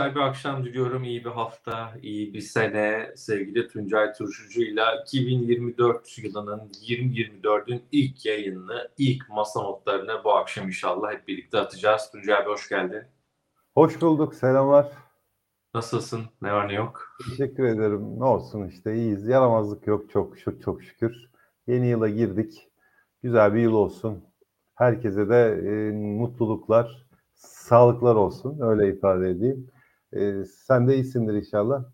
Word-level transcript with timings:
güzel 0.00 0.14
bir 0.14 0.20
akşam 0.20 0.64
diliyorum. 0.64 1.04
İyi 1.04 1.24
bir 1.24 1.30
hafta, 1.30 1.92
iyi 2.02 2.34
bir 2.34 2.40
sene. 2.40 3.12
Sevgili 3.16 3.68
Tuncay 3.68 4.12
Turşucu 4.12 4.62
ile 4.62 4.82
2024 5.02 6.18
yılının 6.18 6.68
2024'ün 6.68 7.82
ilk 7.92 8.26
yayınını, 8.26 8.88
ilk 8.98 9.28
masa 9.28 9.62
notlarını 9.62 10.24
bu 10.24 10.32
akşam 10.32 10.66
inşallah 10.66 11.12
hep 11.12 11.28
birlikte 11.28 11.58
atacağız. 11.58 12.10
Tuncay 12.12 12.36
abi 12.36 12.50
hoş 12.50 12.68
geldin. 12.68 13.02
Hoş 13.74 14.00
bulduk, 14.00 14.34
selamlar. 14.34 14.86
Nasılsın? 15.74 16.20
Ne 16.42 16.52
var 16.52 16.68
ne 16.68 16.74
yok? 16.74 17.16
Teşekkür 17.30 17.64
ederim. 17.64 18.20
Ne 18.20 18.24
olsun 18.24 18.68
işte 18.68 18.94
iyiyiz. 18.94 19.26
Yaramazlık 19.26 19.86
yok 19.86 20.10
çok 20.10 20.38
çok 20.38 20.62
çok 20.62 20.82
şükür. 20.82 21.30
Yeni 21.66 21.86
yıla 21.86 22.08
girdik. 22.08 22.68
Güzel 23.22 23.54
bir 23.54 23.60
yıl 23.60 23.72
olsun. 23.72 24.24
Herkese 24.74 25.28
de 25.28 25.60
e, 25.64 25.92
mutluluklar, 25.92 27.06
sağlıklar 27.34 28.14
olsun. 28.14 28.60
Öyle 28.60 28.88
ifade 28.88 29.30
edeyim. 29.30 29.70
E, 30.16 30.44
sen 30.44 30.88
de 30.88 30.94
iyisindir 30.94 31.34
inşallah. 31.34 31.84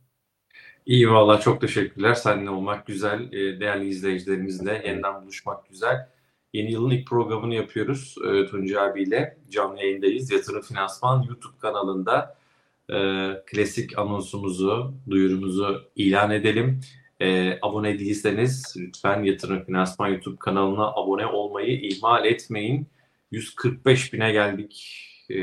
İyi 0.86 1.10
valla 1.10 1.40
çok 1.40 1.60
teşekkürler. 1.60 2.14
Seninle 2.14 2.50
olmak 2.50 2.86
güzel. 2.86 3.32
E, 3.32 3.60
değerli 3.60 3.88
izleyicilerimizle 3.88 4.82
yeniden 4.86 5.22
buluşmak 5.22 5.68
güzel. 5.68 6.08
Yeni 6.52 6.72
yılın 6.72 6.90
ilk 6.90 7.08
programını 7.08 7.54
yapıyoruz 7.54 8.16
e, 8.28 8.46
Tuncay 8.46 8.88
abiyle. 8.88 9.38
Canlı 9.50 9.80
yayındayız. 9.80 10.30
Yatırım 10.30 10.62
Finansman 10.62 11.22
YouTube 11.22 11.58
kanalında 11.58 12.36
e, 12.90 12.96
klasik 13.46 13.98
anonsumuzu, 13.98 14.94
duyurumuzu 15.10 15.90
ilan 15.96 16.30
edelim. 16.30 16.80
E, 17.20 17.58
abone 17.62 17.98
değilseniz 17.98 18.74
lütfen 18.78 19.22
Yatırım 19.22 19.64
Finansman 19.64 20.08
YouTube 20.08 20.36
kanalına 20.36 20.86
abone 20.86 21.26
olmayı 21.26 21.80
ihmal 21.80 22.24
etmeyin. 22.24 22.86
145 23.30 24.12
bine 24.12 24.32
geldik. 24.32 25.02
E, 25.30 25.36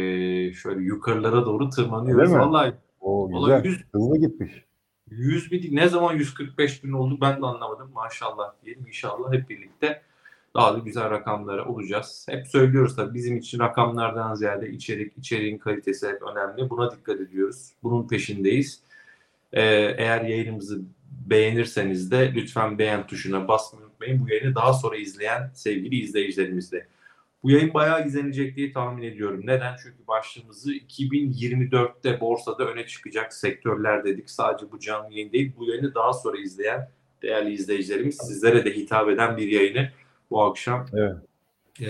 şöyle 0.53 0.81
yukarılara 0.81 1.45
doğru 1.45 1.69
tırmanıyoruz. 1.69 2.21
Öyle 2.21 2.33
mi? 2.33 2.39
Vallahi, 2.39 2.73
O 3.01 3.31
vallahi 3.31 3.63
güzel. 3.63 3.77
100, 3.77 3.85
Hızlı 3.93 4.17
gitmiş. 4.17 4.65
100 5.09 5.51
bin 5.51 5.75
ne 5.75 5.89
zaman 5.89 6.13
145 6.13 6.83
bin 6.83 6.91
oldu 6.91 7.17
ben 7.21 7.41
de 7.41 7.45
anlamadım. 7.45 7.91
Maşallah 7.93 8.53
diyelim 8.63 8.87
inşallah 8.87 9.33
hep 9.33 9.49
birlikte 9.49 10.01
daha 10.55 10.73
da 10.73 10.79
güzel 10.79 11.09
rakamlara 11.09 11.65
olacağız. 11.65 12.25
Hep 12.29 12.47
söylüyoruz 12.47 12.95
tabii 12.95 13.13
bizim 13.13 13.37
için 13.37 13.59
rakamlardan 13.59 14.35
ziyade 14.35 14.69
içerik, 14.69 15.17
içeriğin 15.17 15.57
kalitesi 15.57 16.07
hep 16.07 16.21
önemli. 16.21 16.69
Buna 16.69 16.91
dikkat 16.91 17.21
ediyoruz. 17.21 17.69
Bunun 17.83 18.07
peşindeyiz. 18.07 18.81
Ee, 19.53 19.61
eğer 19.97 20.21
yayınımızı 20.21 20.81
beğenirseniz 21.29 22.11
de 22.11 22.33
lütfen 22.35 22.77
beğen 22.77 23.07
tuşuna 23.07 23.47
basmayı 23.47 23.85
unutmayın. 23.85 24.25
Bu 24.25 24.29
yayını 24.29 24.55
daha 24.55 24.73
sonra 24.73 24.95
izleyen 24.97 25.51
sevgili 25.53 25.95
izleyicilerimiz 25.95 26.71
de. 26.71 26.87
Bu 27.43 27.51
yayın 27.51 27.73
bayağı 27.73 28.07
izlenecek 28.07 28.55
diye 28.55 28.71
tahmin 28.71 29.03
ediyorum. 29.03 29.41
Neden? 29.43 29.75
Çünkü 29.83 30.07
başlığımızı 30.07 30.73
2024'te 30.73 32.19
borsada 32.21 32.65
öne 32.67 32.87
çıkacak 32.87 33.33
sektörler 33.33 34.03
dedik. 34.03 34.29
Sadece 34.29 34.71
bu 34.71 34.79
canlı 34.79 35.13
yayın 35.13 35.31
değil, 35.31 35.53
bu 35.57 35.65
yayını 35.69 35.95
daha 35.95 36.13
sonra 36.13 36.37
izleyen 36.37 36.89
değerli 37.21 37.53
izleyicilerimiz 37.53 38.17
sizlere 38.17 38.65
de 38.65 38.75
hitap 38.75 39.09
eden 39.09 39.37
bir 39.37 39.47
yayını 39.47 39.89
bu 40.29 40.43
akşam 40.43 40.85
Evet. 40.93 41.15
e, 41.81 41.87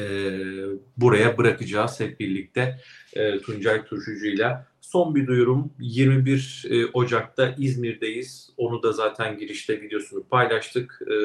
buraya 0.97 1.38
bırakacağız 1.38 2.00
hep 2.00 2.19
birlikte 2.19 2.78
e, 3.13 3.40
Tuncay 3.40 3.86
Turşucu'yla. 3.86 4.68
Son 4.81 5.16
bir 5.16 5.28
duyurum 5.28 5.74
21 5.80 6.66
e, 6.69 6.86
Ocak'ta 6.86 7.56
İzmir'deyiz. 7.58 8.53
Onu 8.58 8.84
da 8.84 8.92
zaten 8.92 9.38
girişte 9.38 9.81
videosunu 9.81 10.24
paylaştık. 10.24 11.02
E, 11.02 11.16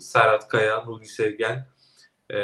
Serhat 0.00 0.48
Kaya, 0.48 0.84
Nuri 0.84 1.06
Sevgen, 1.06 1.66
e, 2.32 2.38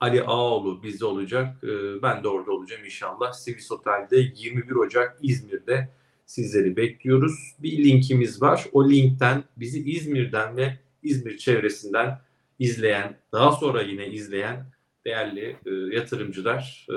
Ali 0.00 0.22
Ağoğlu 0.22 0.82
bizde 0.82 1.04
olacak. 1.04 1.64
E, 1.64 2.02
ben 2.02 2.24
de 2.24 2.28
orada 2.28 2.52
olacağım 2.52 2.84
inşallah. 2.84 3.32
Sivis 3.32 3.72
Otel'de 3.72 4.32
21 4.36 4.74
Ocak 4.74 5.18
İzmir'de 5.22 5.88
sizleri 6.26 6.76
bekliyoruz. 6.76 7.54
Bir 7.58 7.84
linkimiz 7.84 8.42
var. 8.42 8.66
O 8.72 8.90
linkten 8.90 9.44
bizi 9.56 9.90
İzmir'den 9.90 10.56
ve 10.56 10.78
İzmir 11.02 11.36
çevresinden 11.38 12.20
izleyen, 12.58 13.16
daha 13.32 13.52
sonra 13.52 13.82
yine 13.82 14.08
izleyen 14.08 14.66
değerli 15.04 15.56
e, 15.66 15.70
yatırımcılar 15.96 16.86
e, 16.90 16.96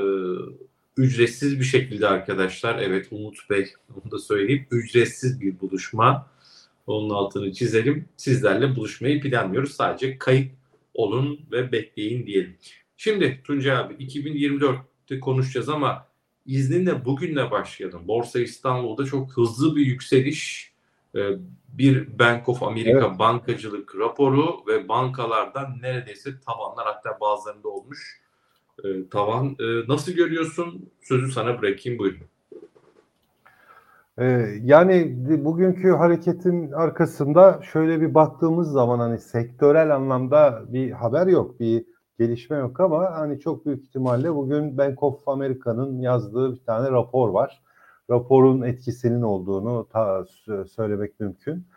ücretsiz 0.97 1.59
bir 1.59 1.65
şekilde 1.65 2.07
arkadaşlar. 2.07 2.79
Evet 2.79 3.07
Umut 3.11 3.49
Bey 3.49 3.73
onu 3.95 4.11
da 4.11 4.19
söyleyeyim. 4.19 4.67
Ücretsiz 4.71 5.41
bir 5.41 5.59
buluşma. 5.59 6.29
Onun 6.87 7.09
altını 7.09 7.53
çizelim. 7.53 8.05
Sizlerle 8.17 8.75
buluşmayı 8.75 9.21
planlıyoruz. 9.21 9.71
Sadece 9.71 10.17
kayıt 10.17 10.51
olun 10.93 11.39
ve 11.51 11.71
bekleyin 11.71 12.25
diyelim. 12.25 12.57
Şimdi 13.01 13.41
Tuncay 13.43 13.77
abi 13.77 13.93
2024'te 13.93 15.19
konuşacağız 15.19 15.69
ama 15.69 16.05
izninle 16.45 17.05
bugünle 17.05 17.51
başlayalım. 17.51 18.07
Borsa 18.07 18.39
İstanbul'da 18.39 19.05
çok 19.05 19.37
hızlı 19.37 19.75
bir 19.75 19.85
yükseliş 19.85 20.73
e, 21.15 21.19
bir 21.67 22.19
Bank 22.19 22.49
of 22.49 22.63
America 22.63 23.07
Evet. 23.07 23.19
bankacılık 23.19 23.95
raporu 23.95 24.67
ve 24.67 24.89
bankalardan 24.89 25.77
neredeyse 25.81 26.29
tavanlar 26.45 26.85
hatta 26.85 27.19
bazılarında 27.21 27.67
olmuş 27.67 28.21
e, 28.83 29.09
tavan. 29.09 29.55
E, 29.59 29.87
nasıl 29.87 30.11
görüyorsun? 30.11 30.89
Sözü 31.01 31.31
sana 31.31 31.61
bırakayım 31.61 31.99
buyurun. 31.99 32.27
Yani 34.63 35.15
bugünkü 35.45 35.89
hareketin 35.89 36.71
arkasında 36.71 37.61
şöyle 37.73 38.01
bir 38.01 38.13
baktığımız 38.13 38.71
zaman 38.71 38.99
hani 38.99 39.19
sektörel 39.19 39.95
anlamda 39.95 40.63
bir 40.67 40.91
haber 40.91 41.27
yok, 41.27 41.59
bir 41.59 41.83
gelişme 42.19 42.57
yok 42.57 42.79
ama 42.79 43.11
hani 43.11 43.39
çok 43.39 43.65
büyük 43.65 43.83
ihtimalle 43.83 44.35
bugün 44.35 44.77
Bank 44.77 45.03
of 45.03 45.27
America'nın 45.27 45.99
yazdığı 45.99 46.51
bir 46.53 46.63
tane 46.63 46.91
rapor 46.91 47.29
var. 47.29 47.61
Raporun 48.09 48.61
etkisinin 48.61 49.21
olduğunu 49.21 49.87
ta 49.89 50.19
sö- 50.19 50.67
söylemek 50.67 51.19
mümkün. 51.19 51.67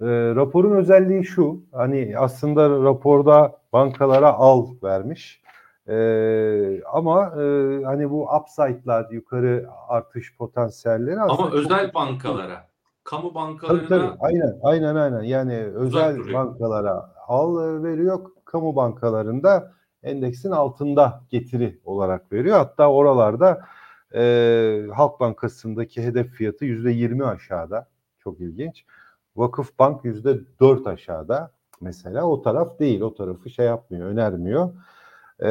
Ee, 0.00 0.06
raporun 0.34 0.76
özelliği 0.76 1.24
şu, 1.24 1.60
hani 1.72 2.14
aslında 2.18 2.70
raporda 2.70 3.56
bankalara 3.72 4.32
al 4.32 4.66
vermiş. 4.82 5.42
Ee, 5.88 6.82
ama 6.92 7.26
e, 7.26 7.44
hani 7.84 8.10
bu 8.10 8.28
upside'lar, 8.36 9.10
yukarı 9.10 9.66
artış 9.88 10.36
potansiyelleri 10.36 11.20
aslında 11.20 11.38
Ama 11.42 11.50
çok 11.50 11.54
özel 11.54 11.94
bankalara, 11.94 12.68
kamu 13.04 13.22
Tabii 13.22 13.34
bankalarına 13.34 13.88
tabii. 13.88 14.10
Aynen, 14.20 14.58
aynen, 14.62 14.94
aynen. 14.94 15.22
Yani 15.22 15.54
özel 15.56 16.16
duruyor. 16.16 16.34
bankalara 16.34 17.10
al 17.28 17.82
veriyor, 17.82 18.20
kamu 18.44 18.76
bankalarında 18.76 19.72
endeksin 20.02 20.50
altında 20.50 21.22
getiri 21.30 21.80
olarak 21.84 22.32
veriyor. 22.32 22.56
Hatta 22.56 22.90
oralarda 22.90 23.60
e, 24.14 24.86
Halk 24.94 25.20
Bankası'ndaki 25.20 26.02
hedef 26.02 26.28
fiyatı 26.28 26.64
yüzde 26.64 26.90
yirmi 26.90 27.24
aşağıda. 27.24 27.88
Çok 28.18 28.40
ilginç. 28.40 28.84
Vakıf 29.36 29.78
Bank 29.78 30.04
yüzde 30.04 30.40
dört 30.60 30.86
aşağıda. 30.86 31.52
Mesela 31.80 32.24
o 32.24 32.42
taraf 32.42 32.78
değil. 32.78 33.00
O 33.00 33.14
tarafı 33.14 33.50
şey 33.50 33.66
yapmıyor, 33.66 34.06
önermiyor. 34.06 34.72
E, 35.40 35.50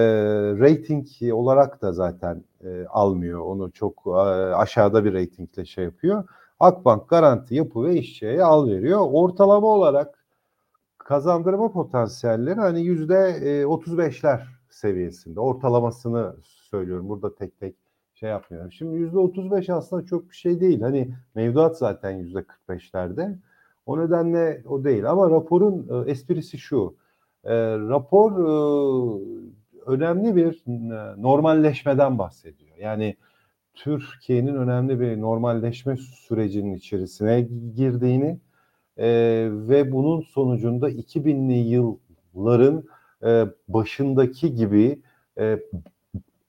rating 0.60 1.08
olarak 1.34 1.82
da 1.82 1.94
zaten 1.94 2.44
e, 2.64 2.86
almıyor. 2.86 3.40
Onu 3.40 3.72
çok 3.72 4.04
e, 4.08 4.10
aşağıda 4.56 5.06
bir 5.06 5.14
ratingle 5.14 5.66
şey 5.66 5.84
yapıyor. 5.84 6.24
Akbank 6.60 7.10
Garanti 7.10 7.56
Yapı 7.56 7.84
ve 7.84 7.96
İşçiye 7.96 8.44
al 8.44 8.68
veriyor. 8.68 9.00
Ortalama 9.12 9.68
olarak 9.68 10.21
kazandırma 11.04 11.72
potansiyelleri 11.72 12.60
hani 12.60 12.82
yüzde 12.82 13.16
e, 13.16 13.64
35'ler 13.64 14.42
seviyesinde. 14.70 15.40
Ortalamasını 15.40 16.36
söylüyorum. 16.44 17.10
Burada 17.10 17.36
tek 17.36 17.60
tek 17.60 17.76
şey 18.14 18.30
yapmıyorum. 18.30 18.72
Şimdi 18.72 18.98
yüzde 18.98 19.18
35 19.18 19.70
aslında 19.70 20.06
çok 20.06 20.30
bir 20.30 20.36
şey 20.36 20.60
değil. 20.60 20.82
Hani 20.82 21.16
mevduat 21.36 21.78
zaten 21.78 22.12
yüzde 22.12 22.40
45'lerde. 22.40 23.38
O 23.86 24.00
nedenle 24.00 24.64
o 24.68 24.84
değil. 24.84 25.10
Ama 25.12 25.30
raporun 25.30 26.06
e, 26.06 26.12
esprisi 26.12 26.58
şu. 26.58 26.96
E, 27.44 27.56
rapor 27.78 28.32
e, 28.32 29.22
önemli 29.86 30.36
bir 30.36 30.64
e, 30.68 31.22
normalleşmeden 31.22 32.18
bahsediyor. 32.20 32.78
Yani 32.78 33.16
Türkiye'nin 33.74 34.56
önemli 34.56 35.00
bir 35.00 35.22
normalleşme 35.22 35.98
sürecinin 35.98 36.74
içerisine 36.74 37.42
girdiğini 37.76 38.40
e, 38.98 39.08
ve 39.52 39.92
bunun 39.92 40.22
sonucunda 40.22 40.90
2000'li 40.90 41.54
yılların 41.54 42.84
e, 43.24 43.46
başındaki 43.68 44.56
gibi 44.56 45.02
e, 45.38 45.60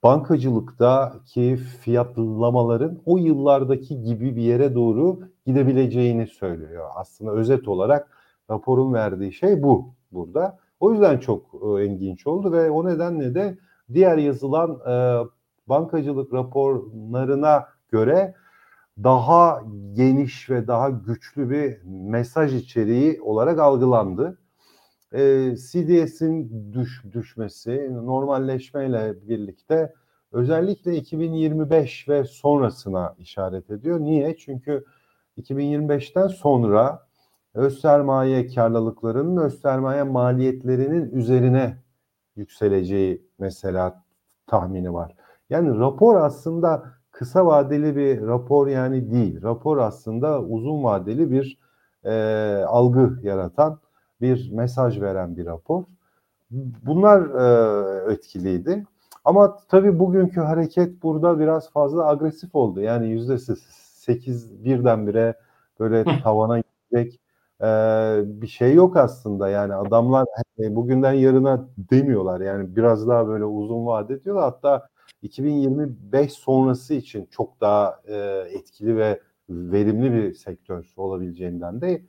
bankacılıktaki 0.03 1.55
fiyatlamaların 1.55 2.99
o 3.05 3.17
yıllardaki 3.17 4.03
gibi 4.03 4.35
bir 4.35 4.41
yere 4.41 4.75
doğru 4.75 5.19
gidebileceğini 5.45 6.27
söylüyor. 6.27 6.89
Aslında 6.95 7.31
özet 7.31 7.67
olarak 7.67 8.17
raporun 8.49 8.93
verdiği 8.93 9.33
şey 9.33 9.63
bu 9.63 9.93
burada. 10.11 10.57
O 10.79 10.91
yüzden 10.91 11.17
çok 11.17 11.45
e, 11.53 11.85
ilginç 11.85 12.27
oldu 12.27 12.51
ve 12.51 12.69
o 12.71 12.85
nedenle 12.85 13.35
de 13.35 13.57
diğer 13.93 14.17
yazılan 14.17 14.79
e, 14.87 15.23
bankacılık 15.67 16.33
raporlarına 16.33 17.65
göre 17.89 18.33
daha 19.03 19.63
geniş 19.93 20.49
ve 20.49 20.67
daha 20.67 20.89
güçlü 20.89 21.49
bir 21.49 21.77
mesaj 21.85 22.55
içeriği 22.55 23.21
olarak 23.21 23.59
algılandı. 23.59 24.37
Ee, 25.13 25.55
CDS'in 25.55 26.73
düş, 26.73 27.03
düşmesi 27.11 27.89
normalleşmeyle 27.93 29.27
birlikte 29.27 29.93
özellikle 30.31 30.95
2025 30.95 32.09
ve 32.09 32.23
sonrasına 32.23 33.15
işaret 33.19 33.69
ediyor. 33.69 33.99
Niye? 33.99 34.37
Çünkü 34.37 34.85
2025'ten 35.37 36.27
sonra 36.27 37.07
öz 37.53 37.81
sermaye 37.81 38.47
karlılıklarının 38.47 39.37
öz 39.41 39.61
sermaye 39.61 40.03
maliyetlerinin 40.03 41.11
üzerine 41.11 41.77
yükseleceği 42.35 43.27
mesela 43.39 44.03
tahmini 44.47 44.93
var. 44.93 45.15
Yani 45.49 45.79
rapor 45.79 46.15
aslında 46.15 46.83
kısa 47.13 47.45
vadeli 47.45 47.95
bir 47.95 48.21
rapor 48.21 48.67
yani 48.67 49.11
değil. 49.11 49.43
Rapor 49.43 49.77
aslında 49.77 50.41
uzun 50.41 50.83
vadeli 50.83 51.31
bir 51.31 51.59
e, 52.05 52.13
algı 52.67 53.19
yaratan, 53.23 53.79
bir 54.21 54.51
mesaj 54.51 55.01
veren 55.01 55.37
bir 55.37 55.45
rapor. 55.45 55.83
Bunlar 56.85 57.21
e, 58.09 58.13
etkiliydi. 58.13 58.85
Ama 59.25 59.57
tabii 59.69 59.99
bugünkü 59.99 60.41
hareket 60.41 61.03
burada 61.03 61.39
biraz 61.39 61.71
fazla 61.71 62.07
agresif 62.07 62.55
oldu. 62.55 62.81
Yani 62.81 63.07
yüzde 63.09 63.37
sekiz 63.99 64.65
birdenbire 64.65 65.35
böyle 65.79 66.05
tavana 66.23 66.59
gidecek 66.59 67.19
e, 67.61 67.65
bir 68.25 68.47
şey 68.47 68.73
yok 68.73 68.97
aslında. 68.97 69.49
Yani 69.49 69.75
adamlar 69.75 70.25
e, 70.59 70.75
bugünden 70.75 71.13
yarına 71.13 71.67
demiyorlar. 71.77 72.41
Yani 72.41 72.75
biraz 72.75 73.07
daha 73.07 73.27
böyle 73.27 73.45
uzun 73.45 73.85
vade 73.85 74.23
diyorlar. 74.23 74.43
Hatta 74.43 74.87
2025 75.23 76.33
sonrası 76.33 76.93
için 76.93 77.27
çok 77.31 77.61
daha 77.61 78.01
e, 78.07 78.15
etkili 78.51 78.97
ve 78.97 79.19
verimli 79.49 80.13
bir 80.13 80.33
sektör 80.33 80.93
olabileceğinden 80.97 81.81
de 81.81 82.01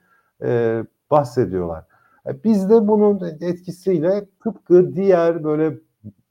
e, 0.43 0.82
bahsediyorlar. 1.11 1.84
E, 2.26 2.44
biz 2.44 2.70
de 2.70 2.88
bunun 2.88 3.20
etkisiyle 3.40 4.26
tıpkı 4.44 4.96
diğer 4.96 5.44
böyle 5.44 5.78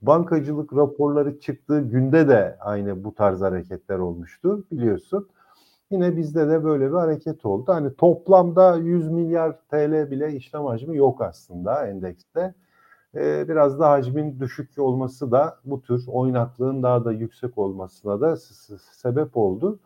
bankacılık 0.01 0.74
raporları 0.75 1.39
çıktığı 1.39 1.81
günde 1.81 2.27
de 2.27 2.57
aynı 2.59 3.03
bu 3.03 3.15
tarz 3.15 3.41
hareketler 3.41 4.00
olmuştu 4.00 4.65
biliyorsun. 4.71 5.27
Yine 5.91 6.18
bizde 6.18 6.50
de 6.50 6.63
böyle 6.63 6.89
bir 6.89 6.95
hareket 6.95 7.45
oldu. 7.45 7.74
Hani 7.74 7.95
toplamda 7.95 8.75
100 8.75 9.09
milyar 9.12 9.59
TL 9.71 10.12
bile 10.12 10.33
işlem 10.33 10.65
hacmi 10.65 10.97
yok 10.97 11.21
aslında 11.21 11.88
endekste. 11.88 12.53
Ee, 13.15 13.45
biraz 13.50 13.80
da 13.80 13.89
hacmin 13.89 14.39
düşük 14.39 14.80
olması 14.80 15.31
da 15.31 15.60
bu 15.65 15.81
tür 15.81 16.04
oynaklığın 16.07 16.83
daha 16.83 17.06
da 17.06 17.12
yüksek 17.12 17.57
olmasına 17.57 18.21
da 18.21 18.38
sebep 18.92 19.38
oldu. 19.38 19.80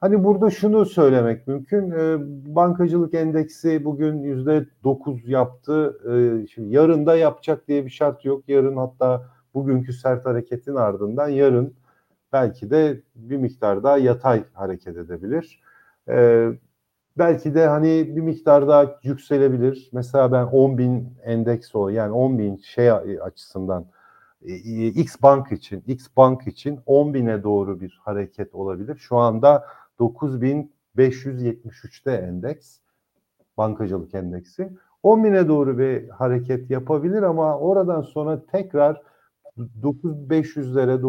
Hani 0.00 0.24
burada 0.24 0.50
şunu 0.50 0.86
söylemek 0.86 1.46
mümkün. 1.46 1.90
E, 1.90 2.16
bankacılık 2.54 3.14
endeksi 3.14 3.84
bugün 3.84 4.22
yüzde 4.22 4.66
dokuz 4.84 5.28
yaptı. 5.28 5.98
E, 6.04 6.46
şimdi 6.46 6.74
yarın 6.74 7.06
da 7.06 7.16
yapacak 7.16 7.68
diye 7.68 7.84
bir 7.84 7.90
şart 7.90 8.24
yok. 8.24 8.48
Yarın 8.48 8.76
hatta 8.76 9.26
bugünkü 9.54 9.92
sert 9.92 10.26
hareketin 10.26 10.74
ardından 10.74 11.28
yarın 11.28 11.74
belki 12.32 12.70
de 12.70 13.02
bir 13.14 13.36
miktar 13.36 13.82
daha 13.82 13.98
yatay 13.98 14.44
hareket 14.52 14.96
edebilir. 14.96 15.62
Belki 17.18 17.54
de 17.54 17.66
hani 17.66 18.16
bir 18.16 18.20
miktar 18.20 18.68
daha 18.68 18.94
yükselebilir. 19.02 19.90
Mesela 19.92 20.32
ben 20.32 20.44
10 20.44 20.78
bin 20.78 21.14
endeks 21.24 21.74
o 21.74 21.88
yani 21.88 22.12
10 22.12 22.38
bin 22.38 22.56
şey 22.56 22.90
açısından 23.22 23.86
X 24.94 25.16
bank 25.22 25.52
için 25.52 25.82
X 25.86 26.06
bank 26.16 26.46
için 26.46 26.80
10 26.86 27.14
bine 27.14 27.42
doğru 27.42 27.80
bir 27.80 28.00
hareket 28.04 28.54
olabilir. 28.54 28.96
Şu 28.96 29.16
anda 29.16 29.66
9573'te 30.00 32.12
endeks 32.12 32.78
bankacılık 33.56 34.14
endeksi. 34.14 34.72
10 35.02 35.24
bine 35.24 35.48
doğru 35.48 35.78
bir 35.78 36.08
hareket 36.08 36.70
yapabilir 36.70 37.22
ama 37.22 37.58
oradan 37.58 38.02
sonra 38.02 38.46
tekrar 38.46 39.02
9500'lere 39.82 41.02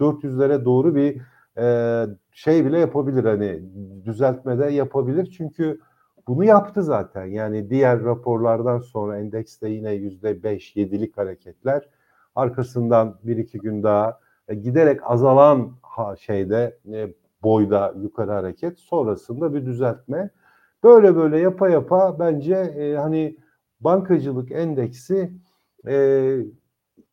9400'lere 0.00 0.64
doğru 0.64 0.94
bir 0.94 1.22
e, 1.58 2.04
şey 2.32 2.64
bile 2.64 2.78
yapabilir 2.78 3.24
hani 3.24 3.62
düzeltmede 4.04 4.66
yapabilir. 4.66 5.34
Çünkü 5.36 5.80
bunu 6.28 6.44
yaptı 6.44 6.82
zaten. 6.82 7.24
Yani 7.24 7.70
diğer 7.70 8.04
raporlardan 8.04 8.78
sonra 8.78 9.18
endekste 9.18 9.68
yine 9.68 9.92
yüzde 9.92 10.42
beş 10.42 10.76
yedilik 10.76 11.16
hareketler. 11.16 11.88
Arkasından 12.34 13.18
bir 13.24 13.36
iki 13.36 13.58
gün 13.58 13.82
daha 13.82 14.20
e, 14.48 14.54
giderek 14.54 15.00
azalan 15.10 15.72
ha, 15.82 16.16
şeyde 16.16 16.78
e, 16.92 17.14
boyda 17.42 17.94
yukarı 18.02 18.30
hareket. 18.30 18.78
Sonrasında 18.78 19.54
bir 19.54 19.66
düzeltme. 19.66 20.30
Böyle 20.84 21.16
böyle 21.16 21.38
yapa 21.38 21.68
yapa 21.68 22.18
bence 22.18 22.54
e, 22.54 22.96
hani 22.96 23.36
bankacılık 23.80 24.52
endeksi 24.52 25.30
e, 25.86 26.36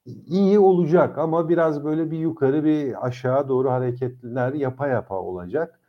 iyi 0.06 0.60
olacak 0.60 1.18
ama 1.18 1.50
biraz 1.50 1.84
böyle 1.84 2.12
bir 2.12 2.18
yukarı 2.18 2.64
bir 2.64 3.06
aşağı 3.08 3.48
doğru 3.50 3.72
hareketler 3.72 4.54
yapa 4.54 4.88
yapa 4.88 5.16
olacak. 5.16 5.80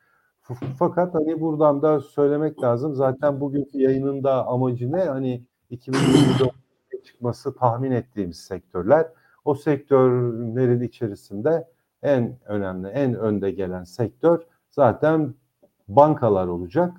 Fakat 0.78 1.14
hani 1.14 1.40
buradan 1.40 1.82
da 1.82 2.00
söylemek 2.00 2.62
lazım. 2.62 2.94
Zaten 2.94 3.40
bugünkü 3.40 3.78
yayının 3.78 4.24
da 4.24 4.46
amacı 4.46 4.92
ne? 4.92 5.04
Hani 5.04 5.44
2024'te 5.70 7.02
çıkması 7.04 7.56
tahmin 7.56 7.90
ettiğimiz 7.90 8.36
sektörler. 8.36 9.06
O 9.44 9.54
sektörlerin 9.54 10.80
içerisinde 10.80 11.68
en 12.02 12.38
önemli, 12.44 12.88
en 12.88 13.14
önde 13.14 13.50
gelen 13.50 13.84
sektör 13.84 14.42
zaten 14.70 15.34
bankalar 15.88 16.46
olacak. 16.46 16.92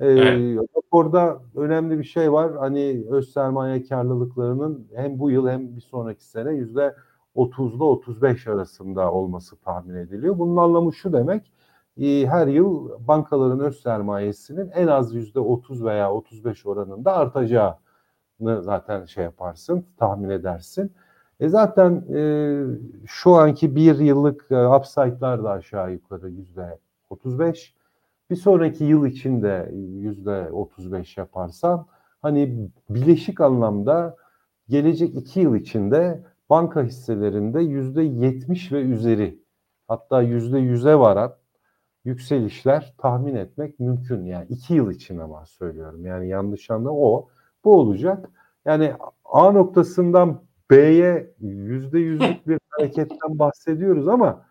Ee, 0.00 0.06
evet. 0.06 0.60
Orada 0.90 1.42
önemli 1.54 1.98
bir 1.98 2.04
şey 2.04 2.32
var. 2.32 2.56
Hani 2.56 3.04
öz 3.10 3.32
sermaye 3.32 3.82
karlılıklarının 3.84 4.88
hem 4.94 5.18
bu 5.18 5.30
yıl 5.30 5.48
hem 5.48 5.76
bir 5.76 5.80
sonraki 5.80 6.24
sene 6.24 6.52
yüzde 6.52 6.94
30 7.34 7.74
ile 7.74 7.82
35 7.84 8.46
arasında 8.46 9.12
olması 9.12 9.56
tahmin 9.56 9.94
ediliyor. 9.94 10.38
Bunun 10.38 10.56
anlamı 10.56 10.92
şu 10.94 11.12
demek. 11.12 11.52
E, 12.00 12.26
her 12.26 12.46
yıl 12.46 12.90
bankaların 13.08 13.60
öz 13.60 13.80
sermayesinin 13.80 14.70
en 14.70 14.86
az 14.86 15.14
yüzde 15.14 15.40
30 15.40 15.84
veya 15.84 16.12
35 16.12 16.66
oranında 16.66 17.12
artacağını 17.16 18.62
zaten 18.62 19.04
şey 19.04 19.24
yaparsın, 19.24 19.86
tahmin 19.98 20.28
edersin. 20.30 20.92
E 21.40 21.48
zaten 21.48 22.04
e, 22.14 22.20
şu 23.06 23.34
anki 23.34 23.76
bir 23.76 23.98
yıllık 23.98 24.46
e, 24.50 24.68
upside'lar 24.68 25.44
da 25.44 25.50
aşağı 25.50 25.92
yukarı 25.92 26.30
yüzde 26.30 26.78
35 27.10 27.75
bir 28.30 28.36
sonraki 28.36 28.84
yıl 28.84 29.06
içinde 29.06 29.70
yüzde 29.74 30.50
35 30.50 31.16
yaparsan 31.16 31.86
hani 32.22 32.70
bileşik 32.90 33.40
anlamda 33.40 34.16
gelecek 34.68 35.14
iki 35.14 35.40
yıl 35.40 35.54
içinde 35.54 36.24
banka 36.50 36.82
hisselerinde 36.82 37.60
yüzde 37.60 38.02
70 38.02 38.72
ve 38.72 38.80
üzeri 38.82 39.38
hatta 39.88 40.22
yüzde 40.22 40.58
100'e 40.58 40.98
varan 40.98 41.34
yükselişler 42.04 42.94
tahmin 42.98 43.34
etmek 43.34 43.80
mümkün. 43.80 44.24
Yani 44.24 44.46
iki 44.48 44.74
yıl 44.74 44.90
için 44.90 45.18
ama 45.18 45.46
söylüyorum. 45.46 46.06
Yani 46.06 46.28
yanlış 46.28 46.70
anla 46.70 46.90
o. 46.90 47.28
Bu 47.64 47.76
olacak. 47.80 48.30
Yani 48.64 48.92
A 49.24 49.52
noktasından 49.52 50.42
B'ye 50.70 51.34
yüzde 51.40 51.98
yüzlük 51.98 52.48
bir 52.48 52.58
hareketten 52.68 53.38
bahsediyoruz 53.38 54.08
ama 54.08 54.46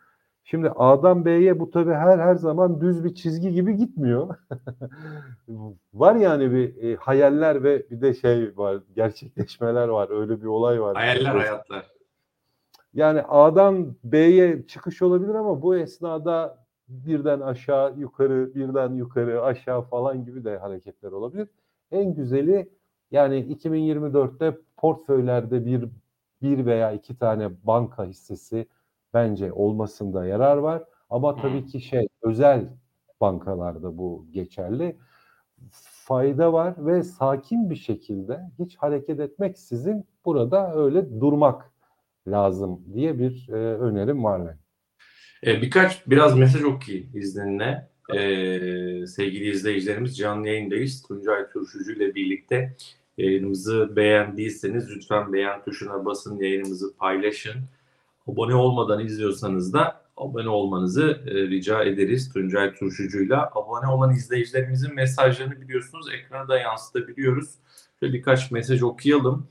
Şimdi 0.48 0.70
A'dan 0.76 1.26
B'ye 1.26 1.60
bu 1.60 1.70
tabii 1.70 1.94
her 1.94 2.20
her 2.20 2.36
zaman 2.36 2.82
düz 2.82 3.04
bir 3.04 3.16
çizgi 3.16 3.52
gibi 3.52 3.78
gitmiyor. 3.78 4.36
var 5.94 6.16
yani 6.16 6.52
bir 6.52 6.84
e, 6.84 6.96
hayaller 6.96 7.64
ve 7.64 7.90
bir 7.90 8.02
de 8.02 8.14
şey 8.14 8.58
var, 8.58 8.78
gerçekleşmeler 8.96 9.88
var. 9.88 10.10
Öyle 10.10 10.42
bir 10.42 10.46
olay 10.46 10.82
var. 10.82 10.96
Hayaller, 10.96 11.36
hayatlar. 11.36 11.86
Yani 12.94 13.22
A'dan 13.22 13.96
B'ye 14.04 14.68
çıkış 14.68 15.02
olabilir 15.02 15.36
ama 15.36 15.62
bu 15.62 15.76
esnada 15.76 16.66
birden 16.88 17.40
aşağı 17.40 17.94
yukarı, 17.98 18.56
birden 18.56 18.94
yukarı 18.94 19.44
aşağı 19.44 19.82
falan 19.82 20.26
gibi 20.26 20.44
de 20.44 20.58
hareketler 20.58 21.12
olabilir. 21.12 21.48
En 21.92 22.16
güzeli 22.16 22.70
yani 23.12 23.56
2024'te 23.56 24.58
portföylerde 24.78 25.66
bir 25.66 25.90
bir 26.42 26.66
veya 26.66 26.92
iki 26.92 27.18
tane 27.18 27.50
banka 27.64 28.06
hissesi 28.06 28.68
bence 29.16 29.54
olmasında 29.54 30.26
yarar 30.26 30.58
var. 30.58 30.84
Ama 31.10 31.36
tabii 31.36 31.66
ki 31.66 31.82
şey 31.82 32.08
özel 32.22 32.70
bankalarda 33.22 33.98
bu 33.98 34.28
geçerli. 34.32 34.96
Fayda 36.06 36.54
var 36.54 36.74
ve 36.78 37.04
sakin 37.04 37.70
bir 37.70 37.76
şekilde 37.76 38.40
hiç 38.60 38.76
hareket 38.76 39.20
etmeksizin 39.20 40.06
burada 40.26 40.76
öyle 40.76 41.20
durmak 41.20 41.72
lazım 42.28 42.82
diye 42.94 43.20
bir 43.20 43.50
e, 43.50 43.56
önerim 43.56 44.24
var 44.24 44.42
benim. 44.42 44.60
E, 45.58 45.62
birkaç 45.62 46.08
biraz 46.08 46.38
mesaj 46.38 46.64
okuyayım 46.64 47.10
izninle. 47.14 47.96
Ee, 48.14 49.08
sevgili 49.08 49.50
izleyicilerimiz 49.50 50.18
canlı 50.18 50.48
yayındayız. 50.48 51.02
Tuncay 51.02 51.50
Turşucu 51.50 51.92
ile 51.92 52.16
birlikte 52.16 52.76
yayınımızı 53.18 53.96
beğendiyseniz 53.96 54.90
lütfen 54.90 55.34
beğen 55.34 55.64
tuşuna 55.64 56.06
basın, 56.06 56.40
yayınımızı 56.40 56.98
paylaşın. 56.98 57.56
Abone 58.28 58.56
olmadan 58.56 59.06
izliyorsanız 59.06 59.74
da 59.74 60.06
abone 60.18 60.50
olmanızı 60.50 61.24
e, 61.28 61.34
rica 61.34 61.84
ederiz 61.84 62.34
Tuncay 62.34 62.74
Turşucu'yla. 62.76 63.52
Abone 63.56 63.88
olan 63.88 64.12
izleyicilerimizin 64.12 64.96
mesajlarını 64.96 65.62
biliyorsunuz 65.62 66.08
ekrana 66.14 66.48
da 66.48 66.60
yansıtabiliyoruz. 66.60 67.50
Şöyle 68.00 68.14
birkaç 68.14 68.52
mesaj 68.52 68.84
okuyalım. 68.84 69.48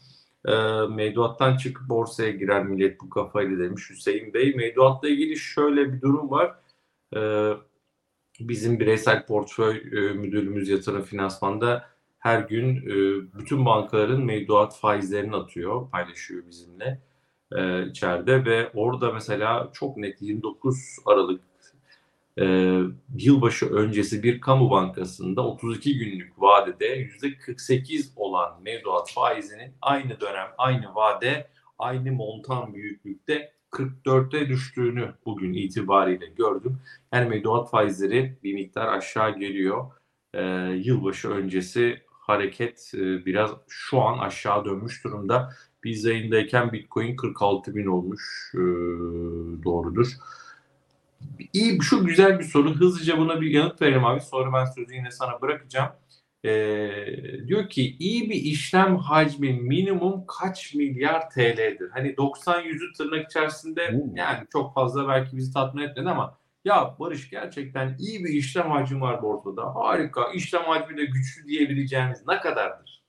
e, 0.47 0.53
mevduattan 0.91 1.57
çıkıp 1.57 1.89
borsaya 1.89 2.31
girer 2.31 2.65
millet 2.65 3.01
bu 3.01 3.11
kafayla 3.11 3.59
demiş 3.59 3.91
Hüseyin 3.91 4.35
Bey. 4.35 4.55
Mevduatla 4.55 5.09
ilgili 5.09 5.37
şöyle 5.37 5.93
bir 5.93 6.01
durum 6.01 6.31
var. 6.31 6.55
E, 7.17 7.21
bizim 8.41 8.81
bireysel 8.81 9.27
portföy 9.27 9.77
e, 9.77 10.13
müdürümüz 10.13 10.69
yatırım 10.69 11.03
finansmanda 11.03 11.87
her 12.19 12.41
gün 12.41 12.83
bütün 13.39 13.67
bankaların 13.67 14.25
mevduat 14.25 14.79
faizlerini 14.79 15.37
atıyor, 15.37 15.91
paylaşıyor 15.91 16.43
bizimle 16.47 17.01
e, 17.55 17.87
içeride 17.87 18.45
ve 18.45 18.71
orada 18.75 19.13
mesela 19.13 19.71
çok 19.73 19.97
net 19.97 20.23
29 20.23 20.97
Aralık 21.07 21.41
e, 22.41 22.45
yılbaşı 23.19 23.67
öncesi 23.67 24.23
bir 24.23 24.41
kamu 24.41 24.71
bankasında 24.71 25.47
32 25.47 25.99
günlük 25.99 26.43
vadede 26.43 26.99
%48 26.99 28.13
olan 28.17 28.63
mevduat 28.63 29.13
faizinin 29.13 29.73
aynı 29.83 30.21
dönem, 30.21 30.49
aynı 30.59 30.95
vade, 30.95 31.49
aynı 31.79 32.13
montan 32.13 32.75
büyüklükte 32.75 33.53
44'e 33.73 34.49
düştüğünü 34.49 35.15
bugün 35.27 35.53
itibariyle 35.53 36.27
gördüm. 36.27 36.79
Yani 37.13 37.29
mevduat 37.29 37.71
faizleri 37.71 38.39
bir 38.43 38.55
miktar 38.55 38.89
aşağı 38.89 39.39
geliyor. 39.39 39.91
E, 40.35 40.43
yılbaşı 40.85 41.31
öncesi 41.31 42.03
hareket 42.11 42.93
e, 42.95 43.27
biraz 43.27 43.51
şu 43.69 44.01
an 44.01 44.19
aşağı 44.19 44.65
dönmüş 44.65 45.05
durumda. 45.05 45.51
Biz 45.85 46.05
yayındayken 46.05 46.73
Bitcoin 46.73 47.17
46 47.17 47.75
bin 47.75 47.87
olmuş. 47.87 48.53
E, 48.55 48.59
doğrudur. 49.65 50.09
İyi, 51.53 51.79
şu 51.83 52.07
güzel 52.07 52.39
bir 52.39 52.45
soru. 52.45 52.75
Hızlıca 52.75 53.19
buna 53.19 53.41
bir 53.41 53.51
yanıt 53.51 53.83
verelim 53.83 54.05
abi. 54.05 54.21
Sonra 54.21 54.53
ben 54.53 54.65
sözü 54.65 54.95
yine 54.95 55.11
sana 55.11 55.41
bırakacağım. 55.43 55.93
Ee, 56.45 57.47
diyor 57.47 57.69
ki 57.69 57.97
iyi 57.99 58.31
bir 58.31 58.35
işlem 58.35 58.97
hacmi 58.97 59.53
minimum 59.53 60.25
kaç 60.27 60.75
milyar 60.75 61.31
TL'dir? 61.31 61.91
Hani 61.91 62.17
90-100'ü 62.17 62.93
tırnak 62.97 63.27
içerisinde 63.31 63.89
Hmm. 63.89 64.17
yani 64.17 64.47
çok 64.53 64.75
fazla 64.75 65.09
belki 65.09 65.37
bizi 65.37 65.53
tatmin 65.53 65.83
etmedi 65.83 66.09
ama 66.11 66.39
ya 66.65 66.97
Barış 67.01 67.31
gerçekten 67.31 67.97
iyi 67.99 68.25
bir 68.25 68.31
işlem 68.31 68.71
hacmi 68.71 69.01
var 69.01 69.23
borsada. 69.23 69.75
Harika. 69.75 70.33
İşlem 70.35 70.63
hacmi 70.63 70.97
de 70.97 71.05
güçlü 71.05 71.47
diyebileceğimiz 71.49 72.27
ne 72.29 72.41
kadardır? 72.41 73.04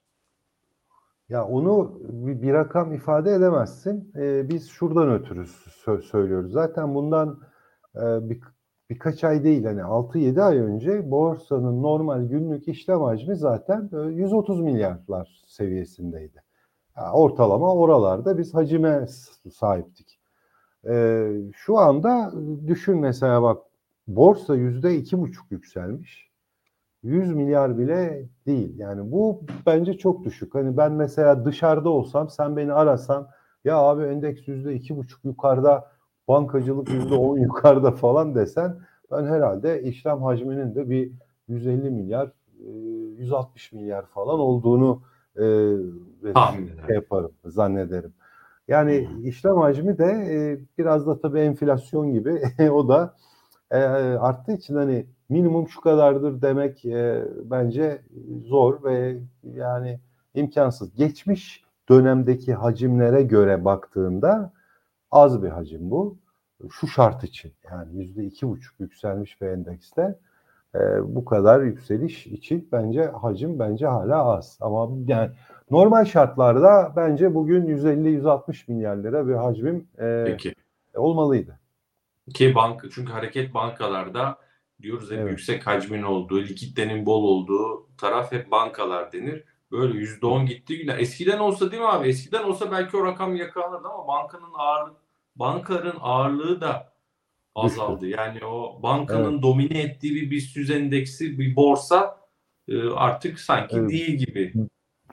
Ya 1.30 1.46
onu 1.48 2.00
bir, 2.02 2.54
rakam 2.54 2.94
ifade 2.94 3.34
edemezsin. 3.34 4.12
Ee, 4.16 4.50
biz 4.50 4.70
şuradan 4.70 5.12
ötürü 5.12 5.42
sö- 5.86 6.02
söylüyoruz. 6.02 6.52
Zaten 6.52 6.96
bundan 6.96 7.40
e, 7.96 8.30
bir, 8.30 8.40
birkaç 8.90 9.24
ay 9.24 9.44
değil 9.44 9.66
hani 9.66 9.84
6-7 9.84 10.42
ay 10.42 10.58
önce 10.58 11.12
borsanın 11.12 11.84
normal 11.84 12.24
günlük 12.24 12.68
işlem 12.68 13.02
hacmi 13.02 13.36
zaten 13.36 13.90
e, 13.94 13.98
130 13.98 14.62
milyarlar 14.62 15.44
seviyesindeydi. 15.48 16.44
Ya 16.98 17.12
ortalama 17.14 17.76
oralarda 17.76 18.38
biz 18.38 18.54
hacime 18.54 19.08
sahiptik. 19.54 20.20
Ee, 20.88 21.32
şu 21.54 21.78
anda 21.78 22.34
düşün 22.68 22.98
mesela 23.00 23.42
bak 23.44 23.64
borsa 24.08 24.56
yüzde 24.56 24.96
iki 24.96 25.20
buçuk 25.20 25.52
yükselmiş. 25.52 26.25
100 27.06 27.34
milyar 27.34 27.78
bile 27.78 28.26
değil. 28.48 28.80
Yani 28.80 29.12
bu 29.12 29.42
bence 29.66 29.94
çok 29.94 30.24
düşük. 30.24 30.56
Hani 30.56 30.78
ben 30.78 30.92
mesela 30.92 31.46
dışarıda 31.46 31.90
olsam 31.90 32.30
sen 32.30 32.58
beni 32.58 32.74
arasan 32.74 33.28
ya 33.66 33.78
abi 33.78 34.04
endeks 34.04 34.48
yüzde 34.48 34.74
iki 34.74 34.98
buçuk 34.98 35.26
yukarıda 35.26 35.92
bankacılık 36.28 36.90
yüzde 36.90 37.16
on 37.16 37.38
yukarıda 37.40 37.92
falan 37.92 38.36
desen 38.36 38.78
ben 39.12 39.26
herhalde 39.26 39.84
işlem 39.84 40.24
hacminin 40.24 40.76
de 40.76 40.90
bir 40.90 41.12
150 41.48 41.90
milyar 41.90 42.32
e, 42.60 42.70
160 43.18 43.72
milyar 43.72 44.06
falan 44.06 44.40
olduğunu 44.40 45.02
e, 45.36 46.34
Tahmin 46.34 46.72
şey 46.88 46.96
yaparım 46.96 47.32
zannederim. 47.46 48.14
Yani 48.68 49.10
işlem 49.24 49.58
hacmi 49.58 49.98
de 49.98 50.06
e, 50.06 50.60
biraz 50.78 51.08
da 51.08 51.20
tabii 51.20 51.40
enflasyon 51.40 52.14
gibi 52.14 52.42
o 52.72 52.88
da 52.88 53.14
e, 53.72 53.78
arttığı 53.78 54.52
için 54.52 54.76
hani 54.76 55.06
minimum 55.30 55.70
şu 55.70 55.82
kadardır 55.82 56.42
demek 56.42 56.86
e, 56.86 57.26
bence 57.44 58.02
zor 58.46 58.84
ve 58.84 59.18
yani 59.44 60.00
imkansız. 60.34 60.96
Geçmiş 60.96 61.64
dönemdeki 61.90 62.54
hacimlere 62.54 63.24
göre 63.24 63.66
baktığında 63.66 64.54
az 65.12 65.44
bir 65.44 65.50
hacim 65.50 65.92
bu. 65.92 66.18
Şu 66.72 66.88
şart 66.88 67.24
için 67.24 67.54
yani 67.72 67.98
yüzde 67.98 68.24
iki 68.24 68.48
buçuk 68.48 68.80
yükselmiş 68.80 69.42
bir 69.42 69.48
endekste 69.48 70.20
e, 70.76 70.80
bu 71.16 71.26
kadar 71.26 71.62
yükseliş 71.62 72.28
için 72.28 72.70
bence 72.72 73.06
hacim 73.06 73.60
bence 73.60 73.88
hala 73.88 74.26
az. 74.26 74.58
Ama 74.62 74.90
yani 75.08 75.32
normal 75.72 76.06
şartlarda 76.06 76.94
bence 76.96 77.36
bugün 77.36 77.66
150-160 77.66 78.72
milyar 78.72 78.98
lira 78.98 79.28
bir 79.28 79.34
hacmim 79.34 79.88
e, 80.00 80.24
Peki. 80.28 80.54
olmalıydı. 80.96 81.60
Ki 82.34 82.56
banka 82.56 82.88
çünkü 82.90 83.12
hareket 83.12 83.54
bankalarda 83.54 84.38
diyoruz 84.82 85.12
hep 85.12 85.20
Evet. 85.20 85.30
yüksek 85.32 85.68
hacmin 85.68 86.04
olduğu, 86.04 86.42
likiditenin 86.42 87.06
bol 87.06 87.24
olduğu 87.24 87.88
taraf 87.98 88.32
hep 88.32 88.52
bankalar 88.52 89.12
denir. 89.12 89.44
Böyle 89.72 90.00
%10 90.00 90.46
gitti 90.46 90.78
güne. 90.78 90.94
Eskiden 90.94 91.40
olsa 91.40 91.72
değil 91.72 91.82
mi 91.82 91.88
abi? 91.90 92.08
Eskiden 92.08 92.44
olsa 92.44 92.72
belki 92.72 92.98
o 92.98 93.06
rakam 93.06 93.36
yakalanırdı 93.36 93.88
ama 93.88 94.08
bankanın 94.08 94.54
ağırlığı 94.58 94.96
bankaların 95.36 95.98
ağırlığı 96.02 96.62
da 96.62 96.94
azaldı. 97.56 98.08
Yani 98.08 98.46
o 98.46 98.84
bankanın 98.84 99.42
domine 99.42 99.82
ettiği 99.82 100.16
bir 100.16 100.32
BIST 100.32 100.58
100 100.58 100.72
endeksi 100.72 101.40
bir 101.40 101.56
borsa 101.56 102.18
e, 102.68 102.90
artık 102.90 103.40
sanki 103.40 103.76
Evet. 103.78 103.90
değil 103.90 104.16
gibi. 104.16 104.54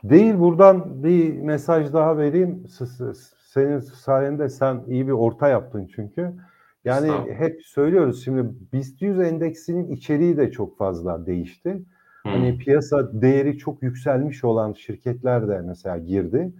Değil 0.05 0.39
buradan 0.39 1.05
bir 1.05 1.33
mesaj 1.33 1.93
daha 1.93 2.19
vereyim. 2.19 2.67
Senin 3.39 3.79
sayende 3.79 4.49
sen 4.49 4.85
iyi 4.89 5.07
bir 5.07 5.13
orta 5.13 5.49
yaptın 5.49 5.91
çünkü. 5.97 6.33
Yani 6.85 7.33
hep 7.33 7.63
söylüyoruz 7.63 8.25
şimdi 8.25 8.51
BIST 8.73 9.03
100 9.03 9.21
endeksinin 9.21 9.91
içeriği 9.91 10.37
de 10.37 10.51
çok 10.51 10.79
fazla 10.79 11.27
değişti. 11.27 11.83
Hani 12.25 12.51
Hmm. 12.53 12.59
piyasa 12.59 13.23
değeri 13.23 13.59
çok 13.59 13.83
yükselmiş 13.83 14.45
olan 14.45 14.73
şirketler 14.73 15.49
de 15.49 15.61
mesela 15.67 15.99
girdi 15.99 16.53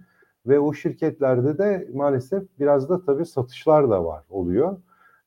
ve 0.47 0.59
o 0.59 0.73
şirketlerde 0.73 1.57
de 1.57 1.87
maalesef 1.93 2.43
biraz 2.59 2.89
da 2.89 3.05
tabii 3.05 3.25
satışlar 3.25 3.89
da 3.89 4.05
var 4.05 4.23
oluyor. 4.29 4.77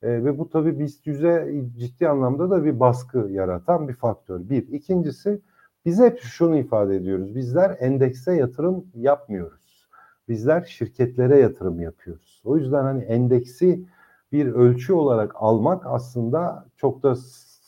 E, 0.03 0.25
ve 0.25 0.39
bu 0.39 0.49
tabii 0.51 0.79
BIST 0.79 1.07
100'e 1.07 1.65
ciddi 1.79 2.09
anlamda 2.09 2.51
da 2.51 2.65
bir 2.65 2.81
baskı 2.81 3.19
yaratan 3.31 3.89
bir 3.89 3.95
faktör. 3.95 4.41
Bir. 4.49 4.69
İkincisi 4.69 5.41
biz 5.85 6.01
hep 6.01 6.19
şunu 6.21 6.57
ifade 6.59 6.97
ediyoruz. 6.97 7.35
Bizler 7.35 7.77
endekse 7.81 8.33
yatırım 8.37 8.85
yapmıyoruz. 8.95 9.89
Bizler 10.29 10.65
şirketlere 10.65 11.39
yatırım 11.39 11.81
yapıyoruz. 11.81 12.43
O 12.45 12.57
yüzden 12.57 12.83
hani 12.83 13.03
endeksi 13.05 13.85
bir 14.33 14.47
ölçü 14.47 14.93
olarak 14.93 15.33
almak 15.35 15.87
aslında 15.87 16.67
çok 16.77 17.03
da 17.03 17.15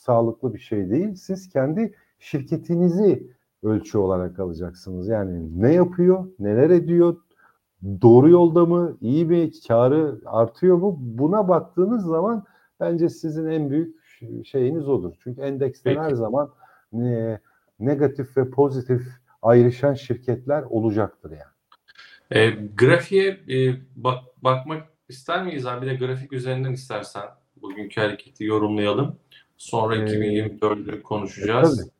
sağlıklı 0.08 0.54
bir 0.54 0.58
şey 0.58 0.90
değil. 0.90 1.14
Siz 1.14 1.48
kendi 1.48 1.94
şirketinizi 2.18 3.30
ölçü 3.62 3.98
olarak 3.98 4.38
alacaksınız. 4.38 5.08
Yani 5.08 5.62
ne 5.62 5.72
yapıyor, 5.74 6.26
neler 6.38 6.70
ediyor, 6.70 7.16
doğru 8.02 8.30
yolda 8.30 8.66
mı, 8.66 8.96
iyi 9.00 9.24
mi, 9.24 9.50
karı 9.68 10.20
artıyor 10.26 10.76
mu? 10.76 10.96
Buna 11.00 11.48
baktığınız 11.48 12.04
zaman 12.04 12.44
bence 12.80 13.08
sizin 13.08 13.46
en 13.46 13.70
büyük 13.70 13.96
şeyiniz 14.46 14.88
odur. 14.88 15.14
Çünkü 15.24 15.40
endeksten 15.40 15.94
Peki. 15.94 16.00
her 16.00 16.10
zaman 16.10 16.50
e, 16.92 17.38
negatif 17.80 18.36
ve 18.36 18.50
pozitif 18.50 19.02
ayrışan 19.42 19.94
şirketler 19.94 20.62
olacaktır 20.62 21.30
yani. 21.30 21.58
E, 22.30 22.50
grafiğe 22.50 23.28
e, 23.28 23.76
bak, 23.96 24.18
bakmak 24.42 24.82
ister 25.08 25.44
miyiz 25.44 25.66
abi? 25.66 25.86
Bir 25.86 25.90
de 25.90 25.94
grafik 26.06 26.32
üzerinden 26.32 26.72
istersen 26.72 27.24
bugünkü 27.56 28.00
hareketi 28.00 28.44
yorumlayalım. 28.44 29.18
Sonra 29.56 29.96
Ee, 29.96 29.98
2024'ü 30.00 31.02
konuşacağız. 31.02 31.90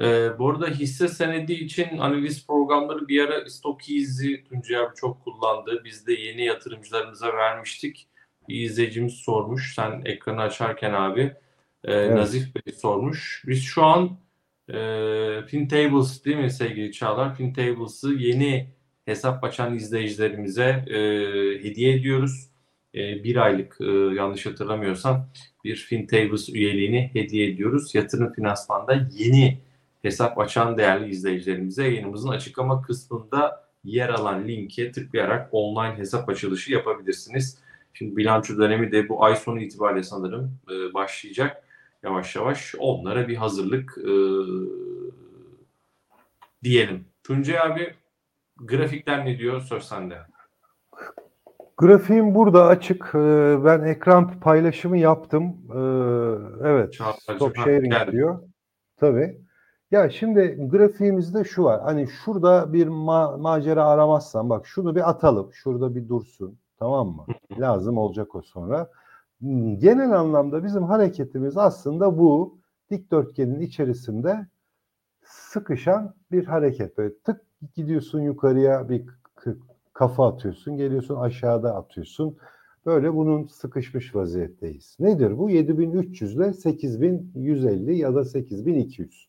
E, 0.00 0.38
bu 0.38 0.50
arada 0.50 0.66
hisse 0.66 1.08
senedi 1.08 1.52
için 1.52 1.98
analiz 1.98 2.46
programları 2.46 3.08
bir 3.08 3.24
ara 3.24 3.50
Stokiz'i 3.50 4.44
Tuncay 4.44 4.76
abi 4.76 4.94
çok 4.94 5.24
kullandı. 5.24 5.82
Biz 5.84 6.06
de 6.06 6.12
yeni 6.12 6.44
yatırımcılarımıza 6.44 7.32
vermiştik. 7.32 8.08
Bir 8.48 8.60
izleyicimiz 8.60 9.14
sormuş. 9.14 9.74
Sen 9.74 10.02
ekranı 10.04 10.40
açarken 10.40 10.92
abi 10.92 11.20
e, 11.84 11.92
Evet. 11.92 12.16
Nazif 12.16 12.54
Bey 12.54 12.72
sormuş. 12.74 13.42
Biz 13.46 13.62
şu 13.62 13.82
an 13.84 14.18
e, 14.68 14.76
FinTables 15.46 16.24
değil 16.24 16.36
mi 16.36 16.50
sevgili 16.50 16.92
Çağlar? 16.92 17.34
FinTables'ı 17.34 18.12
yeni 18.12 18.70
hesap 19.04 19.44
açan 19.44 19.74
izleyicilerimize 19.74 20.84
e, 20.86 20.98
hediye 21.64 21.94
ediyoruz. 21.94 22.48
E, 22.94 23.24
bir 23.24 23.36
aylık 23.36 23.76
e, 23.80 23.84
yanlış 23.90 24.46
hatırlamıyorsam 24.46 25.28
bir 25.64 25.76
FinTables 25.76 26.48
üyeliğini 26.48 27.10
hediye 27.12 27.50
ediyoruz. 27.50 27.94
Yatırım 27.94 28.32
Finansman'da 28.32 29.08
yeni 29.12 29.58
hesap 30.02 30.38
açan 30.38 30.78
değerli 30.78 31.10
izleyicilerimize 31.10 31.84
yayınımızın 31.84 32.28
açıklama 32.28 32.82
kısmında 32.82 33.68
yer 33.84 34.08
alan 34.08 34.48
linke 34.48 34.92
tıklayarak 34.92 35.48
online 35.52 35.98
hesap 35.98 36.28
açılışı 36.28 36.72
yapabilirsiniz. 36.72 37.58
Şimdi 37.94 38.16
bilanço 38.16 38.58
dönemi 38.58 38.92
de 38.92 39.08
bu 39.08 39.24
ay 39.24 39.36
sonu 39.36 39.60
itibariyle 39.60 40.02
sanırım 40.02 40.58
e, 40.70 40.94
başlayacak. 40.94 41.64
Yavaş 42.02 42.36
yavaş 42.36 42.74
onlara 42.78 43.28
bir 43.28 43.36
hazırlık 43.36 43.98
e, 43.98 44.12
diyelim. 46.64 47.04
Tuncay 47.24 47.58
abi 47.58 47.94
Grafikler 48.66 49.26
ne 49.26 49.38
diyor? 49.38 49.60
Söz 49.60 49.82
sende. 49.84 50.18
Grafiğim 51.76 52.34
burada 52.34 52.66
açık. 52.66 53.10
Ee, 53.14 53.64
Ben 53.64 53.80
ekran 53.84 54.40
paylaşımı 54.40 54.98
yaptım. 54.98 55.56
Ee, 55.74 55.78
Evet, 56.68 56.92
Çağatay'cığım, 56.92 57.36
stop 57.36 57.58
ha, 57.58 57.64
sharing 57.64 57.92
geldi. 57.92 58.12
diyor. 58.12 58.42
Tabii. 58.96 59.38
Ya 59.90 60.10
şimdi 60.10 60.68
grafiğimizde 60.70 61.44
şu 61.44 61.64
var. 61.64 61.80
Hani 61.82 62.08
şurada 62.08 62.72
bir 62.72 62.86
ma- 62.86 63.40
macera 63.40 63.86
aramazsan 63.86 64.50
bak 64.50 64.66
şunu 64.66 64.94
bir 64.96 65.10
atalım. 65.10 65.52
Şurada 65.52 65.94
bir 65.94 66.08
dursun. 66.08 66.58
Tamam 66.78 67.08
mı? 67.08 67.26
Lazım 67.58 67.98
olacak 67.98 68.34
o 68.34 68.42
sonra. 68.42 68.90
Hmm, 69.40 69.78
Genel 69.78 70.12
anlamda 70.12 70.64
bizim 70.64 70.82
hareketimiz 70.82 71.56
aslında 71.56 72.18
bu 72.18 72.58
dikdörtgenin 72.90 73.60
içerisinde 73.60 74.46
sıkışan 75.24 76.14
bir 76.32 76.44
hareket. 76.46 76.98
Böyle 76.98 77.14
tık 77.18 77.40
gidiyorsun 77.74 78.20
yukarıya 78.20 78.88
bir 78.88 79.04
kafa 79.92 80.28
atıyorsun, 80.28 80.76
geliyorsun 80.76 81.16
aşağıda 81.16 81.74
atıyorsun. 81.74 82.36
Böyle 82.86 83.14
bunun 83.14 83.46
sıkışmış 83.46 84.14
vaziyetteyiz. 84.14 84.96
Nedir 85.00 85.38
bu? 85.38 85.50
7300 85.50 86.36
ile 86.36 86.52
8150 86.52 87.96
ya 87.96 88.14
da 88.14 88.24
8200. 88.24 89.28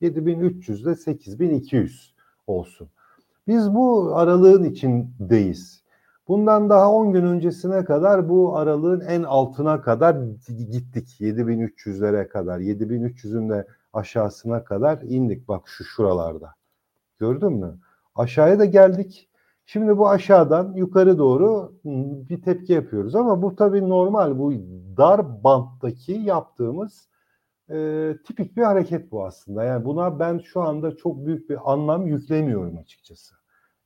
7300 0.00 0.82
ile 0.82 0.94
8200 0.94 2.14
olsun. 2.46 2.88
Biz 3.48 3.74
bu 3.74 4.16
aralığın 4.16 4.64
içindeyiz. 4.64 5.82
Bundan 6.28 6.70
daha 6.70 6.92
10 6.92 7.12
gün 7.12 7.24
öncesine 7.24 7.84
kadar 7.84 8.28
bu 8.28 8.56
aralığın 8.56 9.00
en 9.00 9.22
altına 9.22 9.80
kadar 9.80 10.16
gittik. 10.70 11.16
7300'lere 11.20 12.28
kadar. 12.28 12.60
7300'ün 12.60 13.50
de 13.50 13.66
aşağısına 13.92 14.64
kadar 14.64 15.02
indik 15.02 15.48
bak 15.48 15.68
şu 15.68 15.84
şuralarda. 15.84 16.54
Gördün 17.22 17.52
mü? 17.52 17.78
Aşağıya 18.14 18.58
da 18.58 18.64
geldik. 18.64 19.28
Şimdi 19.66 19.98
bu 19.98 20.08
aşağıdan 20.08 20.72
yukarı 20.74 21.18
doğru 21.18 21.72
bir 22.28 22.42
tepki 22.42 22.72
yapıyoruz 22.72 23.14
ama 23.14 23.42
bu 23.42 23.56
tabii 23.56 23.88
normal 23.88 24.38
bu 24.38 24.52
dar 24.96 25.44
banttaki 25.44 26.12
yaptığımız 26.12 27.08
e, 27.70 28.08
tipik 28.26 28.56
bir 28.56 28.62
hareket 28.62 29.12
bu 29.12 29.24
aslında. 29.24 29.64
Yani 29.64 29.84
buna 29.84 30.18
ben 30.18 30.38
şu 30.38 30.60
anda 30.60 30.96
çok 30.96 31.26
büyük 31.26 31.50
bir 31.50 31.72
anlam 31.72 32.06
yüklemiyorum 32.06 32.78
açıkçası. 32.78 33.34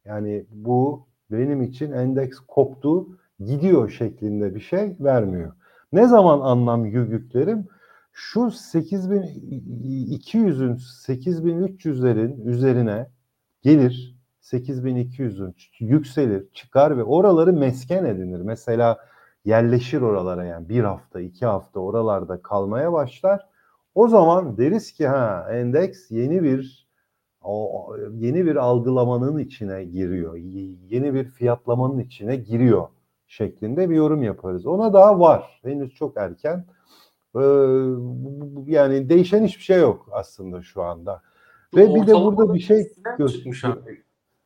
Yani 0.04 0.46
bu 0.50 1.06
benim 1.30 1.62
için 1.62 1.92
endeks 1.92 2.38
koptu 2.48 3.08
gidiyor 3.40 3.90
şeklinde 3.90 4.54
bir 4.54 4.60
şey 4.60 4.96
vermiyor. 5.00 5.52
Ne 5.92 6.06
zaman 6.06 6.40
anlam 6.40 6.86
yü- 6.86 7.10
yüklerim? 7.10 7.66
Şu 8.12 8.40
8200'ün 8.40 10.76
8300'lerin 10.76 12.44
üzerine 12.44 13.15
gelir 13.66 14.16
8200'ün 14.42 15.54
yükselir 15.80 16.46
çıkar 16.52 16.98
ve 16.98 17.04
oraları 17.04 17.52
mesken 17.52 18.04
edinir. 18.04 18.40
Mesela 18.40 18.98
yerleşir 19.44 20.00
oralara 20.00 20.44
yani 20.44 20.68
bir 20.68 20.84
hafta 20.84 21.20
iki 21.20 21.46
hafta 21.46 21.80
oralarda 21.80 22.42
kalmaya 22.42 22.92
başlar. 22.92 23.46
O 23.94 24.08
zaman 24.08 24.56
deriz 24.56 24.92
ki 24.92 25.06
ha 25.06 25.48
endeks 25.52 26.10
yeni 26.10 26.42
bir 26.42 26.88
o 27.40 27.96
yeni 28.12 28.46
bir 28.46 28.56
algılamanın 28.56 29.38
içine 29.38 29.84
giriyor. 29.84 30.36
Yeni 30.88 31.14
bir 31.14 31.24
fiyatlamanın 31.24 31.98
içine 31.98 32.36
giriyor 32.36 32.88
şeklinde 33.26 33.90
bir 33.90 33.96
yorum 33.96 34.22
yaparız. 34.22 34.66
Ona 34.66 34.92
daha 34.92 35.20
var. 35.20 35.60
Henüz 35.62 35.94
çok 35.94 36.16
erken. 36.16 36.64
Ee, 37.36 37.40
yani 38.66 39.08
değişen 39.08 39.44
hiçbir 39.44 39.62
şey 39.62 39.80
yok 39.80 40.08
aslında 40.12 40.62
şu 40.62 40.82
anda. 40.82 41.22
Ve 41.76 41.94
bir 41.94 42.06
de 42.06 42.14
burada 42.14 42.54
bir 42.54 42.58
şey 42.60 42.80
Üstüne 42.80 43.04
gö- 43.14 43.28
çıkmış 43.32 43.64
abi. 43.64 44.02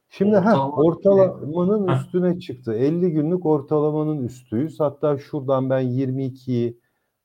Şimdi 0.09 0.37
ha 0.37 0.69
Ortalama 0.71 0.77
ortalamanın 0.77 1.89
Heh. 1.89 1.97
üstüne 2.01 2.41
çıktı. 2.41 2.73
50 2.75 3.13
günlük 3.13 3.47
ortalamanın 3.47 4.25
üstüyüz. 4.25 4.81
Hatta 4.81 5.19
şuradan 5.19 5.71
ben 5.71 5.83
22'yi 5.83 6.79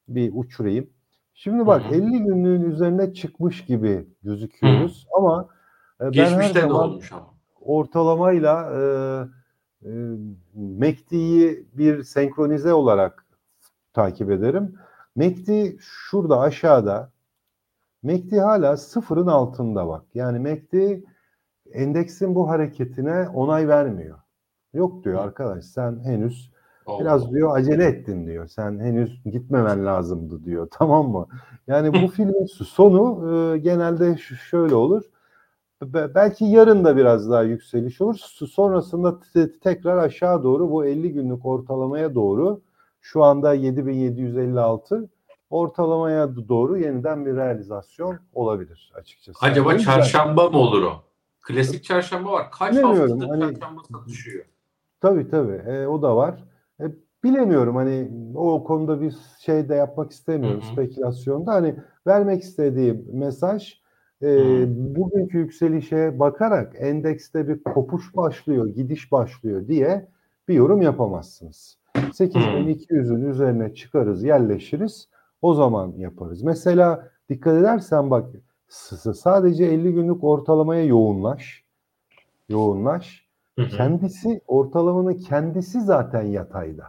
bir 0.07 0.31
uçurayım. 0.33 0.89
Şimdi 1.33 1.67
bak 1.67 1.83
Hı 1.83 1.89
hı. 1.89 1.93
50 1.95 2.23
günlüğün 2.23 2.61
üzerine 2.61 3.13
çıkmış 3.13 3.65
gibi 3.65 4.07
gözüküyoruz 4.23 5.07
ama 5.17 5.47
e, 6.01 6.03
ben 6.03 6.05
her 6.05 6.11
Geçmişte 6.11 6.55
de 6.55 6.61
zaman 6.61 6.89
olmuş 6.89 7.11
ama. 7.11 7.27
ortalamayla 7.61 8.71
e, 8.73 8.79
e, 9.89 9.91
MACD'yi 10.55 11.65
bir 11.73 12.03
senkronize 12.03 12.73
olarak 12.73 13.25
takip 13.93 14.31
ederim. 14.31 14.75
MACD 15.15 15.49
şurada 15.79 16.39
aşağıda. 16.39 17.11
MACD 18.05 18.37
hala 18.37 18.77
sıfırın 18.77 19.27
altında 19.27 19.87
bak. 19.87 20.05
Yani 20.13 20.39
MACD 20.39 21.01
endeksin 21.71 22.35
bu 22.35 22.49
hareketine 22.49 23.29
onay 23.29 23.67
vermiyor. 23.67 24.17
Yok 24.73 25.03
diyor 25.03 25.23
arkadaş 25.23 25.65
sen 25.65 25.99
henüz 26.03 26.51
Allah 26.85 26.99
biraz 26.99 27.31
diyor 27.31 27.57
acele 27.57 27.85
ettin 27.85 28.27
diyor. 28.27 28.47
Sen 28.47 28.79
henüz 28.79 29.23
gitmemen 29.25 29.85
lazımdı 29.85 30.43
diyor. 30.43 30.67
Tamam 30.71 31.09
mı? 31.09 31.27
Yani 31.67 31.93
bu 31.93 32.07
filmin 32.11 32.45
sonu 32.45 33.31
e, 33.33 33.57
genelde 33.57 34.17
şöyle 34.17 34.75
olur. 34.75 35.03
Be- 35.83 36.15
belki 36.15 36.45
yarın 36.45 36.85
da 36.85 36.97
biraz 36.97 37.29
daha 37.29 37.43
yükseliş 37.43 38.01
olur. 38.01 38.15
Sonrasında 38.51 39.19
te- 39.33 39.59
tekrar 39.59 39.97
aşağı 39.97 40.43
doğru 40.43 40.71
bu 40.71 40.85
50 40.85 41.13
günlük 41.13 41.45
ortalamaya 41.45 42.15
doğru 42.15 42.61
şu 43.01 43.23
anda 43.23 43.53
7756 43.53 45.09
ortalamaya 45.49 46.35
doğru 46.35 46.77
yeniden 46.77 47.25
bir 47.25 47.35
realizasyon 47.35 48.19
olabilir 48.33 48.91
açıkçası. 48.95 49.45
Acaba 49.45 49.73
yüzden- 49.73 49.85
çarşamba 49.85 50.49
mı 50.49 50.57
olur 50.57 50.83
o? 50.83 50.91
Klasik 51.41 51.83
çarşamba 51.83 52.31
var. 52.31 52.51
Kaç 52.51 52.75
haftadır 52.83 53.27
hani- 53.27 53.41
çarşamba 53.53 53.81
satışıyor? 53.91 54.45
Tabii 55.01 55.29
tabii. 55.29 55.61
E, 55.67 55.87
o 55.87 56.01
da 56.01 56.15
var. 56.15 56.43
E, 56.81 56.83
bilemiyorum 57.23 57.75
hani 57.75 58.11
o 58.35 58.63
konuda 58.63 59.01
bir 59.01 59.15
şey 59.39 59.69
de 59.69 59.75
yapmak 59.75 60.11
istemiyorum 60.11 60.61
Hı 60.61 60.65
hı. 60.65 60.71
spekülasyonda. 60.71 61.53
Hani 61.53 61.75
vermek 62.07 62.43
istediğim 62.43 63.05
mesaj 63.13 63.81
e, 64.23 64.27
bugünkü 64.95 65.37
yükselişe 65.37 66.19
bakarak 66.19 66.73
endekste 66.77 67.47
bir 67.47 67.63
kopuş 67.63 68.15
başlıyor, 68.15 68.67
gidiş 68.67 69.11
başlıyor 69.11 69.67
diye 69.67 70.07
bir 70.47 70.53
yorum 70.53 70.81
yapamazsınız. 70.81 71.77
8200'ün 72.13 73.29
üzerine 73.29 73.73
çıkarız, 73.73 74.23
yerleşiriz. 74.23 75.09
O 75.45 75.53
zaman 75.53 75.93
yaparız. 75.97 76.43
Mesela 76.43 77.09
dikkat 77.29 77.53
edersen 77.53 78.11
bak 78.11 78.29
sadece 78.67 79.65
50 79.65 79.93
günlük 79.93 80.23
ortalamaya 80.23 80.85
yoğunlaş. 80.85 81.63
Yoğunlaş. 82.49 83.25
Hı 83.59 83.61
hı. 83.61 83.69
Kendisi 83.69 84.41
ortalamanın 84.47 85.13
kendisi 85.13 85.81
zaten 85.81 86.21
yatayda. 86.21 86.85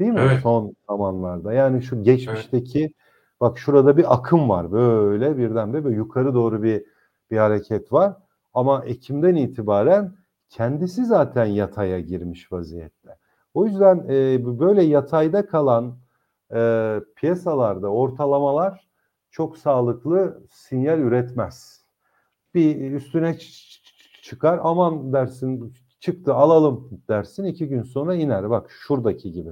Değil 0.00 0.12
mi? 0.12 0.20
Evet. 0.20 0.40
Son 0.42 0.74
zamanlarda. 0.88 1.52
Yani 1.52 1.82
şu 1.82 2.02
geçmişteki 2.02 2.92
bak 3.40 3.58
şurada 3.58 3.96
bir 3.96 4.14
akım 4.14 4.48
var. 4.48 4.72
Böyle 4.72 5.36
birdenbire 5.36 5.84
böyle 5.84 5.96
yukarı 5.96 6.34
doğru 6.34 6.62
bir 6.62 6.84
bir 7.30 7.36
hareket 7.36 7.92
var. 7.92 8.16
Ama 8.54 8.84
Ekim'den 8.84 9.34
itibaren 9.34 10.16
kendisi 10.48 11.04
zaten 11.04 11.46
yataya 11.46 12.00
girmiş 12.00 12.52
vaziyette. 12.52 13.16
O 13.54 13.66
yüzden 13.66 14.06
e, 14.08 14.44
böyle 14.60 14.82
yatayda 14.82 15.46
kalan 15.46 16.05
e, 16.54 17.00
piyasalarda 17.16 17.88
ortalamalar 17.88 18.88
çok 19.30 19.58
sağlıklı 19.58 20.42
sinyal 20.50 20.98
üretmez. 20.98 21.84
Bir 22.54 22.92
üstüne 22.92 23.38
çıkar 24.22 24.60
aman 24.62 25.12
dersin 25.12 25.74
çıktı 26.00 26.34
alalım 26.34 27.02
dersin 27.08 27.44
iki 27.44 27.68
gün 27.68 27.82
sonra 27.82 28.14
iner. 28.14 28.50
Bak 28.50 28.70
şuradaki 28.70 29.32
gibi. 29.32 29.50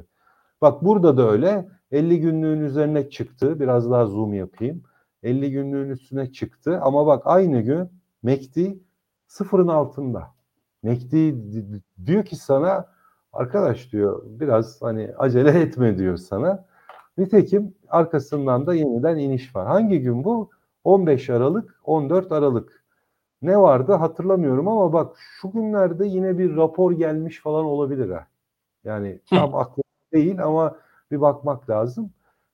Bak 0.60 0.84
burada 0.84 1.16
da 1.16 1.30
öyle 1.30 1.68
50 1.90 2.20
günlüğün 2.20 2.60
üzerine 2.60 3.10
çıktı. 3.10 3.60
Biraz 3.60 3.90
daha 3.90 4.06
zoom 4.06 4.34
yapayım. 4.34 4.82
50 5.22 5.50
günlüğün 5.50 5.90
üstüne 5.90 6.32
çıktı 6.32 6.80
ama 6.82 7.06
bak 7.06 7.22
aynı 7.26 7.60
gün 7.60 7.90
MACD 8.22 8.58
sıfırın 9.26 9.68
altında. 9.68 10.34
MACD 10.82 11.12
d- 11.12 11.80
diyor 12.06 12.24
ki 12.24 12.36
sana 12.36 12.86
arkadaş 13.32 13.92
diyor 13.92 14.22
biraz 14.26 14.82
hani 14.82 15.10
acele 15.18 15.60
etme 15.60 15.98
diyor 15.98 16.16
sana. 16.16 16.64
Nitekim 17.18 17.74
arkasından 17.88 18.66
da 18.66 18.74
yeniden 18.74 19.18
iniş 19.18 19.56
var. 19.56 19.66
Hangi 19.66 20.00
gün 20.00 20.24
bu? 20.24 20.50
15 20.84 21.30
Aralık, 21.30 21.80
14 21.84 22.32
Aralık. 22.32 22.84
Ne 23.42 23.58
vardı 23.58 23.92
hatırlamıyorum 23.92 24.68
ama 24.68 24.92
bak 24.92 25.16
şu 25.18 25.50
günlerde 25.50 26.06
yine 26.06 26.38
bir 26.38 26.56
rapor 26.56 26.92
gelmiş 26.92 27.40
falan 27.40 27.64
olabilir 27.64 28.10
ha. 28.10 28.26
Yani 28.84 29.20
tam 29.30 29.54
aklımda 29.54 29.84
değil 30.12 30.44
ama 30.44 30.76
bir 31.10 31.20
bakmak 31.20 31.70
lazım. 31.70 32.10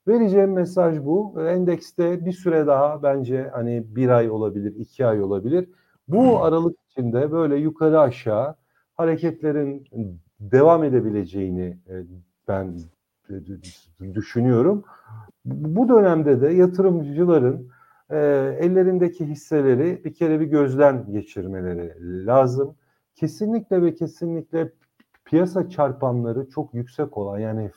Vereceğim 0.08 0.52
mesaj 0.52 1.04
bu. 1.04 1.42
Endekste 1.48 2.26
bir 2.26 2.32
süre 2.32 2.66
daha 2.66 3.02
bence 3.02 3.50
hani 3.52 3.96
bir 3.96 4.08
ay 4.08 4.30
olabilir, 4.30 4.74
iki 4.76 5.06
ay 5.06 5.22
olabilir. 5.22 5.68
Bu 6.08 6.44
aralık 6.44 6.76
içinde 6.90 7.32
böyle 7.32 7.56
yukarı 7.56 8.00
aşağı 8.00 8.56
hareketlerin 8.94 9.86
devam 10.40 10.84
edebileceğini 10.84 11.78
e, 11.88 11.94
ben 12.48 12.78
düşünüyorum. 14.14 14.84
Bu 15.44 15.88
dönemde 15.88 16.40
de 16.40 16.48
yatırımcıların 16.48 17.68
e, 18.10 18.16
ellerindeki 18.60 19.26
hisseleri 19.26 20.04
bir 20.04 20.14
kere 20.14 20.40
bir 20.40 20.46
gözden 20.46 21.12
geçirmeleri 21.12 22.26
lazım. 22.26 22.74
kesinlikle 23.14 23.82
ve 23.82 23.94
kesinlikle 23.94 24.72
piyasa 25.24 25.68
çarpanları 25.68 26.48
çok 26.50 26.74
yüksek 26.74 27.18
olan 27.18 27.38
yani 27.38 27.70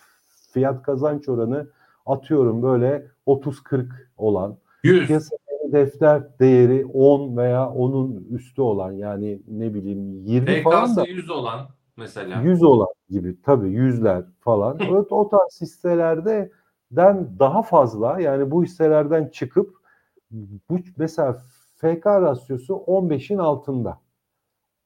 fiyat 0.54 0.84
kazanç 0.84 1.30
oranı 1.30 1.68
atıyorum 2.06 2.63
böyle 2.63 3.08
30-40 3.28 3.88
olan 4.18 4.58
100. 4.84 5.08
piyasa 5.08 5.36
defter 5.74 6.39
değeri 6.39 6.86
10 6.86 7.38
veya 7.38 7.70
onun 7.70 8.28
üstü 8.32 8.62
olan 8.62 8.92
yani 8.92 9.42
ne 9.48 9.74
bileyim 9.74 10.13
20 10.26 10.62
falan 10.62 10.96
da 10.96 11.04
PK'sı 11.04 11.12
100 11.12 11.30
olan 11.30 11.68
mesela. 11.97 12.41
100 12.41 12.63
olan 12.63 12.88
gibi 13.10 13.41
tabii 13.41 13.69
yüzler 13.69 14.25
falan. 14.39 14.79
o, 14.91 15.06
o 15.10 15.29
tarz 15.29 15.62
hisselerde 15.62 16.51
den 16.91 17.39
daha 17.39 17.62
fazla 17.62 18.19
yani 18.19 18.51
bu 18.51 18.63
hisselerden 18.63 19.27
çıkıp 19.27 19.75
bu 20.69 20.79
mesela 20.97 21.38
FK 21.75 22.06
rasyosu 22.06 22.73
15'in 22.73 23.38
altında. 23.38 23.99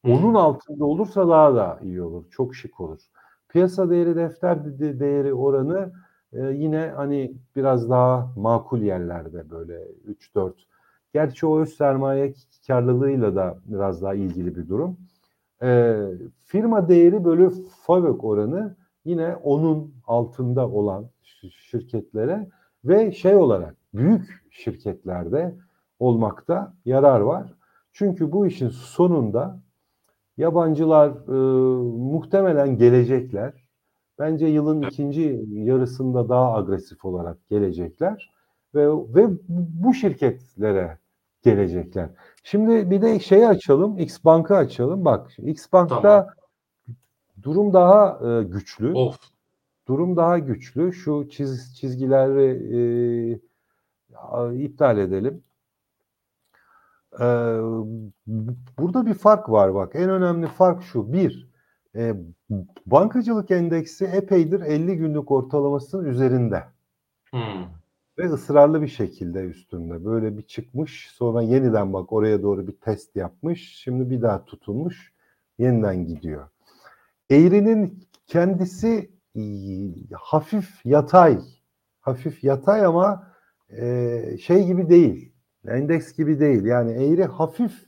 Onun 0.04 0.34
altında 0.34 0.86
olursa 0.86 1.28
daha 1.28 1.56
da 1.56 1.80
iyi 1.84 2.02
olur. 2.02 2.26
Çok 2.32 2.56
şık 2.56 2.82
olur. 2.82 3.00
Piyasa 3.50 3.90
değeri 3.90 4.16
defter 4.16 4.80
de- 4.80 5.00
değeri 5.00 5.34
oranı 5.34 5.92
e, 6.34 6.42
yine 6.42 6.94
hani 6.96 7.34
biraz 7.56 7.90
daha 7.90 8.34
makul 8.36 8.82
yerlerde 8.82 9.50
böyle 9.50 9.88
3-4. 10.06 10.54
Gerçi 11.14 11.46
o 11.46 11.60
öz 11.60 11.74
sermaye 11.74 12.34
karlılığıyla 12.68 13.36
da 13.36 13.58
biraz 13.66 14.02
daha 14.02 14.14
ilgili 14.14 14.56
bir 14.56 14.70
durum. 14.70 14.98
E, 15.64 15.96
firma 16.44 16.90
değeri 16.90 17.26
bölü 17.26 17.52
FAVÖK 17.82 18.24
oranı 18.24 18.76
yine 19.06 19.36
onun 19.36 19.94
altında 20.08 20.70
olan 20.70 21.10
şirketlere 21.52 22.50
ve 22.86 23.12
şey 23.12 23.36
olarak 23.36 23.76
büyük 23.94 24.44
şirketlerde 24.50 25.56
olmakta 26.00 26.74
yarar 26.86 27.20
var. 27.20 27.54
Çünkü 27.94 28.32
bu 28.32 28.48
işin 28.48 28.70
sonunda 28.70 29.62
yabancılar 30.38 31.10
e, 31.10 31.32
muhtemelen 31.98 32.78
gelecekler. 32.78 33.54
Bence 34.20 34.48
yılın 34.48 34.82
ikinci 34.82 35.46
yarısında 35.50 36.30
daha 36.30 36.54
agresif 36.54 37.06
olarak 37.06 37.48
gelecekler 37.50 38.32
ve 38.76 38.88
ve 38.90 39.28
bu 39.50 39.94
şirketlere 39.94 40.98
gelecekler. 41.52 42.10
Şimdi 42.44 42.90
bir 42.90 43.02
de 43.02 43.20
şeyi 43.20 43.48
açalım, 43.48 43.98
X 43.98 44.24
Bank'ı 44.26 44.56
açalım. 44.56 45.06
Bak, 45.06 45.32
X 45.38 45.74
Bank'ta 45.74 46.02
Tamam. 46.02 46.28
durum 47.42 47.74
daha 47.74 48.20
e, 48.30 48.44
güçlü. 48.44 48.94
Of. 48.94 49.20
Durum 49.88 50.16
daha 50.16 50.40
güçlü. 50.40 50.94
Şu 50.94 51.30
çiz, 51.30 51.76
çizgileri 51.76 53.40
e, 54.54 54.64
iptal 54.64 54.98
edelim. 54.98 55.44
E, 57.20 57.26
burada 58.78 59.06
bir 59.06 59.14
fark 59.14 59.50
var 59.50 59.74
bak. 59.74 59.92
En 59.96 60.10
önemli 60.10 60.48
fark 60.48 60.84
şu. 60.84 61.14
Bir, 61.14 61.50
e, 61.96 62.14
bankacılık 62.86 63.52
endeksi 63.52 64.06
epeydir 64.06 64.62
50 64.62 64.98
günlük 64.98 65.32
ortalamasının 65.32 66.06
üzerinde 66.06 66.64
Hmm. 67.32 67.77
Ve 68.18 68.30
ısrarlı 68.30 68.82
bir 68.82 68.88
şekilde 68.88 69.40
üstünde. 69.40 70.06
Böyle 70.06 70.38
bir 70.38 70.42
çıkmış 70.42 71.12
sonra 71.12 71.42
yeniden 71.42 71.94
bak 71.94 72.14
oraya 72.14 72.44
doğru 72.44 72.68
bir 72.68 72.78
test 72.78 73.16
yapmış. 73.16 73.76
Şimdi 73.76 74.10
bir 74.10 74.22
daha 74.22 74.46
tutunmuş. 74.46 75.14
Yeniden 75.58 76.06
gidiyor. 76.06 76.48
Eğrinin 77.30 78.08
kendisi 78.28 79.12
e, 79.36 79.42
hafif 80.14 80.86
yatay. 80.86 81.40
Hafif 82.00 82.44
yatay 82.44 82.86
ama 82.86 83.28
e, 83.70 84.38
şey 84.42 84.66
gibi 84.66 84.90
değil. 84.90 85.34
Endeks 85.68 86.14
gibi 86.14 86.40
değil. 86.40 86.66
Yani 86.66 86.92
eğri 86.92 87.26
hafif 87.26 87.86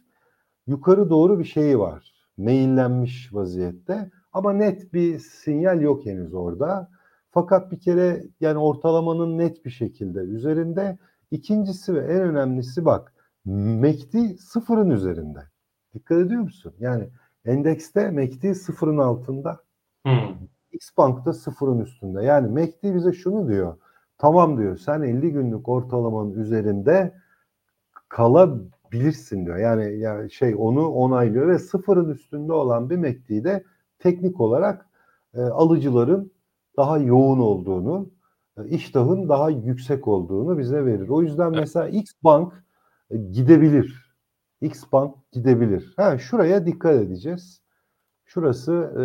yukarı 0.67 1.09
doğru 1.09 1.39
bir 1.39 1.43
şeyi 1.43 1.79
var. 1.79 2.13
Meyillenmiş 2.37 3.33
vaziyette. 3.33 4.11
Ama 4.33 4.53
net 4.53 4.93
bir 4.93 5.19
sinyal 5.19 5.81
yok 5.81 6.05
henüz 6.05 6.33
orada. 6.33 6.89
Fakat 7.31 7.71
bir 7.71 7.79
kere 7.79 8.23
yani 8.41 8.57
ortalamanın 8.57 9.37
net 9.37 9.65
bir 9.65 9.69
şekilde 9.69 10.19
üzerinde. 10.19 10.97
İkincisi 11.31 11.95
ve 11.95 11.99
en 11.99 12.21
önemlisi 12.21 12.85
bak 12.85 13.13
MACD 13.45 14.37
sıfırın 14.39 14.89
üzerinde. 14.89 15.39
Dikkat 15.93 16.17
ediyor 16.17 16.41
musun? 16.41 16.73
Yani 16.79 17.09
endekste 17.45 18.11
MACD 18.11 18.53
sıfırın 18.53 18.97
altında. 18.97 19.59
Hmm. 20.05 20.37
X 20.71 20.89
Bank'ta 20.97 21.33
sıfırın 21.33 21.79
üstünde. 21.79 22.23
Yani 22.23 22.47
MACD 22.47 22.95
bize 22.95 23.13
şunu 23.13 23.47
diyor. 23.47 23.77
Tamam 24.17 24.57
diyor 24.57 24.77
sen 24.77 25.01
50 25.01 25.31
günlük 25.31 25.69
ortalamanın 25.69 26.33
üzerinde 26.33 27.13
kalabilirsin 28.09 29.45
diyor. 29.45 29.57
Yani 29.57 29.99
ya 29.99 30.29
şey 30.29 30.55
onu 30.57 30.87
onaylıyor 30.87 31.47
ve 31.47 31.59
sıfırın 31.59 32.09
üstünde 32.09 32.53
olan 32.53 32.89
bir 32.89 32.97
MACD'de 32.97 33.63
teknik 33.99 34.41
olarak 34.41 34.85
e, 35.33 35.41
alıcıların 35.41 36.31
daha 36.77 36.97
yoğun 36.97 37.39
olduğunu, 37.39 38.09
e, 38.57 38.67
iştahın 38.67 39.29
daha 39.29 39.49
yüksek 39.49 40.07
olduğunu 40.07 40.57
bize 40.57 40.85
verir. 40.85 41.09
O 41.09 41.21
yüzden 41.21 41.51
mesela 41.51 41.87
X 41.87 42.11
Bank 42.23 42.63
e, 43.11 43.17
gidebilir. 43.17 44.15
X 44.61 44.83
Bank 44.91 45.15
gidebilir. 45.31 45.93
Ha 45.97 46.17
şuraya 46.17 46.65
dikkat 46.65 46.95
edeceğiz. 46.95 47.61
Şurası 48.25 48.71
e, 48.73 48.99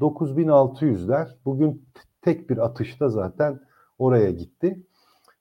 9600'ler. 0.00 1.28
Bugün 1.44 1.88
tek 2.22 2.50
bir 2.50 2.58
atışta 2.58 3.08
zaten 3.08 3.60
oraya 3.98 4.30
gitti. 4.30 4.82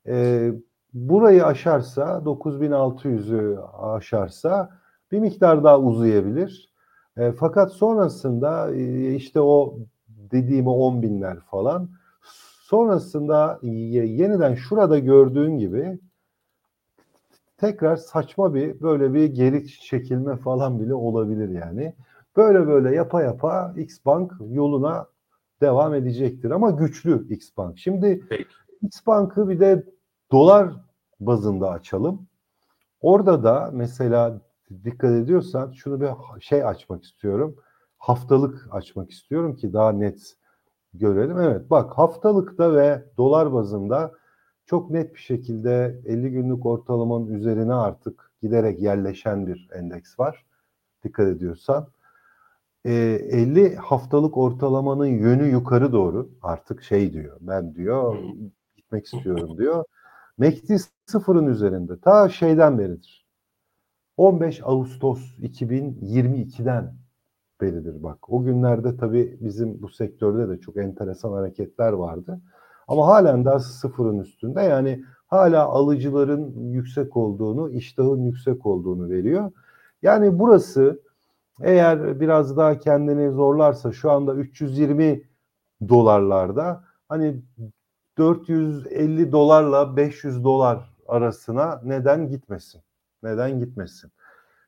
E, 0.08 0.52
burayı 0.94 1.46
aşarsa 1.46 2.22
9600'ü 2.26 3.60
aşarsa 3.96 4.70
bir 5.12 5.20
miktar 5.20 5.64
daha 5.64 5.80
uzayabilir. 5.80 6.74
E, 7.18 7.32
fakat 7.32 7.72
sonrasında 7.72 8.76
e, 8.76 9.14
işte 9.16 9.42
o 9.42 9.78
dediğim 10.32 10.68
o 10.68 10.72
10 10.72 11.02
binler 11.02 11.40
falan 11.40 11.90
sonrasında 12.64 13.60
ye- 13.62 14.06
yeniden 14.06 14.56
şurada 14.56 15.00
gördüğün 15.00 15.58
gibi 15.58 16.00
tekrar 17.58 17.96
saçma 17.96 18.54
bir 18.54 18.82
böyle 18.82 19.14
bir 19.14 19.26
geri 19.26 19.68
çekilme 19.68 20.38
falan 20.38 20.80
bile 20.80 20.94
olabilir 20.94 21.50
yani. 21.50 21.94
Böyle 22.38 22.68
böyle 22.68 22.96
yapa 22.96 23.22
yapa 23.22 23.74
X 23.78 24.06
Bank 24.06 24.32
yoluna 24.50 25.08
devam 25.62 25.94
edecektir 25.94 26.52
ama 26.52 26.72
güçlü 26.72 27.34
X 27.34 27.58
Bank. 27.58 27.78
Şimdi 27.80 28.26
Peki. 28.30 28.46
X 28.82 29.08
Bank'ı 29.08 29.50
bir 29.50 29.60
de 29.60 29.84
dolar 30.32 30.74
bazında 31.20 31.70
açalım. 31.72 32.28
Orada 33.02 33.44
da 33.44 33.70
mesela 33.74 34.42
dikkat 34.84 35.12
ediyorsan 35.12 35.72
şunu 35.72 36.02
bir 36.02 36.10
şey 36.42 36.64
açmak 36.64 37.04
istiyorum. 37.04 37.56
Haftalık 37.98 38.68
açmak 38.72 39.12
istiyorum 39.12 39.56
ki 39.56 39.74
daha 39.74 39.92
net 39.92 40.36
görelim. 40.94 41.40
Evet 41.40 41.70
bak 41.70 41.98
haftalıkta 41.98 42.74
ve 42.76 43.06
dolar 43.18 43.54
bazında 43.54 44.12
çok 44.66 44.90
net 44.90 45.16
bir 45.16 45.20
şekilde 45.20 46.02
50 46.06 46.32
günlük 46.32 46.66
ortalamanın 46.66 47.28
üzerine 47.28 47.74
artık 47.74 48.32
giderek 48.42 48.82
yerleşen 48.82 49.48
bir 49.48 49.70
endeks 49.74 50.20
var. 50.20 50.46
Dikkat 51.04 51.28
ediyorsan. 51.28 51.88
Ee, 52.86 52.92
50 52.92 53.76
haftalık 53.76 54.38
ortalamanın 54.38 55.06
yönü 55.06 55.48
yukarı 55.48 55.92
doğru 55.92 56.30
artık 56.42 56.84
şey 56.84 57.14
diyor. 57.14 57.38
Ben 57.42 57.76
diyor 57.76 58.18
gitmek 58.76 59.06
istiyorum 59.06 59.58
diyor. 59.58 59.84
MACD 60.38 60.72
sıfırın 61.06 61.48
üzerinde. 61.48 62.00
Ta 62.00 62.30
şeyden 62.30 62.80
beridir. 62.80 63.26
15 64.18 64.62
Ağustos 64.64 65.20
2022'den 65.42 66.94
beridir 67.62 68.04
bak. 68.04 68.30
O 68.30 68.44
günlerde 68.44 68.98
tabii 68.98 69.38
bizim 69.42 69.82
bu 69.82 69.90
sektörde 69.90 70.50
de 70.50 70.60
çok 70.60 70.78
enteresan 70.78 71.32
hareketler 71.32 71.94
vardı. 71.94 72.42
Ama 72.88 73.08
halen 73.08 73.46
daha 73.46 73.60
sıfırın 73.60 74.20
üstünde. 74.20 74.62
Yani 74.62 75.04
hala 75.28 75.66
alıcıların 75.66 76.70
yüksek 76.72 77.18
olduğunu, 77.18 77.70
iştahın 77.70 78.24
yüksek 78.24 78.66
olduğunu 78.66 79.10
veriyor. 79.10 79.52
Yani 80.02 80.40
burası 80.40 81.02
eğer 81.62 82.20
biraz 82.20 82.58
daha 82.58 82.80
kendini 82.80 83.32
zorlarsa 83.32 83.92
şu 83.92 84.12
anda 84.12 84.36
320 84.36 85.24
dolarlarda 85.90 86.84
hani 87.10 87.42
450 88.18 89.32
dolarla 89.32 89.98
500 89.98 90.44
dolar 90.44 90.96
arasına 91.08 91.82
neden 91.84 92.30
gitmesin? 92.30 92.82
Neden 93.24 93.60
gitmesin? 93.60 94.12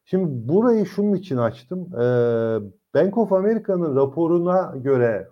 Şimdi 0.09 0.47
burayı 0.49 0.85
şunun 0.85 1.13
için 1.13 1.37
açtım. 1.37 1.89
Ee, 1.93 2.59
Bank 2.95 3.17
of 3.17 3.33
America'nın 3.33 3.95
raporuna 3.95 4.73
göre 4.75 5.29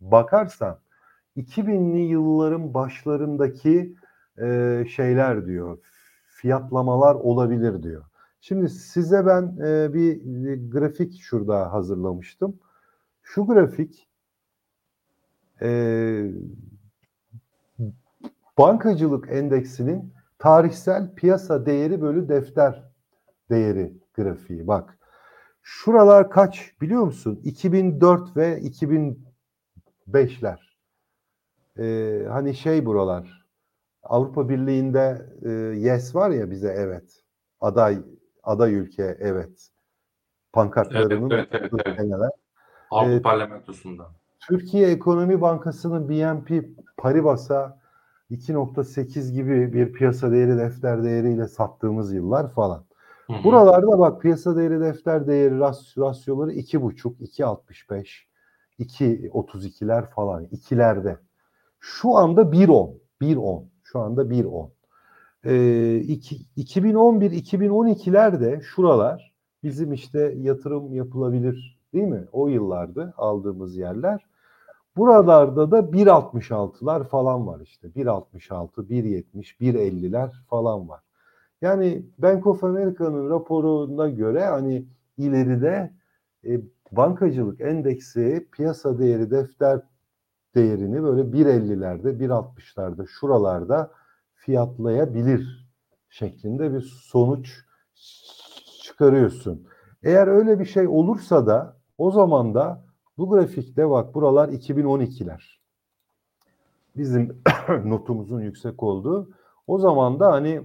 bakarsan 0.00 0.78
2000'li 1.36 1.98
yılların 1.98 2.74
başlarındaki 2.74 3.94
e, 4.38 4.84
şeyler 4.88 5.46
diyor, 5.46 5.78
fiyatlamalar 6.26 7.14
olabilir 7.14 7.82
diyor. 7.82 8.04
Şimdi 8.40 8.68
size 8.68 9.26
ben 9.26 9.56
e, 9.66 9.94
bir, 9.94 10.20
grafik 10.70 11.20
şurada 11.20 11.72
hazırlamıştım. 11.72 12.58
Şu 13.22 13.46
grafik 13.46 14.08
e, 15.62 15.70
bankacılık 18.58 19.28
endeksinin 19.32 20.12
tarihsel 20.38 21.14
piyasa 21.14 21.66
değeri 21.66 22.02
bölü 22.02 22.28
defter 22.28 22.84
değeri 23.50 23.92
grafiği. 24.22 24.66
Bak 24.66 24.98
Şuralar 25.70 26.30
kaç 26.30 26.72
biliyor 26.80 27.02
musun? 27.02 27.40
2004 27.44 28.36
ve 28.36 28.60
2005'ler. 28.60 30.58
Ee, 31.78 32.26
hani 32.28 32.54
şey 32.54 32.86
buralar. 32.86 33.46
Avrupa 34.02 34.48
Birliği'nde 34.48 35.26
e, 35.42 35.50
yes 35.78 36.14
var 36.14 36.30
ya 36.30 36.50
bize 36.50 36.68
evet. 36.68 37.24
Aday 37.60 37.98
aday 38.42 38.74
ülke 38.74 39.16
evet. 39.20 39.68
Pankartlarının 40.52 41.30
Evet, 41.30 41.48
evet, 41.52 41.72
evet, 41.74 41.98
evet. 41.98 42.12
Avrupa 42.90 43.12
Evet. 43.12 43.24
Parlamentosu'nda. 43.24 44.10
Türkiye 44.40 44.90
Ekonomi 44.90 45.40
Bankası'nın 45.40 46.08
BNP 46.08 46.64
Paribas'a 46.96 47.78
2.8 48.30 49.32
gibi 49.32 49.72
bir 49.72 49.92
piyasa 49.92 50.32
değeri 50.32 50.58
defter 50.58 51.04
değeriyle 51.04 51.48
sattığımız 51.48 52.12
yıllar 52.12 52.52
falan. 52.52 52.87
Hı 53.30 53.32
hı. 53.32 53.44
Buralarda 53.44 53.98
bak 53.98 54.22
piyasa 54.22 54.56
değeri 54.56 54.80
defter 54.80 55.26
değeri 55.26 55.58
ras, 55.58 55.98
rasyoları 55.98 56.52
2.5, 56.52 57.16
2.65, 57.20 58.06
2.32'ler 58.78 60.06
falan, 60.10 60.44
ikilerde. 60.44 61.18
Şu 61.80 62.16
anda 62.16 62.52
1.10, 62.52 62.98
1.10. 63.20 63.64
Şu 63.84 64.00
anda 64.00 64.30
1.10. 64.30 64.70
Ee, 65.44 65.96
iki- 65.98 66.46
2011-2012'lerde 66.56 68.62
şuralar 68.62 69.32
bizim 69.62 69.92
işte 69.92 70.34
yatırım 70.38 70.94
yapılabilir 70.94 71.78
değil 71.94 72.08
mi? 72.08 72.24
O 72.32 72.48
yıllardı 72.48 73.14
aldığımız 73.16 73.76
yerler. 73.76 74.26
Buralarda 74.96 75.70
da 75.70 75.92
1.66'lar 75.92 77.08
falan 77.08 77.46
var 77.46 77.60
işte. 77.60 77.88
1.66, 77.88 78.88
1.70, 78.88 79.60
1.50'ler 79.60 80.32
falan 80.50 80.88
var. 80.88 81.00
Yani 81.62 82.06
Bank 82.18 82.46
of 82.46 82.64
America'nın 82.64 83.30
raporuna 83.30 84.08
göre 84.08 84.44
hani 84.44 84.86
ileride 85.16 85.92
e, 86.44 86.60
bankacılık 86.92 87.60
endeksi 87.60 88.48
piyasa 88.52 88.98
değeri 88.98 89.30
defter 89.30 89.80
değerini 90.54 91.02
böyle 91.02 91.22
1.50'lerde, 91.22 92.18
1.60'larda, 92.18 93.06
şuralarda 93.06 93.90
fiyatlayabilir 94.34 95.68
şeklinde 96.10 96.74
bir 96.74 96.80
sonuç 96.80 97.64
çıkarıyorsun. 98.82 99.66
Eğer 100.02 100.26
öyle 100.26 100.60
bir 100.60 100.64
şey 100.64 100.88
olursa 100.88 101.46
da 101.46 101.76
o 101.98 102.10
zaman 102.10 102.54
da 102.54 102.84
bu 103.18 103.28
grafikte 103.30 103.90
bak 103.90 104.14
buralar 104.14 104.48
2012'ler. 104.48 105.42
Bizim 106.96 107.42
notumuzun 107.84 108.40
yüksek 108.40 108.82
olduğu. 108.82 109.30
O 109.66 109.78
zaman 109.78 110.20
da 110.20 110.32
hani 110.32 110.62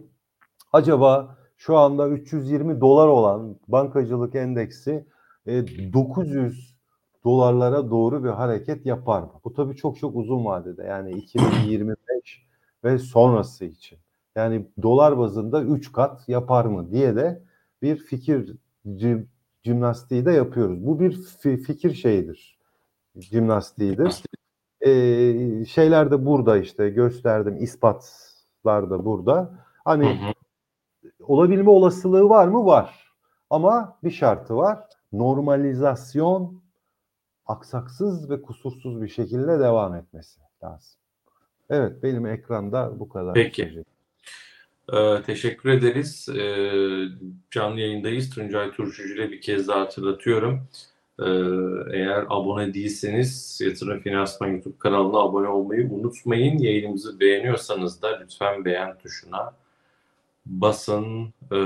acaba 0.73 1.37
şu 1.57 1.77
anda 1.77 2.09
320 2.09 2.81
dolar 2.81 3.07
olan 3.07 3.55
bankacılık 3.67 4.35
endeksi 4.35 5.05
e, 5.47 5.63
900 5.93 6.75
dolarlara 7.23 7.91
doğru 7.91 8.23
bir 8.23 8.29
hareket 8.29 8.85
yapar 8.85 9.21
mı? 9.21 9.31
Bu 9.43 9.53
tabii 9.53 9.75
çok 9.75 9.97
çok 9.99 10.15
uzun 10.15 10.45
vadede 10.45 10.83
yani 10.83 11.11
2025 11.11 11.97
ve 12.83 12.99
sonrası 12.99 13.65
için. 13.65 13.99
Yani 14.35 14.67
dolar 14.81 15.17
bazında 15.17 15.61
3 15.63 15.91
kat 15.91 16.29
yapar 16.29 16.65
mı 16.65 16.91
diye 16.91 17.15
de 17.15 17.43
bir 17.81 17.97
fikir 17.97 18.57
cim, 18.95 19.29
jimnastiği 19.63 20.25
de 20.25 20.31
yapıyoruz. 20.31 20.85
Bu 20.85 20.99
bir 20.99 21.13
fi- 21.13 21.57
fikir 21.57 21.93
şeyidir. 21.93 22.59
Jimnastiğidir. 23.19 24.23
Ee, 24.81 25.65
şeyler 25.65 26.11
de 26.11 26.25
burada 26.25 26.57
işte 26.57 26.89
gösterdim 26.89 27.57
ispatlar 27.63 28.89
da 28.89 29.05
burada. 29.05 29.33
Hı 29.41 29.49
Hani 29.85 30.05
hı. 30.05 30.33
Olabilme 31.19 31.69
olasılığı 31.69 32.29
var 32.29 32.47
mı? 32.47 32.65
Var. 32.65 33.13
Ama 33.49 33.97
bir 34.03 34.11
şartı 34.11 34.55
var. 34.55 34.79
Normalizasyon 35.13 36.61
aksaksız 37.45 38.29
ve 38.29 38.41
kusursuz 38.41 39.01
bir 39.01 39.07
şekilde 39.07 39.59
devam 39.59 39.95
etmesi 39.95 40.39
lazım. 40.63 40.99
Evet 41.69 42.03
benim 42.03 42.25
ekranda 42.25 42.99
bu 42.99 43.09
kadar. 43.09 43.33
Peki. 43.33 43.83
Ee, 44.93 45.21
teşekkür 45.25 45.69
ederiz. 45.69 46.29
Ee, 46.29 46.71
canlı 47.51 47.79
yayındayız. 47.79 48.29
Tuncay 48.29 48.71
Turşucu 48.71 49.13
ile 49.13 49.31
bir 49.31 49.41
kez 49.41 49.67
daha 49.67 49.79
hatırlatıyorum. 49.79 50.67
Ee, 51.19 51.25
eğer 51.93 52.25
abone 52.29 52.73
değilseniz 52.73 53.61
Yatırım 53.63 53.99
Finansman 53.99 54.47
YouTube 54.47 54.77
kanalına 54.79 55.17
abone 55.17 55.47
olmayı 55.47 55.89
unutmayın. 55.91 56.57
Yayınımızı 56.57 57.19
beğeniyorsanız 57.19 58.01
da 58.01 58.19
lütfen 58.19 58.65
beğen 58.65 58.97
tuşuna 58.97 59.53
basın. 60.45 61.33
Ee, 61.51 61.57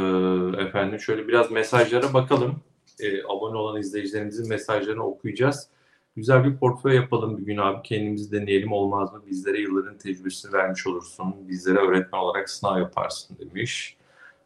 efendim 0.61 0.99
şöyle 0.99 1.27
biraz 1.27 1.51
mesajlara 1.51 2.13
bakalım. 2.13 2.55
Ee, 2.99 3.23
abone 3.23 3.57
olan 3.57 3.79
izleyicilerimizin 3.79 4.49
mesajlarını 4.49 5.03
okuyacağız. 5.03 5.69
Güzel 6.15 6.43
bir 6.43 6.57
portföy 6.57 6.95
yapalım 6.95 7.37
bir 7.37 7.45
gün 7.45 7.57
abi. 7.57 7.81
Kendimizi 7.83 8.31
deneyelim 8.31 8.71
olmaz 8.71 9.13
mı? 9.13 9.21
Bizlere 9.29 9.59
yılların 9.61 9.97
tecrübesini 9.97 10.53
vermiş 10.53 10.87
olursun. 10.87 11.35
Bizlere 11.47 11.77
öğretmen 11.79 12.19
olarak 12.19 12.49
sınav 12.49 12.79
yaparsın 12.79 13.37
demiş. 13.39 13.97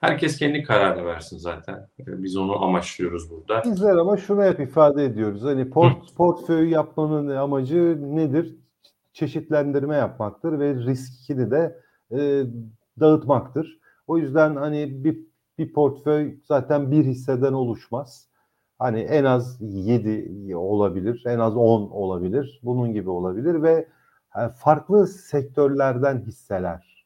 Herkes 0.02 0.38
kendi 0.38 0.64
kararını 0.64 1.06
versin 1.06 1.38
zaten. 1.38 1.88
Ee, 2.00 2.24
Biz 2.24 2.38
onu 2.38 2.64
amaçlıyoruz 2.64 3.32
burada. 3.32 3.64
Bizler 3.66 3.96
ama 3.96 4.18
şunu 4.18 4.44
hep 4.44 4.60
ifade 4.60 5.06
ediyoruz. 5.06 5.44
Hani 5.44 5.70
port, 5.70 6.16
portföy 6.16 6.70
yapmanın 6.70 7.36
amacı 7.36 7.98
nedir? 8.16 8.56
Çeşitlendirme 9.14 9.96
yapmaktır 9.96 10.60
ve 10.60 10.74
riskini 10.76 11.52
de 11.52 11.80
e, 12.12 12.44
dağıtmaktır. 13.00 13.81
O 14.12 14.18
yüzden 14.18 14.56
hani 14.56 15.04
bir, 15.04 15.20
bir 15.58 15.74
portföy 15.74 16.36
zaten 16.44 16.92
bir 16.92 17.06
hisseden 17.06 17.54
oluşmaz. 17.54 18.28
Hani 18.80 19.00
en 19.00 19.24
az 19.24 19.58
7 19.62 20.56
olabilir, 20.56 21.24
en 21.26 21.40
az 21.40 21.56
10 21.56 21.90
olabilir, 21.90 22.60
bunun 22.64 22.94
gibi 22.94 23.10
olabilir 23.10 23.64
ve 23.64 23.88
e, 24.38 24.50
farklı 24.50 25.08
sektörlerden 25.08 26.20
hisseler 26.20 27.06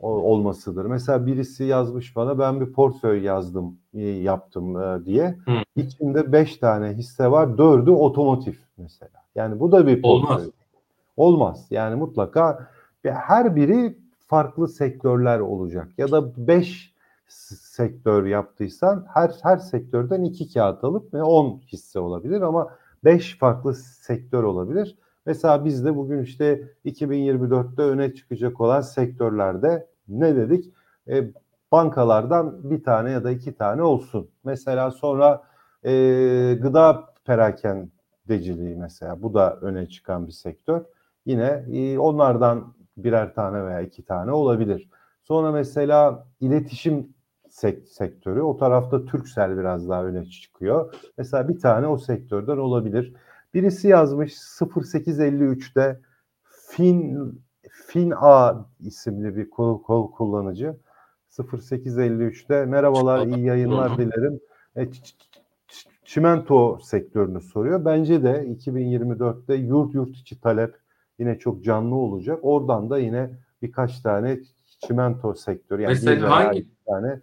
olmasıdır. 0.00 0.84
Mesela 0.84 1.26
birisi 1.26 1.64
yazmış 1.64 2.16
bana 2.16 2.38
ben 2.38 2.60
bir 2.60 2.72
portföy 2.72 3.22
yazdım, 3.22 3.78
e, 3.94 4.02
yaptım 4.02 4.80
e, 4.82 5.04
diye. 5.04 5.36
Hı. 5.44 5.52
İçinde 5.76 6.32
5 6.32 6.56
tane 6.56 6.88
hisse 6.88 7.30
var, 7.30 7.46
4'ü 7.46 7.90
otomotiv 7.90 8.54
mesela. 8.76 9.24
Yani 9.34 9.60
bu 9.60 9.72
da 9.72 9.86
bir 9.86 10.02
portföy. 10.02 10.36
Olmaz. 10.36 10.50
Olmaz. 11.16 11.66
Yani 11.70 11.94
mutlaka 11.94 12.68
her 13.04 13.56
biri 13.56 14.05
farklı 14.26 14.68
sektörler 14.68 15.40
olacak. 15.40 15.88
Ya 15.98 16.10
da 16.10 16.46
5 16.48 16.94
sektör 17.28 18.26
yaptıysan 18.26 19.06
her 19.14 19.30
her 19.42 19.56
sektörden 19.56 20.24
2 20.24 20.54
kağıt 20.54 20.84
alıp 20.84 21.14
ve 21.14 21.22
10 21.22 21.60
hisse 21.72 22.00
olabilir 22.00 22.40
ama 22.40 22.68
5 23.04 23.38
farklı 23.38 23.74
sektör 23.74 24.42
olabilir. 24.42 24.98
Mesela 25.26 25.64
biz 25.64 25.84
de 25.84 25.96
bugün 25.96 26.22
işte 26.22 26.68
2024'te 26.84 27.82
öne 27.82 28.14
çıkacak 28.14 28.60
olan 28.60 28.80
sektörlerde 28.80 29.86
ne 30.08 30.36
dedik? 30.36 30.72
E, 31.08 31.30
bankalardan 31.72 32.70
bir 32.70 32.84
tane 32.84 33.10
ya 33.10 33.24
da 33.24 33.30
iki 33.30 33.54
tane 33.54 33.82
olsun. 33.82 34.30
Mesela 34.44 34.90
sonra 34.90 35.42
e, 35.84 35.92
gıda 36.62 37.04
perakendeciliği 37.24 38.76
mesela 38.76 39.22
bu 39.22 39.34
da 39.34 39.58
öne 39.60 39.86
çıkan 39.86 40.26
bir 40.26 40.32
sektör. 40.32 40.84
Yine 41.26 41.64
e, 41.72 41.98
onlardan 41.98 42.74
birer 42.96 43.34
tane 43.34 43.64
veya 43.66 43.80
iki 43.80 44.04
tane 44.04 44.32
olabilir. 44.32 44.88
Sonra 45.22 45.52
mesela 45.52 46.26
iletişim 46.40 47.08
sek- 47.48 47.88
sektörü 47.88 48.40
o 48.40 48.56
tarafta 48.56 49.04
Turkcell 49.04 49.58
biraz 49.58 49.88
daha 49.88 50.04
öne 50.04 50.24
çıkıyor. 50.24 50.94
Mesela 51.18 51.48
bir 51.48 51.60
tane 51.60 51.86
o 51.86 51.98
sektörden 51.98 52.56
olabilir. 52.56 53.14
Birisi 53.54 53.88
yazmış 53.88 54.32
0853'te 54.32 56.00
Fin 56.42 57.32
Fin 57.70 58.12
A 58.16 58.66
isimli 58.80 59.36
bir 59.36 59.50
kol, 59.50 59.82
kol 59.82 60.12
kullanıcı 60.12 60.76
0853'te 61.30 62.64
merhabalar 62.64 63.26
iyi 63.26 63.44
yayınlar 63.44 63.98
dilerim. 63.98 64.40
E, 64.76 64.88
çimento 66.04 66.78
sektörünü 66.82 67.40
soruyor. 67.40 67.84
Bence 67.84 68.22
de 68.22 68.46
2024'te 68.46 69.54
yurt 69.54 69.94
yurt 69.94 70.16
içi 70.16 70.40
talep 70.40 70.76
yine 71.18 71.38
çok 71.38 71.64
canlı 71.64 71.94
olacak. 71.94 72.38
Oradan 72.42 72.90
da 72.90 72.98
yine 72.98 73.30
birkaç 73.62 74.00
tane 74.00 74.38
çimento 74.86 75.34
sektörü 75.34 75.82
yani 75.82 75.90
Mesela 75.90 76.16
bir 76.16 76.22
hangi- 76.22 76.66
tane 76.86 77.06
Hangi 77.08 77.20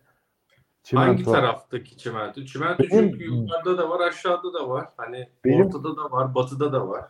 çimento. 1.17 1.31
taraftaki 1.31 1.97
çimento? 1.97 2.41
Çimento 2.45 2.83
Benim- 2.83 3.09
çünkü 3.11 3.23
yukarıda 3.23 3.77
da 3.77 3.89
var, 3.89 3.99
aşağıda 4.07 4.53
da 4.53 4.69
var. 4.69 4.85
Hani 4.97 5.29
Benim- 5.45 5.65
ortada 5.65 5.97
da 5.97 6.11
var, 6.11 6.35
batıda 6.35 6.73
da 6.73 6.87
var. 6.87 7.05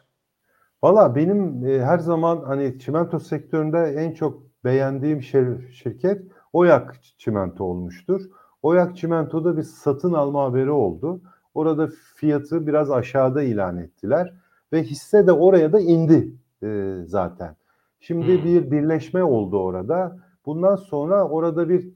Valla 0.83 1.15
benim 1.15 1.67
e, 1.67 1.79
her 1.85 1.97
zaman 1.99 2.41
hani 2.45 2.79
çimento 2.79 3.19
sektöründe 3.19 3.79
en 3.97 4.11
çok 4.13 4.43
beğendiğim 4.63 5.19
şir- 5.19 5.71
şirket 5.71 6.21
Oyak 6.53 6.95
Çimento 7.17 7.63
olmuştur. 7.63 8.21
Oyak 8.61 8.97
Çimento'da 8.97 9.57
bir 9.57 9.63
satın 9.63 10.13
alma 10.13 10.43
haberi 10.43 10.71
oldu. 10.71 11.21
Orada 11.53 11.89
fiyatı 12.15 12.67
biraz 12.67 12.91
aşağıda 12.91 13.43
ilan 13.43 13.77
ettiler 13.77 14.33
ve 14.73 14.83
hisse 14.83 15.27
de 15.27 15.31
oraya 15.31 15.73
da 15.73 15.79
indi 15.79 16.31
e, 16.63 17.03
zaten. 17.05 17.55
Şimdi 17.99 18.37
Hmm. 18.37 18.43
bir 18.43 18.71
birleşme 18.71 19.23
oldu 19.23 19.59
orada. 19.63 20.17
Bundan 20.45 20.75
sonra 20.75 21.29
orada 21.29 21.69
bir 21.69 21.89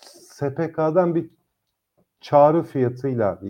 SPK'dan 0.00 1.14
bir 1.14 1.30
çağrı 2.20 2.62
fiyatıyla 2.62 3.40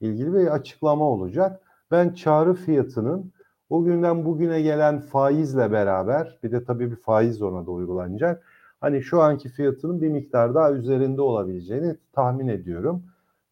ilgili 0.00 0.34
bir 0.34 0.46
açıklama 0.46 1.04
olacak. 1.04 1.60
Ben 1.90 2.14
çağrı 2.14 2.54
fiyatının 2.54 3.32
o 3.70 3.84
günden 3.84 4.24
bugüne 4.24 4.62
gelen 4.62 5.00
faizle 5.00 5.72
beraber 5.72 6.38
bir 6.42 6.52
de 6.52 6.64
tabii 6.64 6.90
bir 6.90 6.96
faiz 6.96 7.42
ona 7.42 7.66
da 7.66 7.70
uygulanacak. 7.70 8.44
Hani 8.80 9.02
şu 9.02 9.20
anki 9.22 9.48
fiyatının 9.48 10.02
bir 10.02 10.08
miktar 10.08 10.54
daha 10.54 10.72
üzerinde 10.72 11.22
olabileceğini 11.22 11.96
tahmin 12.12 12.48
ediyorum. 12.48 13.02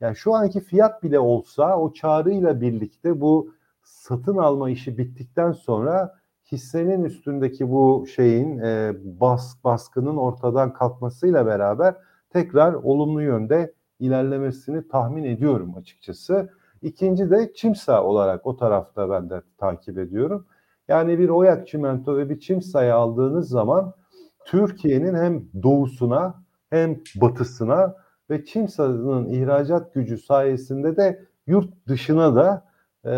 Yani 0.01 0.17
şu 0.17 0.35
anki 0.35 0.61
fiyat 0.61 1.03
bile 1.03 1.19
olsa 1.19 1.79
o 1.79 1.93
çağrıyla 1.93 2.61
birlikte 2.61 3.21
bu 3.21 3.55
satın 3.83 4.37
alma 4.37 4.71
işi 4.71 4.99
bittikten 4.99 5.53
sonra 5.53 6.20
hissenin 6.53 7.05
üstündeki 7.05 7.71
bu 7.71 8.07
şeyin 8.15 8.59
e, 8.59 8.93
bas, 9.03 9.65
baskının 9.65 10.17
ortadan 10.17 10.73
kalkmasıyla 10.73 11.47
beraber 11.47 11.95
tekrar 12.31 12.73
olumlu 12.73 13.23
yönde 13.23 13.75
ilerlemesini 13.99 14.89
tahmin 14.89 15.25
ediyorum 15.25 15.77
açıkçası. 15.77 16.51
İkinci 16.83 17.31
de 17.31 17.53
Çimsa 17.55 18.05
olarak 18.05 18.47
o 18.47 18.57
tarafta 18.57 19.11
ben 19.11 19.31
de 19.31 19.43
takip 19.59 19.99
ediyorum. 19.99 20.47
Yani 20.89 21.19
bir 21.19 21.29
Oyak 21.29 21.69
Çimento 21.69 22.17
ve 22.17 22.31
bir 22.31 22.41
Çimsa'yı 22.41 22.95
aldığınız 22.95 23.49
zaman 23.49 23.93
Türkiye'nin 24.45 25.15
hem 25.15 25.45
doğusuna 25.63 26.35
hem 26.71 27.01
batısına 27.17 27.95
ve 28.31 28.45
Çimsa'nın 28.45 29.29
ihracat 29.29 29.95
gücü 29.95 30.19
sayesinde 30.19 30.97
de 30.97 31.25
yurt 31.47 31.87
dışına 31.89 32.35
da 32.35 32.70
e, 33.05 33.11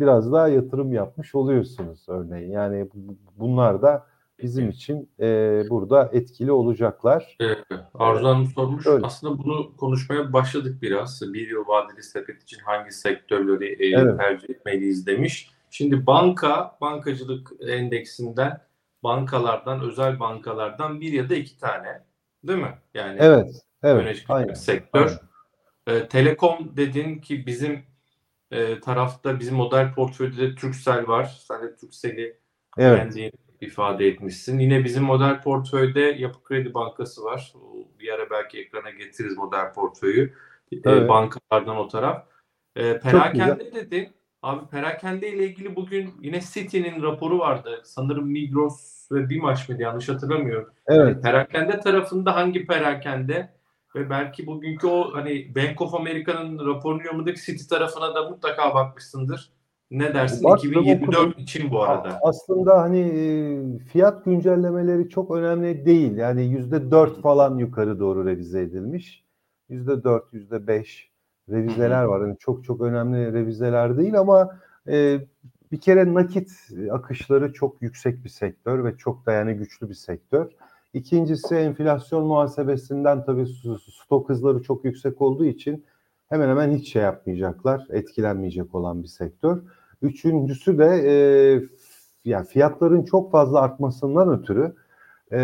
biraz 0.00 0.32
daha 0.32 0.48
yatırım 0.48 0.92
yapmış 0.92 1.34
oluyorsunuz 1.34 2.04
örneğin. 2.08 2.50
Yani 2.50 2.88
bunlar 3.36 3.82
da 3.82 4.06
bizim 4.42 4.68
için 4.68 5.10
e, 5.20 5.26
burada 5.70 6.10
etkili 6.12 6.52
olacaklar. 6.52 7.36
Ee, 7.40 7.46
Arzu 7.94 8.28
Hanım 8.28 8.46
sormuş. 8.46 8.86
Öyle. 8.86 9.06
Aslında 9.06 9.38
bunu 9.38 9.76
konuşmaya 9.76 10.32
başladık 10.32 10.82
biraz. 10.82 11.22
Bir 11.32 11.50
yıl 11.50 11.66
vadeli 11.68 12.02
sepet 12.02 12.42
için 12.42 12.58
hangi 12.64 12.92
sektörleri 12.92 13.94
e, 13.94 14.00
Evet. 14.00 14.18
tercih 14.18 14.50
etmeliyiz 14.50 15.06
demiş. 15.06 15.50
Şimdi 15.70 16.06
banka, 16.06 16.76
bankacılık 16.80 17.50
endeksinden, 17.68 18.60
bankalardan, 19.02 19.80
özel 19.80 20.20
bankalardan 20.20 21.00
bir 21.00 21.12
ya 21.12 21.28
da 21.28 21.34
iki 21.34 21.58
tane. 21.58 22.04
Değil 22.44 22.58
mi? 22.58 22.74
Yani 22.94 23.16
Evet, 23.20 23.62
evet, 23.82 24.24
aynen. 24.28 24.54
sektör. 24.54 25.18
Ee, 25.86 26.08
Telekom 26.08 26.76
dedin 26.76 27.18
ki 27.18 27.46
bizim 27.46 27.82
e, 28.52 28.80
tarafta 28.80 29.40
bizim 29.40 29.54
model 29.54 29.94
portföyde 29.94 30.36
de 30.36 30.54
Turkcell 30.54 31.08
var. 31.08 31.24
Sen 31.48 31.62
de 31.62 31.76
Turkcell'i 31.76 32.36
Evet, 32.78 32.96
beğendiğini 32.96 33.32
ifade 33.60 34.06
etmişsin. 34.06 34.58
Yine 34.58 34.84
bizim 34.84 35.02
model 35.04 35.42
portföyde 35.42 36.00
Yapı 36.00 36.42
Kredi 36.44 36.74
Bankası 36.74 37.24
var. 37.24 37.52
Bir 38.00 38.12
ara 38.12 38.30
belki 38.30 38.60
ekrana 38.60 38.90
getiririz 38.90 39.36
model 39.36 39.72
portföyü. 39.72 40.34
Ee, 40.72 40.76
Evet. 40.84 41.08
bankalardan 41.08 41.76
o 41.76 41.88
taraf. 41.88 42.26
Ee, 42.76 42.98
perakende 42.98 43.74
dedin. 43.74 44.08
Abi 44.42 44.68
perakende 44.70 45.28
ile 45.28 45.44
ilgili 45.44 45.76
bugün 45.76 46.14
yine 46.20 46.40
City'nin 46.40 47.02
raporu 47.02 47.38
vardı. 47.38 47.80
Sanırım 47.84 48.26
Migros 48.30 49.08
ve 49.12 49.28
Bimaş 49.30 49.68
mıydı 49.68 49.82
yanlış 49.82 50.08
hatırlamıyorum. 50.08 50.70
evet. 50.86 51.22
Perakende 51.22 51.80
tarafında 51.80 52.36
hangi 52.36 52.66
perakende 52.66 53.52
ve 53.94 54.10
belki 54.10 54.46
bugünkü 54.46 54.86
o 54.86 55.14
hani 55.14 55.54
Bank 55.56 55.80
of 55.80 55.94
America'nın 55.94 56.66
raporunu 56.66 57.02
yorumladık 57.02 57.36
City 57.36 57.74
tarafına 57.74 58.14
da 58.14 58.30
mutlaka 58.30 58.74
bakmışsındır. 58.74 59.52
Ne 59.90 60.14
dersin? 60.14 60.44
Baktım, 60.44 60.70
2024 60.70 61.18
okudum. 61.18 61.42
için 61.42 61.70
bu 61.70 61.82
arada. 61.82 62.18
Aslında 62.22 62.82
hani 62.82 63.00
e, 63.00 63.78
fiyat 63.78 64.24
güncellemeleri 64.24 65.08
çok 65.08 65.30
önemli 65.30 65.86
değil. 65.86 66.16
Yani 66.16 66.44
yüzde 66.44 66.90
dört 66.90 67.20
falan 67.20 67.58
yukarı 67.58 68.00
doğru 68.00 68.26
revize 68.26 68.60
edilmiş. 68.60 69.24
Yüzde 69.68 70.04
dört, 70.04 70.32
yüzde 70.32 70.66
beş 70.66 71.10
revizeler 71.50 72.02
var. 72.04 72.20
Yani 72.20 72.36
çok 72.38 72.64
çok 72.64 72.80
önemli 72.80 73.32
revizeler 73.32 73.98
değil 73.98 74.18
ama 74.18 74.58
e, 74.88 75.20
bir 75.72 75.80
kere 75.80 76.14
nakit 76.14 76.50
akışları 76.90 77.52
çok 77.52 77.82
yüksek 77.82 78.24
bir 78.24 78.28
sektör 78.28 78.84
ve 78.84 78.96
çok 78.96 79.26
da 79.26 79.32
yani 79.32 79.54
güçlü 79.54 79.88
bir 79.88 79.94
sektör. 79.94 80.52
İkincisi 80.94 81.54
enflasyon 81.54 82.26
muhasebesinden 82.26 83.24
tabii 83.24 83.46
stok 84.02 84.28
hızları 84.28 84.62
çok 84.62 84.84
yüksek 84.84 85.22
olduğu 85.22 85.44
için 85.44 85.84
hemen 86.28 86.48
hemen 86.48 86.70
hiç 86.70 86.92
şey 86.92 87.02
yapmayacaklar, 87.02 87.86
etkilenmeyecek 87.90 88.74
olan 88.74 89.02
bir 89.02 89.08
sektör. 89.08 89.62
Üçüncüsü 90.02 90.78
de 90.78 90.86
e, 90.86 91.14
yani 92.24 92.46
fiyatların 92.46 93.04
çok 93.04 93.32
fazla 93.32 93.60
artmasından 93.60 94.40
ötürü 94.40 94.74
e, 95.32 95.38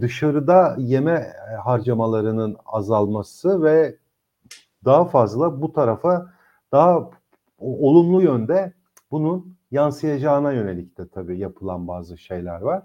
dışarıda 0.00 0.76
yeme 0.78 1.32
harcamalarının 1.64 2.56
azalması 2.66 3.62
ve 3.62 3.96
daha 4.84 5.04
fazla 5.04 5.62
bu 5.62 5.72
tarafa 5.72 6.32
daha 6.72 7.10
olumlu 7.58 8.22
yönde 8.22 8.72
bunun 9.10 9.56
yansıyacağına 9.70 10.52
yönelik 10.52 10.98
de 10.98 11.08
tabii 11.08 11.38
yapılan 11.38 11.88
bazı 11.88 12.18
şeyler 12.18 12.60
var. 12.60 12.82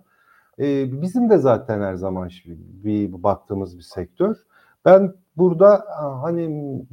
E, 0.60 1.02
bizim 1.02 1.30
de 1.30 1.38
zaten 1.38 1.82
her 1.82 1.96
zaman 1.96 2.28
şi- 2.28 2.58
bir 2.84 3.24
baktığımız 3.24 3.78
bir 3.78 3.84
sektör. 3.84 4.36
Ben 4.86 5.14
burada 5.38 5.86
hani 6.22 6.42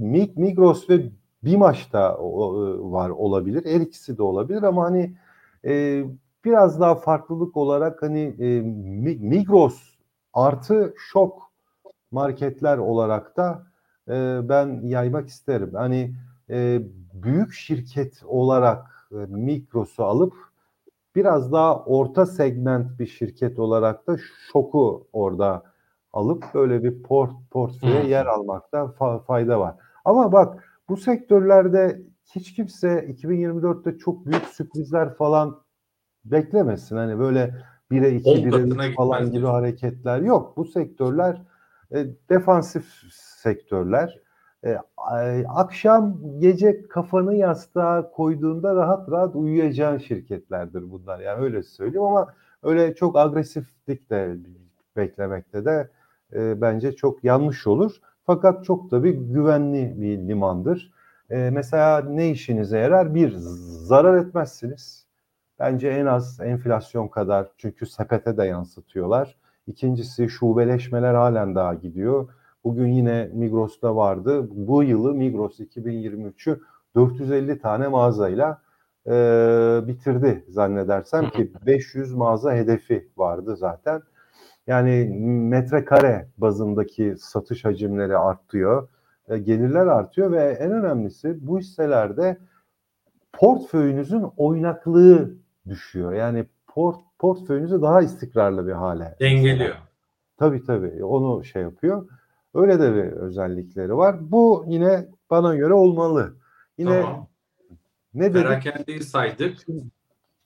Mig- 0.00 0.37
Migros 0.40 0.90
ve 0.90 1.11
Bimaş 1.44 1.92
da 1.92 2.16
o- 2.18 2.92
var 2.92 3.11
olabilir. 3.11 3.64
Her 3.74 3.81
ikisi 3.81 4.18
de 4.18 4.22
olabilir 4.22 4.62
ama 4.62 4.85
hani 4.85 5.16
e, 5.64 6.05
biraz 6.44 6.81
daha 6.81 6.94
farklılık 6.94 7.57
olarak 7.57 8.03
hani 8.03 8.20
e, 8.38 8.61
Mi- 8.61 9.18
Migros 9.20 9.81
artı 10.33 10.94
şok 11.12 11.53
marketler 12.11 12.79
olarak 12.79 13.37
da 13.37 13.62
e, 14.09 14.40
ben 14.48 14.81
yaymak 14.83 15.29
isterim. 15.29 15.70
Hani 15.74 16.14
e, 16.50 16.83
büyük 17.14 17.53
şirket 17.53 18.22
olarak 18.27 19.09
e, 19.12 19.16
Migros'u 19.16 20.05
alıp 20.05 20.35
biraz 21.14 21.53
daha 21.53 21.85
orta 21.85 22.27
segment 22.27 22.98
bir 22.98 23.07
şirket 23.07 23.59
olarak 23.59 24.07
da 24.07 24.16
şoku 24.53 25.09
orada 25.12 25.62
alıp 26.12 26.44
böyle 26.55 26.83
bir 26.85 27.03
port 27.03 27.33
portföye 27.50 28.03
Hı. 28.03 28.07
yer 28.07 28.27
almakta 28.27 28.79
fa- 28.79 29.24
fayda 29.24 29.61
var. 29.61 29.74
Ama 30.05 30.33
bak 30.33 30.64
bu 30.88 30.96
sektörlerde 30.96 32.03
hiç 32.35 32.55
kimse 32.55 33.07
2024'te 33.09 33.98
çok 33.98 34.27
büyük 34.27 34.44
sürprizler 34.44 35.14
falan 35.14 35.61
beklemesin. 36.24 36.96
Hani 36.96 37.18
böyle 37.18 37.55
1'e 37.90 38.14
2, 38.14 38.31
On 38.31 38.37
1'e 38.37 38.50
katına 38.50 38.88
3 38.88 38.96
falan 38.96 39.31
gibi 39.31 39.46
hareketler 39.46 40.20
yok. 40.20 40.57
Bu 40.57 40.64
sektörler 40.64 41.42
e, 41.94 42.07
defansif 42.31 42.85
sektörler. 43.42 44.24
E, 44.64 44.79
akşam 45.48 46.16
gece 46.38 46.88
kafanı 46.88 47.35
yastığa 47.35 48.11
koyduğunda 48.11 48.74
rahat 48.74 49.11
rahat 49.11 49.37
uyuyacağın 49.37 49.98
şirketlerdir 49.98 50.90
bunlar. 50.90 51.20
Yani 51.20 51.44
öyle 51.44 51.62
söyleyeyim 51.62 52.07
ama 52.07 52.35
öyle 52.62 52.94
çok 52.94 53.16
agresiflik 53.16 54.10
de 54.10 54.37
beklemekte 54.96 55.65
de 55.65 55.90
e, 56.33 56.60
bence 56.60 56.92
çok 56.92 57.25
yanlış 57.25 57.67
olur. 57.67 57.96
Fakat 58.27 58.65
çok 58.65 58.90
da 58.90 59.04
bir 59.04 59.15
güvenli 59.15 60.00
bir 60.00 60.19
limandır. 60.19 60.92
E, 61.31 61.50
mesela 61.50 62.00
ne 62.00 62.31
işinize 62.31 62.79
yarar? 62.79 63.15
Bir, 63.15 63.35
zarar 63.87 64.17
etmezsiniz. 64.17 65.06
Bence 65.58 65.88
en 65.88 66.06
az 66.06 66.40
enflasyon 66.40 67.08
kadar 67.08 67.48
çünkü 67.56 67.87
sepete 67.87 68.37
de 68.37 68.44
yansıtıyorlar. 68.44 69.37
İkincisi 69.67 70.29
şubeleşmeler 70.29 71.15
halen 71.15 71.54
daha 71.54 71.75
gidiyor. 71.75 72.29
Bugün 72.65 72.87
yine 72.87 73.31
Migros'ta 73.33 73.96
vardı. 73.96 74.48
Bu 74.50 74.83
yılı 74.83 75.15
Migros 75.15 75.60
2023'ü 75.60 76.60
450 76.94 77.58
tane 77.58 77.88
mağazayla 77.88 78.62
e, 79.06 79.12
bitirdi 79.87 80.44
zannedersem 80.48 81.31
ki 81.31 81.52
500 81.67 82.15
mağaza 82.15 82.54
hedefi 82.54 83.08
vardı 83.17 83.56
zaten. 83.56 84.02
Yani 84.67 85.04
metrekare 85.48 86.29
bazındaki 86.38 87.15
satış 87.19 87.65
hacimleri 87.65 88.19
artıyor, 88.19 88.88
e, 89.29 89.38
gelirler 89.38 89.87
artıyor 89.87 90.33
ve 90.33 90.42
en 90.60 90.73
önemlisi 90.73 91.46
bu 91.46 91.58
hisselerde 91.58 92.38
portföyünüzün 93.33 94.27
oynaklığı 94.37 95.35
düşüyor. 95.69 96.12
Yani 96.12 96.44
port, 96.67 96.96
portföyünüzü 97.19 97.83
daha 97.83 98.02
istikrarlı 98.02 98.67
bir 98.67 98.73
hale. 98.73 99.17
Dengeliyor. 99.21 99.75
Tabii 100.37 100.65
tabii 100.65 101.04
onu 101.04 101.44
şey 101.44 101.62
yapıyor. 101.62 102.08
Öyle 102.55 102.79
de 102.81 102.94
bir 102.94 103.13
özellikleri 103.13 103.96
var. 103.96 104.17
Bu 104.21 104.65
yine 104.69 105.09
bana 105.31 105.55
göre 105.55 105.73
olmalı. 105.75 106.35
Yine 106.79 107.02
Tamam. 107.02 107.27
ne 108.15 108.35
dedik? 108.35 108.46
Perakendeyi 108.46 109.00
saydık. 109.00 109.57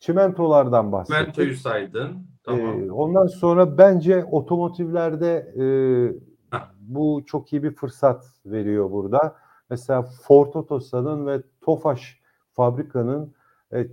Çimentolardan 0.01 0.93
bahsettik. 0.93 1.27
Mentoyu 1.27 1.55
saydın. 1.55 2.27
Tamam. 2.45 2.83
Ee, 2.83 2.93
ondan 2.93 3.27
sonra 3.27 3.79
bence 3.79 4.25
otomotivlerde 4.25 5.35
e, 5.37 5.65
Heh. 6.57 6.63
bu 6.81 7.23
çok 7.27 7.53
iyi 7.53 7.63
bir 7.63 7.75
fırsat 7.75 8.27
veriyor 8.47 8.91
burada. 8.91 9.37
Mesela 9.71 10.03
Ford 10.03 10.55
Otosan'ın 10.55 11.27
ve 11.27 11.43
Tofaş 11.61 12.21
fabrikanın 12.53 13.35
e, 13.73 13.87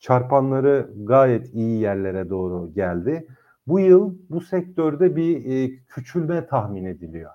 çarpanları 0.00 0.90
gayet 0.96 1.54
iyi 1.54 1.80
yerlere 1.80 2.30
doğru 2.30 2.72
geldi. 2.74 3.28
Bu 3.68 3.80
yıl 3.80 4.14
bu 4.30 4.40
sektörde 4.40 5.16
bir 5.16 5.44
e, 5.46 5.76
küçülme 5.88 6.46
tahmin 6.46 6.84
ediliyor. 6.84 7.30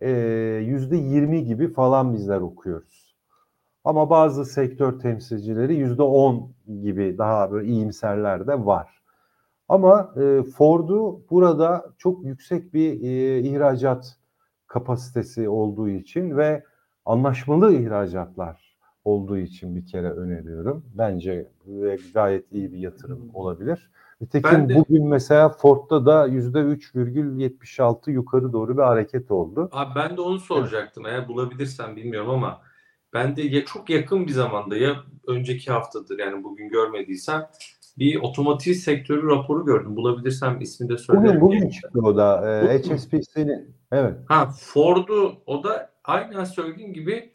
e, 0.00 0.10
yüzde 0.66 0.96
yirmi 0.96 1.44
gibi 1.44 1.72
falan 1.72 2.14
bizler 2.14 2.40
okuyoruz. 2.40 3.16
Ama 3.84 4.10
bazı 4.10 4.44
sektör 4.44 4.98
temsilcileri 4.98 5.74
yüzde 5.74 6.02
on 6.02 6.52
gibi 6.82 7.18
daha 7.18 7.52
böyle 7.52 7.68
iyimserler 7.68 8.46
de 8.46 8.66
var. 8.66 9.02
Ama 9.68 10.14
e, 10.16 10.42
Ford'u 10.42 11.22
burada 11.30 11.86
çok 11.98 12.24
yüksek 12.24 12.74
bir 12.74 13.02
e, 13.02 13.40
ihracat 13.40 14.16
kapasitesi 14.66 15.48
olduğu 15.48 15.88
için 15.88 16.36
ve 16.36 16.64
anlaşmalı 17.06 17.74
ihracatlar 17.74 18.76
olduğu 19.04 19.38
için 19.38 19.76
bir 19.76 19.86
kere 19.86 20.10
öneriyorum. 20.10 20.84
Bence 20.98 21.48
gayet 22.14 22.52
iyi 22.52 22.72
bir 22.72 22.78
yatırım 22.78 23.30
olabilir. 23.34 23.90
Nitekim 24.20 24.50
Ben 24.52 24.68
de- 24.68 24.74
bugün 24.74 25.08
mesela 25.08 25.48
Ford'da 25.48 26.06
da 26.06 26.26
%3,76 26.26 28.10
yukarı 28.10 28.52
doğru 28.52 28.76
bir 28.76 28.82
hareket 28.82 29.30
oldu. 29.30 29.68
Abi 29.72 29.94
ben 29.94 30.16
de 30.16 30.20
onu 30.20 30.40
soracaktım. 30.40 31.06
Eğer 31.06 31.28
bulabilirsem 31.28 31.96
bilmiyorum 31.96 32.30
ama 32.30 32.62
ben 33.12 33.36
de 33.36 33.42
ya 33.42 33.64
çok 33.64 33.90
yakın 33.90 34.26
bir 34.26 34.32
zamanda 34.32 34.76
ya 34.76 34.96
önceki 35.26 35.72
haftadır 35.72 36.18
yani 36.18 36.44
bugün 36.44 36.68
görmediysem 36.68 37.48
bir 37.98 38.20
otomotiv 38.20 38.72
sektörü 38.72 39.28
raporu 39.28 39.64
gördüm. 39.64 39.96
Bulabilirsem 39.96 40.60
ismini 40.60 40.90
de 40.90 40.98
söylerim. 40.98 41.40
Bugün, 41.40 41.40
bugün 41.40 41.70
çıktı 41.70 42.00
o 42.02 42.16
da. 42.16 42.58
E, 42.60 42.62
mü? 42.62 42.68
HSBC'nin 42.78 43.76
evet. 43.92 44.14
Ha 44.28 44.50
Ford'u 44.60 45.32
o 45.46 45.64
da 45.64 45.90
aynen 46.04 46.44
söylediğin 46.44 46.92
gibi 46.92 47.32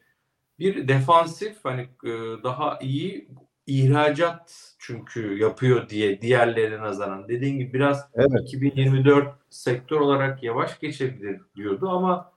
bir 0.59 0.87
defansif 0.87 1.57
hani 1.63 1.81
e, 1.81 2.09
daha 2.43 2.79
iyi 2.81 3.29
ihracat 3.67 4.73
çünkü 4.79 5.37
yapıyor 5.37 5.89
diye 5.89 6.21
diğerlerine 6.21 6.81
nazaran. 6.81 7.27
Dediğin 7.27 7.59
gibi 7.59 7.73
biraz 7.73 8.09
Evet. 8.13 8.41
2024 8.41 9.27
sektör 9.49 9.99
olarak 9.99 10.43
yavaş 10.43 10.79
geçebilir 10.79 11.41
diyordu 11.55 11.89
ama 11.89 12.31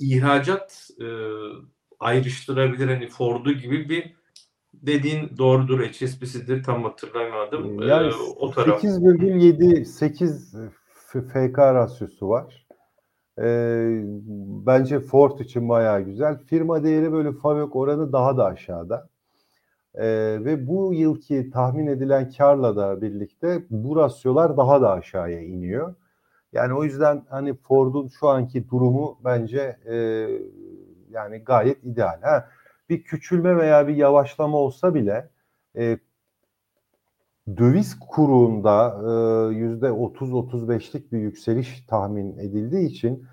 ihracat 0.00 0.90
e, 1.00 1.06
ayrıştırabilir 2.00 2.88
hani 2.88 3.08
Ford'u 3.08 3.52
gibi 3.52 3.88
bir 3.88 4.12
dediğin 4.74 5.36
doğrudur 5.38 5.80
HSBC'dir 5.80 6.62
tam 6.62 6.84
hatırlamadım. 6.84 7.82
E, 7.82 7.86
Yani 7.86 8.12
o 8.40 8.50
taraf. 8.50 8.84
8,7 8.84 9.84
8 9.84 10.56
F- 11.12 11.20
FK 11.22 11.58
rasyosu 11.58 12.28
var. 12.28 12.66
Ee, 13.38 14.00
bence 14.66 15.00
Ford 15.00 15.38
için 15.38 15.68
bayağı 15.68 16.00
güzel. 16.00 16.38
Firma 16.38 16.84
değeri 16.84 17.12
böyle 17.12 17.32
FAVÖK 17.32 17.76
oranı 17.76 18.12
daha 18.12 18.36
da 18.36 18.44
aşağıda. 18.44 19.08
Ee, 19.96 20.38
ve 20.44 20.66
bu 20.66 20.94
yılki 20.94 21.50
tahmin 21.50 21.86
edilen 21.86 22.30
karla 22.30 22.76
da 22.76 23.02
birlikte 23.02 23.62
bu 23.70 23.96
rasyolar 23.96 24.56
daha 24.56 24.80
da 24.80 24.92
aşağıya 24.92 25.40
iniyor. 25.40 25.94
Yani 26.52 26.74
o 26.74 26.84
yüzden 26.84 27.22
hani 27.28 27.54
Ford'un 27.54 28.08
şu 28.08 28.28
anki 28.28 28.68
durumu 28.68 29.18
bence 29.24 29.78
e, 29.86 29.96
yani 31.10 31.38
gayet 31.38 31.84
ideal. 31.84 32.20
Ha, 32.22 32.48
bir 32.88 33.02
küçülme 33.02 33.56
veya 33.56 33.88
bir 33.88 33.96
yavaşlama 33.96 34.58
olsa 34.58 34.94
bile 34.94 35.30
e, 35.76 35.98
döviz 37.56 37.98
kurunda 37.98 39.00
e, 39.00 39.54
yüzde 39.54 39.86
30-35'lik 39.86 41.12
bir 41.12 41.18
yükseliş 41.18 41.86
tahmin 41.86 42.38
edildiği 42.38 42.88
için 42.88 43.26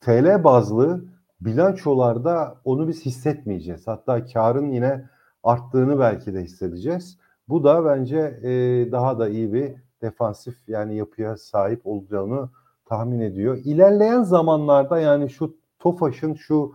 TL 0.00 0.44
bazlı 0.44 1.04
bilançolarda 1.40 2.60
onu 2.64 2.88
biz 2.88 3.06
hissetmeyeceğiz. 3.06 3.86
Hatta 3.86 4.24
karın 4.26 4.70
yine 4.70 5.08
arttığını 5.48 5.98
belki 5.98 6.34
de 6.34 6.42
hissedeceğiz. 6.42 7.18
Bu 7.48 7.64
da 7.64 7.84
bence 7.84 8.18
e, 8.42 8.50
daha 8.92 9.18
da 9.18 9.28
iyi 9.28 9.52
bir 9.52 9.74
defansif 10.02 10.68
yani 10.68 10.96
yapıya 10.96 11.36
sahip 11.36 11.86
olacağını 11.86 12.48
tahmin 12.84 13.20
ediyor. 13.20 13.58
İlerleyen 13.64 14.22
zamanlarda 14.22 15.00
yani 15.00 15.30
şu 15.30 15.56
TOFAŞ'ın 15.78 16.34
şu 16.34 16.72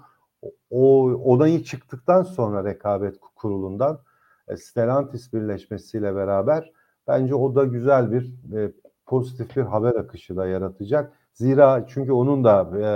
o 0.70 1.04
onayı 1.14 1.64
çıktıktan 1.64 2.24
sonra 2.24 2.64
rekabet 2.64 3.16
kurulundan 3.36 4.00
e, 4.48 4.58
Stellantis 4.58 5.34
birleşmesiyle 5.34 6.16
beraber 6.16 6.72
bence 7.08 7.36
o 7.36 7.56
da 7.56 7.64
güzel 7.64 8.12
bir 8.12 8.56
e, 8.58 8.72
pozitif 9.06 9.56
bir 9.56 9.62
haber 9.62 9.96
akışı 9.96 10.38
da 10.38 10.48
yaratacak. 10.48 11.14
Zira 11.34 11.86
çünkü 11.88 12.12
onun 12.12 12.44
da 12.44 12.72
e, 12.80 12.88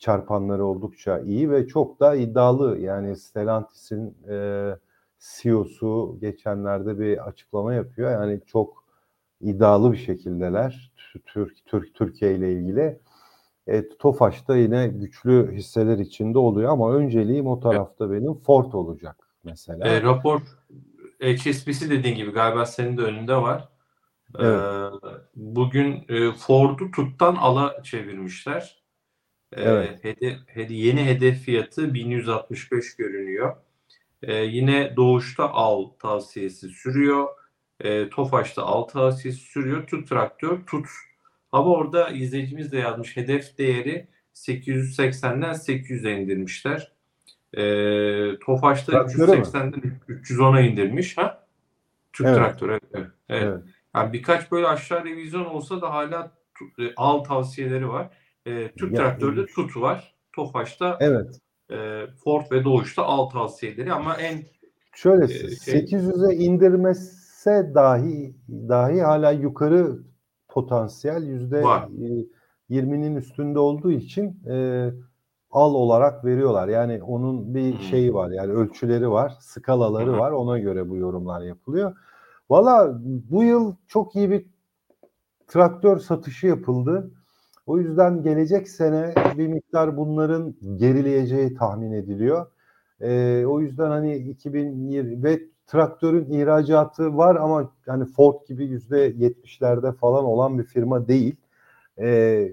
çarpanları 0.00 0.64
oldukça 0.64 1.18
iyi 1.18 1.50
ve 1.50 1.66
çok 1.66 2.00
da 2.00 2.14
iddialı. 2.14 2.78
Yani 2.78 3.16
Stellantis'in 3.16 4.16
e, 4.28 4.76
CEO'su 5.18 6.18
geçenlerde 6.20 6.98
bir 6.98 7.28
açıklama 7.28 7.74
yapıyor. 7.74 8.10
Yani 8.10 8.40
çok 8.46 8.84
iddialı 9.40 9.92
bir 9.92 9.96
şekildeler 9.96 10.92
Türk, 11.26 11.66
Türk 11.66 11.94
Türkiye 11.94 12.34
ile 12.34 12.52
ilgili. 12.52 13.00
E, 13.66 13.88
Tofaş'ta 13.88 14.56
yine 14.56 14.88
güçlü 14.88 15.52
hisseler 15.52 15.98
içinde 15.98 16.38
oluyor 16.38 16.72
ama 16.72 16.94
önceliğim 16.94 17.46
o 17.46 17.60
tarafta 17.60 18.10
benim 18.10 18.34
Ford 18.34 18.72
olacak 18.72 19.16
mesela. 19.44 19.88
E, 19.88 20.02
rapor 20.02 20.40
HSBC 21.20 21.90
dediğin 21.90 22.16
gibi 22.16 22.30
galiba 22.30 22.66
senin 22.66 22.96
de 22.98 23.02
önünde 23.02 23.36
var. 23.36 23.68
E, 24.38 24.46
Evet. 24.46 24.92
bugün 25.36 26.04
e, 26.08 26.32
Ford'u 26.32 26.90
tuttan 26.90 27.36
ala 27.36 27.82
çevirmişler. 27.82 28.81
E, 29.52 29.62
Evet. 29.62 30.04
hede- 30.04 30.36
hede- 30.46 30.74
yeni 30.74 31.04
hedef 31.04 31.38
fiyatı 31.38 31.94
1165 31.94 32.96
görünüyor. 32.96 33.56
E, 34.22 34.34
yine 34.34 34.96
Doğuş'ta 34.96 35.50
al 35.50 35.84
tavsiyesi 35.98 36.68
sürüyor. 36.68 37.28
E, 37.80 38.08
Tofaş'ta 38.08 38.62
al 38.62 38.82
tavsiyesi 38.82 39.40
sürüyor. 39.40 39.86
Tut 39.86 40.08
traktör 40.08 40.58
tut. 40.66 40.86
Ama 41.52 41.70
orada 41.70 42.08
izleyicimiz 42.10 42.72
de 42.72 42.78
yazmış 42.78 43.16
hedef 43.16 43.58
değeri 43.58 44.06
880'den 44.34 45.52
800'e 45.54 46.12
indirmişler. 46.22 46.92
E, 47.54 47.62
Tofaş'ta 48.38 48.92
Traktörü 48.92 49.30
mü? 49.30 49.36
380'den 49.44 50.00
310'a 50.08 50.60
indirmiş. 50.60 51.18
Ha? 51.18 51.46
Türk 52.12 52.26
Evet. 52.26 52.36
traktörü. 52.38 52.72
Evet. 52.72 53.06
evet. 53.28 53.42
evet. 53.42 53.62
Yani 53.94 54.12
birkaç 54.12 54.52
böyle 54.52 54.66
aşağı 54.68 55.04
revizyon 55.04 55.44
olsa 55.44 55.80
da 55.82 55.94
hala 55.94 56.32
e, 56.78 56.82
al 56.96 57.18
tavsiyeleri 57.24 57.88
var. 57.88 58.10
E, 58.46 58.72
Türk 58.72 58.92
Ya, 58.92 58.98
traktörde 58.98 59.46
tut 59.46 59.76
var. 59.76 60.14
Tofaş'ta 60.32 60.96
Evet. 61.00 61.38
e, 61.70 62.06
Ford 62.24 62.42
ve 62.50 62.64
Doğuş'ta 62.64 63.02
al 63.04 63.30
tavsiyeleri 63.30 63.92
ama 63.92 64.14
en 64.16 64.42
Şöyle 64.94 65.24
Ee, 65.24 65.28
şey- 65.28 65.48
800'e 65.50 66.34
indirmese 66.34 67.72
dahi 67.74 68.34
dahi 68.48 69.02
hala 69.02 69.30
yukarı 69.30 69.98
potansiyel 70.48 71.22
yüzde 71.22 71.62
Var. 71.62 71.88
e, 72.02 72.26
20'nin 72.70 73.16
üstünde 73.16 73.58
olduğu 73.58 73.90
için 73.90 74.40
e, 74.48 74.88
al 75.50 75.74
olarak 75.74 76.24
veriyorlar. 76.24 76.68
Yani 76.68 77.02
onun 77.02 77.54
bir 77.54 77.72
Hmm. 77.72 77.80
şeyi 77.80 78.14
var 78.14 78.30
yani 78.30 78.52
ölçüleri 78.52 79.10
var, 79.10 79.32
skalaları 79.40 80.10
hı. 80.12 80.18
var. 80.18 80.30
Ona 80.30 80.58
göre 80.58 80.88
bu 80.88 80.96
yorumlar 80.96 81.42
yapılıyor. 81.42 81.96
Valla 82.50 82.98
bu 83.04 83.42
yıl 83.44 83.74
çok 83.88 84.16
iyi 84.16 84.30
bir 84.30 84.46
traktör 85.48 85.98
satışı 85.98 86.46
yapıldı. 86.46 87.10
O 87.72 87.78
yüzden 87.78 88.22
gelecek 88.22 88.68
sene 88.68 89.14
bir 89.38 89.46
miktar 89.46 89.96
bunların 89.96 90.54
gerileyeceği 90.76 91.54
tahmin 91.54 91.92
ediliyor. 91.92 92.46
Ee, 93.00 93.44
o 93.46 93.60
yüzden 93.60 93.90
hani 93.90 94.16
2020 94.16 95.22
ve 95.22 95.40
traktörün 95.66 96.30
ihracatı 96.30 97.16
var 97.16 97.36
ama 97.36 97.72
hani 97.86 98.04
Ford 98.04 98.34
gibi 98.48 98.64
yüzde 98.64 98.98
yetmişlerde 98.98 99.92
falan 99.92 100.24
olan 100.24 100.58
bir 100.58 100.64
firma 100.64 101.08
değil. 101.08 101.36
Ee, 101.98 102.52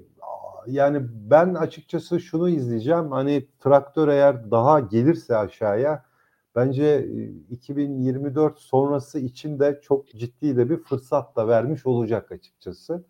yani 0.67 1.01
ben 1.11 1.53
açıkçası 1.53 2.19
şunu 2.19 2.49
izleyeceğim. 2.49 3.11
Hani 3.11 3.47
traktör 3.59 4.07
eğer 4.07 4.51
daha 4.51 4.79
gelirse 4.79 5.37
aşağıya 5.37 6.03
bence 6.55 6.85
e, 6.85 7.53
2024 7.53 8.59
sonrası 8.59 9.19
için 9.19 9.59
de 9.59 9.79
çok 9.83 10.07
ciddi 10.07 10.57
de 10.57 10.69
bir 10.69 10.77
fırsat 10.77 11.35
da 11.35 11.47
vermiş 11.47 11.85
olacak 11.85 12.31
açıkçası. 12.31 13.03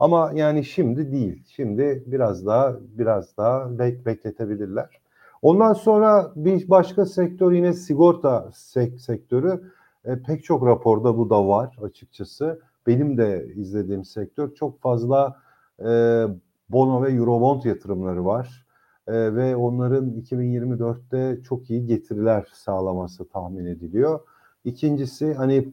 Ama 0.00 0.32
yani 0.34 0.64
şimdi 0.64 1.12
değil. 1.12 1.42
Şimdi 1.46 2.02
biraz 2.06 2.46
daha 2.46 2.76
biraz 2.80 3.36
daha 3.36 3.78
bek 3.78 4.06
bekletebilirler. 4.06 5.00
Ondan 5.42 5.72
sonra 5.72 6.32
bir 6.36 6.70
başka 6.70 7.06
sektör 7.06 7.52
yine 7.52 7.72
sigorta 7.72 8.50
sek 8.54 9.00
sektörü. 9.00 9.62
E, 10.04 10.22
pek 10.22 10.44
çok 10.44 10.66
raporda 10.66 11.18
bu 11.18 11.30
da 11.30 11.48
var 11.48 11.76
açıkçası. 11.82 12.60
Benim 12.86 13.18
de 13.18 13.46
izlediğim 13.54 14.04
sektör 14.04 14.54
çok 14.54 14.80
fazla 14.80 15.36
e, 15.80 16.24
bono 16.68 17.02
ve 17.02 17.12
eurobond 17.12 17.64
yatırımları 17.64 18.24
var. 18.24 18.66
E, 19.06 19.34
ve 19.34 19.56
onların 19.56 20.10
2024'te 20.10 21.42
çok 21.42 21.70
iyi 21.70 21.86
getiriler 21.86 22.48
sağlaması 22.52 23.28
tahmin 23.28 23.66
ediliyor. 23.66 24.20
İkincisi 24.64 25.34
hani 25.34 25.72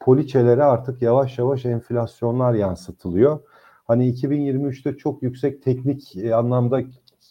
poliçelere 0.00 0.64
artık 0.64 1.02
yavaş 1.02 1.38
yavaş 1.38 1.64
enflasyonlar 1.66 2.54
yansıtılıyor. 2.54 3.40
Hani 3.84 4.08
2023'te 4.10 4.96
çok 4.96 5.22
yüksek 5.22 5.62
teknik 5.62 6.16
e, 6.16 6.34
anlamda 6.34 6.82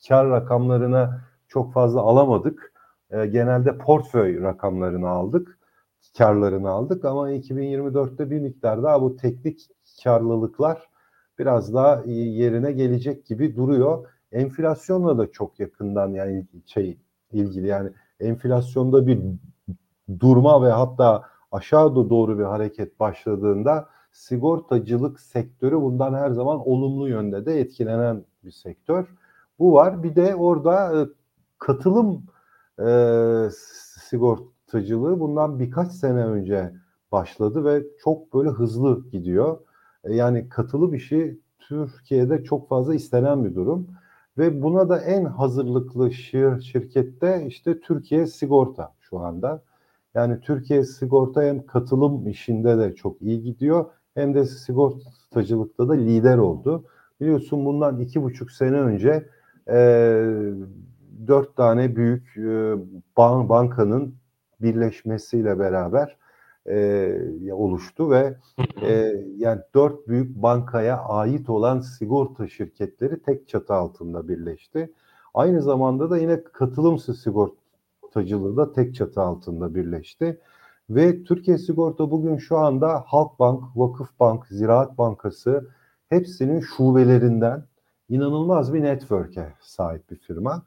kar 0.08 0.30
rakamlarına 0.30 1.22
çok 1.47 1.74
fazla 1.74 2.02
alamadık. 2.02 2.74
E, 3.12 3.26
genelde 3.26 3.78
portföy 3.78 4.41
rakamlarını 4.41 5.10
aldık, 5.10 5.60
karlarını 6.18 6.70
aldık 6.70 7.06
ama 7.06 7.32
2024'te 7.32 8.32
bir 8.32 8.39
miktar 8.39 8.84
daha 8.84 9.02
bu 9.02 9.16
teknik 9.16 9.68
karlılıklar 10.04 10.89
biraz 11.39 11.74
daha 11.74 12.04
yerine 12.06 12.72
gelecek 12.72 13.26
gibi 13.26 13.56
duruyor. 13.56 14.08
enflasyonla 14.32 15.18
da 15.18 15.32
çok 15.32 15.60
yakından 15.60 16.10
yani 16.14 16.45
şey 16.66 16.97
ilgili 17.32 17.68
yani 17.68 17.89
enflasyonda 18.20 19.08
bir 19.08 19.20
durma 20.20 20.64
ve 20.64 20.70
hatta 20.70 21.24
aşağı 21.52 21.95
doğru 21.95 22.39
bir 22.39 22.43
hareket 22.43 22.99
başladığında 22.99 23.89
sigortacılık 24.12 25.20
sektörü 25.20 25.76
bundan 25.76 26.14
her 26.14 26.32
zaman 26.32 26.68
olumlu 26.68 27.09
yönde 27.09 27.45
de 27.45 27.59
etkilenen 27.59 28.26
bir 28.43 28.51
sektör. 28.51 29.05
Bu 29.59 29.74
var. 29.74 30.03
Bir 30.03 30.16
de 30.16 30.36
orada 30.36 31.01
e, 31.01 31.07
katılım 31.59 32.24
e, 32.80 33.47
sigortacılığı 34.09 35.20
bundan 35.20 35.59
birkaç 35.59 35.91
sene 35.91 36.26
önce 36.26 36.74
başladı 37.12 37.66
ve 37.66 37.84
çok 38.03 38.34
böyle 38.34 38.49
hızlı 38.49 39.09
gidiyor. 39.12 39.57
E, 40.03 40.16
yani 40.16 40.49
katılım 40.49 40.93
işi 40.93 41.39
Türkiye'de 41.59 42.43
çok 42.43 42.70
fazla 42.70 42.95
istenen 42.95 43.45
bir 43.45 43.55
durum 43.55 43.88
ve 44.38 44.62
buna 44.62 44.89
da 44.89 44.99
en 44.99 45.26
hazırlıklı 45.26 46.12
şir, 46.12 46.62
şirkette 46.62 47.45
işte 47.47 47.80
Türkiye 47.80 48.28
Sigorta 48.28 48.93
şu 48.99 49.20
anda. 49.20 49.64
Yani 50.14 50.39
Türkiye 50.39 50.84
Sigorta 50.84 51.43
hem 51.43 51.66
katılım 51.66 52.28
işinde 52.28 52.78
de 52.78 52.95
çok 52.95 53.22
iyi 53.22 53.43
gidiyor 53.43 53.86
hem 54.16 54.34
de 54.34 54.45
sigortacılıkta 54.45 55.89
da 55.89 55.93
lider 55.93 56.38
oldu. 56.38 56.86
Biliyorsun 57.22 57.66
bundan 57.66 57.99
iki 57.99 58.24
buçuk 58.24 58.51
sene 58.51 58.80
önce 58.80 59.30
e, 59.68 59.78
dört 61.28 61.55
tane 61.55 61.95
büyük 61.95 62.38
e, 62.38 62.76
ban, 63.18 63.49
bankanın 63.49 64.16
birleşmesiyle 64.62 65.59
beraber 65.59 66.18
e, 66.68 67.53
oluştu 67.53 68.12
ve 68.12 68.38
e, 68.82 69.14
yani 69.38 69.62
dört 69.76 70.07
büyük 70.07 70.36
bankaya 70.36 70.97
ait 70.97 71.49
olan 71.49 71.80
sigorta 71.80 72.47
şirketleri 72.47 73.22
tek 73.22 73.47
çatı 73.47 73.74
altında 73.74 74.28
birleşti. 74.28 74.93
Aynı 75.34 75.62
zamanda 75.62 76.09
da 76.09 76.18
yine 76.18 76.43
katılımsız 76.43 77.22
sigortacılığı 77.22 78.57
da 78.57 78.74
tek 78.74 78.95
çatı 78.95 79.22
altında 79.22 79.76
birleşti. 79.76 80.39
Ve 80.95 81.23
Türkiye 81.23 81.57
Sigorta 81.57 82.11
bugün 82.11 82.37
şu 82.37 82.57
anda 82.57 83.03
Halkbank, 83.07 83.63
Vakıfbank, 83.75 84.47
Ziraat 84.47 84.97
Bankası 84.97 85.69
hepsinin 86.09 86.59
şubelerinden 86.59 87.65
inanılmaz 88.09 88.73
bir 88.73 88.83
network'e 88.83 89.53
sahip 89.61 90.09
bir 90.09 90.15
firma. 90.15 90.63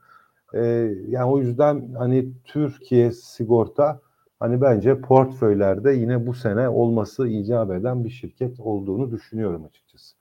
Ee, 0.54 0.60
yani 1.08 1.30
o 1.30 1.38
yüzden 1.38 1.94
hani 1.98 2.28
Türkiye 2.44 3.12
Sigorta 3.12 4.00
hani 4.40 4.60
bence 4.60 5.00
portföylerde 5.00 5.92
yine 5.92 6.26
bu 6.26 6.34
sene 6.34 6.68
olması 6.68 7.28
icap 7.28 7.70
eden 7.70 8.04
bir 8.04 8.10
şirket 8.10 8.60
olduğunu 8.60 9.10
düşünüyorum 9.10 9.64
açıkçası. 9.64 10.16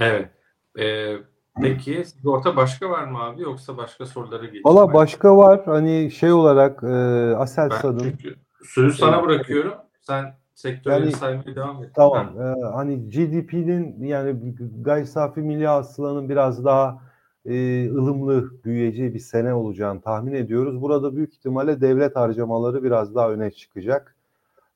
Evet. 0.00 0.30
Ee, 0.78 1.16
peki 1.62 2.04
sigorta 2.04 2.56
başka 2.56 2.90
var 2.90 3.04
mı 3.04 3.22
abi 3.22 3.42
yoksa 3.42 3.76
başka 3.76 4.06
sorulara 4.06 4.44
geçeyim? 4.44 4.64
Valla 4.64 4.94
başka 4.94 5.36
var 5.36 5.62
hani 5.64 6.10
şey 6.10 6.32
olarak 6.32 6.82
e, 6.82 6.86
Aselsan'ın 7.36 7.98
çünkü 7.98 8.43
sözü 8.64 8.96
sana 8.96 9.16
Evet. 9.16 9.24
bırakıyorum. 9.26 9.74
Sen 10.00 10.34
sektörleri 10.54 11.02
Yani- 11.02 11.12
saymaya 11.12 11.56
devam 11.56 11.84
et. 11.84 11.90
Tamam. 11.94 12.36
Ha. 12.36 12.54
Ee, 12.58 12.62
hani 12.62 13.08
GDP'nin 13.08 14.04
yani 14.04 14.54
gayri 14.80 15.06
safi 15.06 15.40
milli 15.40 15.66
hasılanın 15.66 16.28
biraz 16.28 16.64
daha 16.64 17.02
e, 17.46 17.54
ılımlı 17.90 18.64
büyüyeceği 18.64 19.14
bir 19.14 19.18
sene 19.18 19.54
olacağını 19.54 20.00
tahmin 20.00 20.32
ediyoruz. 20.32 20.82
Burada 20.82 21.16
büyük 21.16 21.34
ihtimalle 21.34 21.80
devlet 21.80 22.16
harcamaları 22.16 22.82
biraz 22.84 23.14
daha 23.14 23.30
öne 23.30 23.50
çıkacak. 23.50 24.16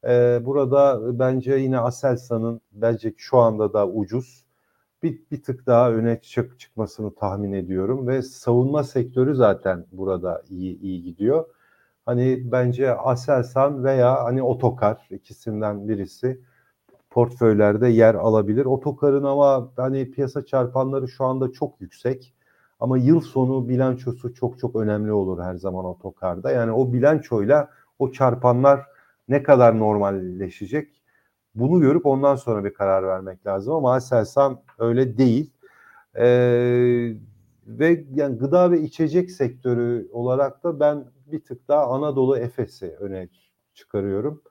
Ee, 0.04 0.40
burada 0.44 1.00
bence 1.18 1.54
yine 1.54 1.78
Aselsan'ın 1.78 2.60
bence 2.72 3.14
şu 3.16 3.38
anda 3.38 3.72
da 3.72 3.88
ucuz 3.88 4.44
bir, 5.02 5.18
bir 5.30 5.42
tık 5.42 5.66
daha 5.66 5.90
öne 5.92 6.20
çık, 6.20 6.60
çıkmasını 6.60 7.14
tahmin 7.14 7.52
ediyorum 7.52 8.08
ve 8.08 8.22
savunma 8.22 8.84
sektörü 8.84 9.34
zaten 9.34 9.84
burada 9.92 10.42
iyi 10.50 10.80
iyi 10.80 11.02
gidiyor. 11.02 11.44
Hani 12.08 12.52
bence 12.52 12.94
Aselsan 12.94 13.84
veya 13.84 14.24
hani 14.24 14.42
Otokar 14.42 15.08
ikisinden 15.10 15.88
birisi 15.88 16.40
portföylerde 17.10 17.88
yer 17.88 18.14
alabilir. 18.14 18.64
Otokarın 18.64 19.24
ama 19.24 19.70
hani 19.76 20.10
piyasa 20.10 20.46
çarpanları 20.46 21.08
şu 21.08 21.24
anda 21.24 21.52
çok 21.52 21.80
yüksek. 21.80 22.34
Ama 22.80 22.98
yıl 22.98 23.20
sonu 23.20 23.68
bilançosu 23.68 24.34
çok 24.34 24.58
çok 24.58 24.76
önemli 24.76 25.12
olur 25.12 25.42
her 25.42 25.54
zaman 25.54 25.84
otokarda. 25.84 26.50
Yani 26.50 26.72
o 26.72 26.92
bilançoyla 26.92 27.70
o 27.98 28.12
çarpanlar 28.12 28.80
ne 29.28 29.42
kadar 29.42 29.78
normalleşecek 29.78 31.02
bunu 31.54 31.80
görüp 31.80 32.06
ondan 32.06 32.36
sonra 32.36 32.64
bir 32.64 32.74
karar 32.74 33.02
vermek 33.06 33.46
lazım 33.46 33.74
ama 33.74 33.94
Aselsan 33.94 34.60
öyle 34.78 35.18
değil. 35.18 35.52
Ee, 36.18 37.12
ve 37.68 38.04
yani 38.14 38.38
gıda 38.38 38.70
ve 38.70 38.80
içecek 38.80 39.30
sektörü 39.30 40.08
olarak 40.12 40.64
da 40.64 40.80
ben 40.80 41.04
bir 41.26 41.44
tık 41.44 41.68
daha 41.68 41.86
Anadolu 41.86 42.38
Efes'i 42.38 42.96
öne 43.00 43.28
çıkarıyorum. 43.74 44.42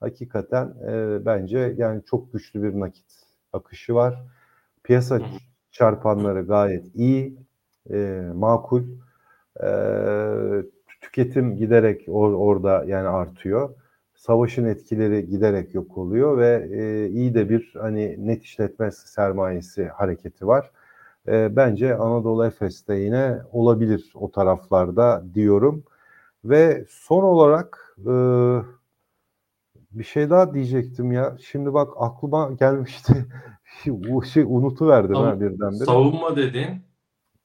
Hakikaten 0.00 0.74
e, 0.88 1.26
bence 1.26 1.74
yani 1.78 2.02
çok 2.04 2.32
güçlü 2.32 2.62
bir 2.62 2.80
nakit 2.80 3.06
akışı 3.52 3.94
var. 3.94 4.22
Piyasa 4.82 5.20
çarpanları 5.70 6.42
gayet 6.46 6.94
iyi, 6.94 7.38
e, 7.90 8.22
makul. 8.34 8.82
E, 9.62 9.68
tüketim 11.00 11.56
giderek 11.56 12.04
or, 12.08 12.32
orada 12.32 12.84
yani 12.86 13.08
artıyor. 13.08 13.74
Savaşın 14.14 14.64
etkileri 14.64 15.26
giderek 15.26 15.74
yok 15.74 15.98
oluyor 15.98 16.38
ve 16.38 16.68
e, 16.72 17.08
iyi 17.08 17.34
de 17.34 17.50
bir 17.50 17.74
hani 17.78 18.26
net 18.26 18.42
işletme 18.42 18.90
sermayesi 18.90 19.84
hareketi 19.86 20.46
var. 20.46 20.70
E, 21.28 21.56
bence 21.56 21.96
Anadolu 21.96 22.46
Efes'te 22.46 22.94
yine 22.94 23.38
olabilir 23.52 24.12
o 24.14 24.30
taraflarda 24.30 25.24
diyorum. 25.34 25.84
Ve 26.44 26.84
son 26.88 27.22
olarak 27.22 27.96
e, 27.98 28.12
bir 29.92 30.04
şey 30.04 30.30
daha 30.30 30.54
diyecektim 30.54 31.12
ya. 31.12 31.36
Şimdi 31.40 31.74
bak 31.74 31.92
aklıma 31.96 32.50
gelmişti. 32.60 33.26
Bu 33.86 34.24
şey 34.24 34.42
unutuverdim 34.42 35.14
ha 35.14 35.20
Savun- 35.22 35.40
birdenbire. 35.40 35.84
Savunma 35.84 36.36
dedin. 36.36 36.68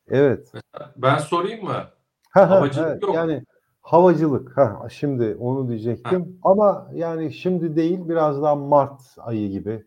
Evet. 0.08 0.52
Ben 0.98 1.18
sorayım 1.18 1.64
mı? 1.64 1.72
Ha, 1.72 1.92
ha, 2.32 2.50
Havacılık 2.50 2.88
ha, 2.88 2.98
yok. 3.02 3.16
Yani 3.16 3.44
havacılık. 3.82 4.58
Ha, 4.58 4.88
şimdi 4.92 5.38
onu 5.40 5.68
diyecektim. 5.70 6.40
Ama 6.44 6.90
yani 6.94 7.34
şimdi 7.34 7.76
değil 7.76 8.10
biraz 8.10 8.42
daha 8.42 8.56
Mart 8.56 9.02
ayı 9.18 9.50
gibi. 9.50 9.84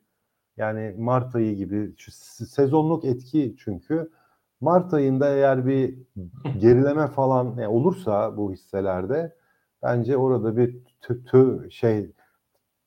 Yani 0.60 0.94
Mart 0.98 1.34
ayı 1.36 1.56
gibi. 1.56 1.94
Şu 1.96 2.12
sezonluk 2.46 3.04
etki 3.04 3.56
çünkü. 3.58 4.10
Mart 4.60 4.94
ayında 4.94 5.28
eğer 5.34 5.66
bir 5.66 5.98
gerileme 6.58 7.06
falan 7.06 7.58
e, 7.58 7.68
olursa 7.68 8.36
bu 8.36 8.52
hisselerde 8.52 9.36
bence 9.82 10.16
orada 10.16 10.56
bir 10.56 10.78
tü, 11.00 11.24
tü- 11.24 11.70
şey 11.70 12.12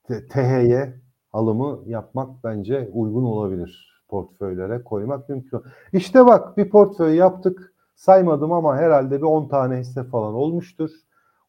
THY 0.07 0.75
alımı 1.33 1.79
yapmak 1.85 2.43
bence 2.43 2.89
uygun 2.93 3.23
olabilir. 3.23 4.03
Portföylere 4.09 4.83
koymak 4.83 5.29
mümkün. 5.29 5.61
İşte 5.93 6.25
bak 6.25 6.57
bir 6.57 6.69
portföy 6.69 7.15
yaptık. 7.15 7.73
Saymadım 7.95 8.51
ama 8.51 8.77
herhalde 8.77 9.17
bir 9.17 9.25
10 9.25 9.47
tane 9.47 9.77
hisse 9.77 10.03
falan 10.03 10.33
olmuştur. 10.33 10.89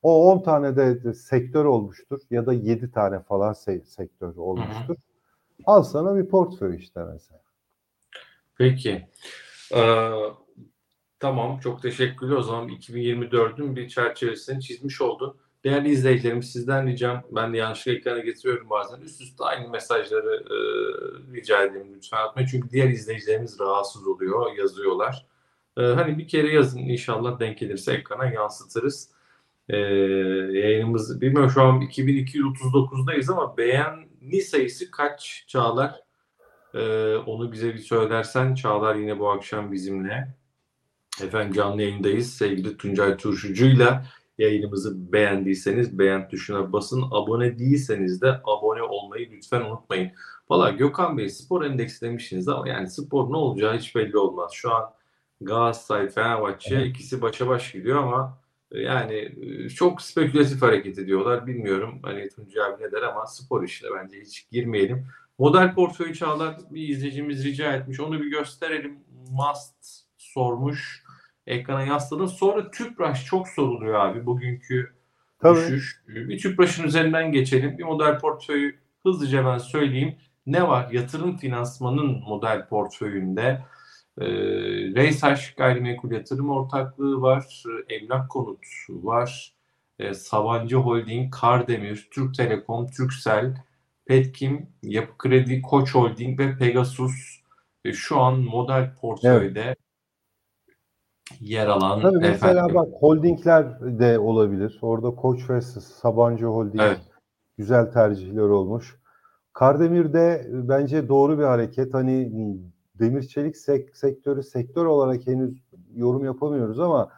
O 0.02 0.32
10 0.32 0.42
tane 0.42 0.76
de, 0.76 1.14
sektör 1.14 1.64
olmuştur 1.64 2.20
ya 2.30 2.46
da 2.46 2.52
7 2.52 2.90
tane 2.92 3.20
falan 3.20 3.52
se- 3.52 3.84
sektör 3.84 4.36
olmuştur. 4.36 4.96
Al 5.66 5.82
sana 5.82 6.16
bir 6.16 6.28
portföy 6.28 6.76
işte 6.76 7.00
mesela. 7.12 7.40
Peki. 8.58 9.08
Ee, 9.74 10.10
tamam 11.20 11.60
çok 11.60 11.82
teşekkürler. 11.82 12.36
O 12.36 12.42
zaman 12.42 12.68
2024'ün 12.68 13.76
bir 13.76 13.88
çerçevesini 13.88 14.62
çizmiş 14.62 15.00
oldun. 15.00 15.36
Değerli 15.64 15.90
izleyicilerimiz 15.90 16.52
sizden 16.52 16.86
ricam 16.86 17.22
ben 17.30 17.52
de 17.52 17.58
yanlışlıkla 17.58 17.92
ekrana 17.92 18.18
getiriyorum 18.18 18.70
bazen. 18.70 19.00
Üst 19.00 19.20
üste 19.20 19.44
aynı 19.44 19.68
mesajları 19.68 20.44
e, 20.50 20.56
rica 21.34 21.62
edeyim 21.62 21.94
lütfen 21.96 22.18
atmayın. 22.18 22.48
Çünkü 22.48 22.70
diğer 22.70 22.88
izleyicilerimiz 22.88 23.60
rahatsız 23.60 24.06
oluyor, 24.06 24.56
yazıyorlar. 24.58 25.26
E, 25.78 25.82
hani 25.82 26.18
bir 26.18 26.28
kere 26.28 26.52
yazın 26.52 26.78
inşallah 26.78 27.40
denk 27.40 27.58
gelirse 27.58 27.92
ekrana 27.92 28.26
yansıtırız. 28.26 29.10
E, 29.68 29.76
yayınımız 30.58 31.20
bilmiyorum 31.20 31.50
şu 31.50 31.62
an 31.62 31.80
2239'dayız 31.80 33.32
ama 33.32 33.56
beğeni 34.24 34.42
sayısı 34.42 34.90
kaç 34.90 35.44
Çağlar? 35.48 36.00
Ee, 36.74 37.16
onu 37.16 37.52
bize 37.52 37.74
bir 37.74 37.78
söylersen 37.78 38.54
Çağlar 38.54 38.94
yine 38.94 39.18
bu 39.18 39.30
akşam 39.30 39.72
bizimle. 39.72 40.34
Efendim 41.22 41.52
canlı 41.52 41.82
yayındayız. 41.82 42.34
Sevgili 42.34 42.76
Tuncay 42.76 43.16
Turşucu'yla 43.16 44.06
yayınımızı 44.38 45.12
beğendiyseniz 45.12 45.98
beğen 45.98 46.28
tuşuna 46.28 46.72
basın. 46.72 47.04
Abone 47.10 47.58
değilseniz 47.58 48.22
de 48.22 48.40
abone 48.44 48.82
olmayı 48.82 49.30
lütfen 49.30 49.60
unutmayın. 49.60 50.12
Valla 50.50 50.70
Gökhan 50.70 51.18
Bey 51.18 51.28
spor 51.28 51.64
endeksi 51.64 52.00
demişsiniz 52.00 52.48
ama 52.48 52.68
yani 52.68 52.90
spor 52.90 53.32
ne 53.32 53.36
olacağı 53.36 53.78
hiç 53.78 53.96
belli 53.96 54.18
olmaz. 54.18 54.52
Şu 54.54 54.74
an 54.74 54.90
Galatasaray, 55.40 56.08
Fenerbahçe 56.08 56.84
ikisi 56.84 57.22
başa 57.22 57.48
baş 57.48 57.72
gidiyor 57.72 58.02
ama 58.02 58.38
yani 58.74 59.32
çok 59.74 60.02
spekülatif 60.02 60.62
hareket 60.62 60.98
ediyorlar. 60.98 61.46
Bilmiyorum 61.46 61.98
hani 62.02 62.28
Tuncay 62.28 62.64
abi 62.64 62.82
ne 62.82 62.92
der 62.92 63.02
ama 63.02 63.26
spor 63.26 63.62
işine 63.64 63.88
bence 63.96 64.20
hiç 64.20 64.50
girmeyelim. 64.50 65.06
Model 65.38 65.74
portföy 65.74 66.12
Çağlar 66.12 66.56
bir 66.70 66.88
izleyicimiz 66.88 67.44
rica 67.44 67.72
etmiş. 67.72 68.00
Onu 68.00 68.20
bir 68.20 68.30
gösterelim. 68.30 68.98
Must 69.30 70.04
sormuş. 70.18 71.04
ekrana 71.46 71.82
yasladım. 71.82 72.28
Sonra 72.28 72.70
Tüpraş 72.70 73.24
çok 73.26 73.48
soruluyor 73.48 73.94
abi 73.94 74.26
bugünkü 74.26 74.94
Tabii. 75.38 75.58
düşüş. 75.60 76.02
Bir 76.08 76.38
Tüpraş'ın 76.38 76.84
üzerinden 76.84 77.32
geçelim. 77.32 77.78
Bir 77.78 77.84
model 77.84 78.18
portföyü 78.18 78.78
hızlıca 79.02 79.44
ben 79.44 79.58
söyleyeyim. 79.58 80.16
Ne 80.46 80.68
var? 80.68 80.90
Yatırım 80.92 81.36
finansmanın 81.36 82.20
model 82.20 82.68
portföyünde 82.68 83.62
e, 84.20 84.26
Reysaş 84.94 85.54
Gayrimenkul 85.54 86.10
Yatırım 86.10 86.50
Ortaklığı 86.50 87.20
var. 87.22 87.62
Emlak 87.88 88.30
Konut 88.30 88.64
var. 88.88 89.54
E, 89.98 90.14
Sabancı 90.14 90.76
Holding, 90.76 91.34
Kardemir, 91.34 92.08
Türk 92.10 92.34
Telekom, 92.34 92.86
Türksel, 92.86 93.56
Petkim, 94.06 94.68
Yapı 94.82 95.18
Kredi, 95.18 95.62
Koç 95.62 95.94
Holding 95.94 96.40
ve 96.40 96.56
Pegasus 96.58 97.40
e, 97.84 97.92
şu 97.92 98.20
an 98.20 98.38
model 98.40 98.94
portföyde 99.00 99.76
yer 101.40 101.66
alan 101.66 102.00
Tabii 102.00 102.18
mesela 102.18 102.50
efendim. 102.50 102.74
bak 102.74 102.88
holdingler 102.92 103.80
de 103.80 104.18
olabilir. 104.18 104.78
Orada 104.82 105.10
Koç 105.10 105.50
ve 105.50 105.60
Sabancı 105.60 106.46
Holding 106.46 106.80
Evet. 106.82 107.00
güzel 107.58 107.92
tercihler 107.92 108.42
olmuş. 108.42 108.96
Kardemir'de 109.52 110.46
bence 110.50 111.08
doğru 111.08 111.38
bir 111.38 111.44
hareket. 111.44 111.94
Hani 111.94 112.32
demir 112.98 113.22
çelik 113.22 113.56
sek- 113.56 113.96
sektörü 113.96 114.42
sektör 114.42 114.86
olarak 114.86 115.26
henüz 115.26 115.62
yorum 115.94 116.24
yapamıyoruz 116.24 116.80
ama 116.80 117.10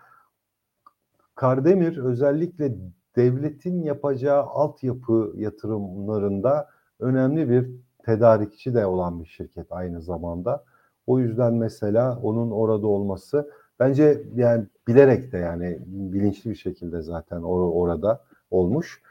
Kardemir 1.34 1.96
özellikle 1.98 2.74
devletin 3.16 3.82
yapacağı 3.82 4.42
altyapı 4.42 5.32
yatırımlarında 5.36 6.68
önemli 7.00 7.50
bir 7.50 7.70
tedarikçi 8.04 8.74
de 8.74 8.86
olan 8.86 9.20
bir 9.20 9.26
şirket 9.26 9.66
aynı 9.72 10.02
zamanda. 10.02 10.64
O 11.06 11.18
yüzden 11.18 11.54
mesela 11.54 12.18
onun 12.22 12.50
orada 12.50 12.86
olması 12.86 13.50
bence 13.80 14.22
yani 14.34 14.66
bilerek 14.88 15.32
de 15.32 15.38
yani 15.38 15.78
bilinçli 15.86 16.50
bir 16.50 16.56
şekilde 16.56 17.02
zaten 17.02 17.40
or- 17.40 17.72
orada 17.72 18.24
olmuş. 18.50 19.02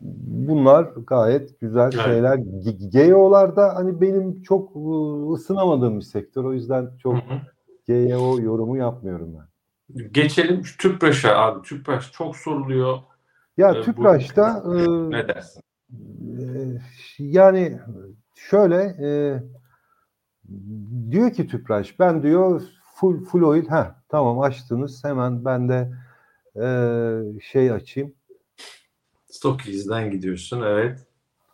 Bunlar 0.00 0.82
gayet 1.06 1.60
güzel 1.60 1.90
Evet. 1.94 2.04
şeyler. 2.04 2.36
G- 2.36 2.88
GEO'larda 2.88 3.74
hani 3.74 4.00
benim 4.00 4.42
çok 4.42 4.76
ıı, 4.76 5.32
ısınamadığım 5.32 5.96
bir 5.96 6.04
sektör. 6.04 6.44
O 6.44 6.52
yüzden 6.52 6.90
çok. 7.02 7.16
GEO 7.86 8.40
yorumu 8.40 8.76
yapmıyorum 8.76 9.34
ben. 9.38 9.46
Geçelim 10.12 10.62
Tüpraş'a 10.78 11.36
abi. 11.36 11.62
Tüpraş 11.62 12.12
çok 12.12 12.36
soruluyor. 12.36 12.98
Ya 13.56 13.70
Ee, 13.72 13.78
bu- 13.78 13.82
Tüpraş'ta 13.82 14.62
ıı, 14.66 15.10
Ne 15.10 15.28
dersin? 15.28 15.62
Ee, 15.92 16.78
yani 17.18 17.78
şöyle 18.34 18.76
e, 18.82 19.08
diyor 21.10 21.30
ki 21.32 21.46
Tüpraş 21.46 21.98
ben 21.98 22.22
diyor 22.22 22.62
full 22.94 23.24
full 23.24 23.42
oil 23.42 23.66
ha 23.66 24.02
tamam 24.08 24.40
açtınız 24.40 25.04
hemen 25.04 25.44
ben 25.44 25.68
de 25.68 25.92
e, 26.56 27.40
şey 27.40 27.70
açayım 27.72 28.12
Stokiz'den 29.30 30.10
gidiyorsun 30.10 30.62
evet. 30.62 31.06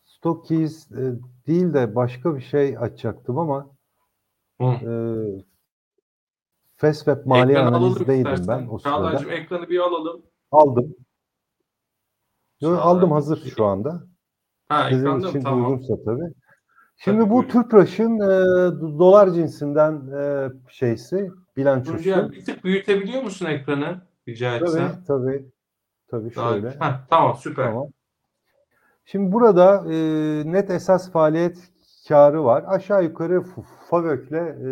Stockies 0.05 0.93
e, 0.93 1.15
değil 1.47 1.75
de 1.75 1.95
başka 1.95 2.37
bir 2.37 2.41
şey 2.41 2.79
açacaktım 2.79 3.39
ama 3.39 3.71
Hı. 4.61 4.65
e, 4.65 4.93
Fastweb 6.77 7.27
mali 7.27 7.53
Ekranı 7.53 7.77
analizdeydim 7.77 8.49
ben 8.49 8.67
o 8.71 8.79
sırada. 8.79 8.97
Çağlar'cığım 8.97 9.31
ekranı 9.31 9.69
bir 9.69 9.79
alalım. 9.79 10.23
Aldım. 10.51 10.95
Yo, 12.61 12.77
aldım 12.77 13.13
hazır 13.13 13.53
şu 13.57 13.65
anda. 13.65 14.07
Ha 14.69 14.89
Sizin 14.91 15.21
için 15.21 15.41
Tamam. 15.41 15.73
uygunsa 15.73 16.05
tabii. 16.05 16.33
Şimdi 16.97 17.19
Tabii, 17.19 17.31
bu 17.31 17.35
buyurun. 17.35 17.49
Tüpraş'ın 17.49 18.21
e, 18.21 18.29
dolar 18.99 19.31
cinsinden 19.31 20.11
e, 20.19 20.51
şeysi, 20.71 21.31
bilançosu. 21.57 21.97
Tuncay 21.97 22.31
bir 22.31 22.45
tık 22.45 22.65
büyütebiliyor 22.65 23.23
musun 23.23 23.47
ekranı? 23.47 24.01
Rica 24.29 24.57
etsem. 24.57 24.89
tabii. 25.07 25.07
Tabii 25.07 25.56
Daha- 26.13 26.53
şöyle. 26.53 26.71
Heh, 26.71 27.07
tamam 27.11 27.37
süper. 27.37 27.65
Tamam. 27.65 27.89
Şimdi 29.05 29.33
burada 29.33 29.93
e, 29.93 29.97
net 30.53 30.71
esas 30.71 31.11
faaliyet 31.13 31.59
karı 32.09 32.45
var. 32.45 32.65
Aşağı 32.67 33.05
yukarı 33.05 33.45
FAVÖK'le 33.91 34.33
e, 34.33 34.69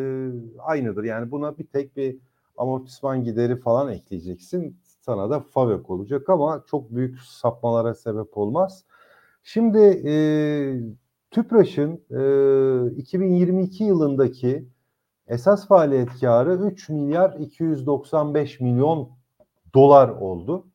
aynıdır. 0.59 1.05
Yani 1.05 1.31
buna 1.31 1.59
bir 1.59 1.67
tek 1.67 1.97
bir 1.97 2.17
amortisman 2.57 3.25
gideri 3.25 3.57
falan 3.57 3.93
ekleyeceksin. 3.93 4.77
Sana 5.01 5.31
da 5.31 5.41
FAVÖK 5.41 5.91
olacak 5.91 6.29
ama 6.29 6.65
çok 6.67 6.91
büyük 6.91 7.21
sapmalara 7.21 7.95
sebep 7.95 8.39
olmaz. 8.39 8.85
Şimdi 9.43 9.79
e, 10.07 10.15
TÜPRAŞ'ın 11.31 12.01
e, 12.91 12.97
2022 12.97 13.85
yılındaki 13.85 14.69
esas 15.27 15.69
faaliyet 15.69 16.21
karı 16.21 16.55
3 16.55 16.89
milyar 16.89 17.37
295 17.39 18.61
milyon 18.61 19.09
dolar 19.75 20.09
oldu. 20.09 20.67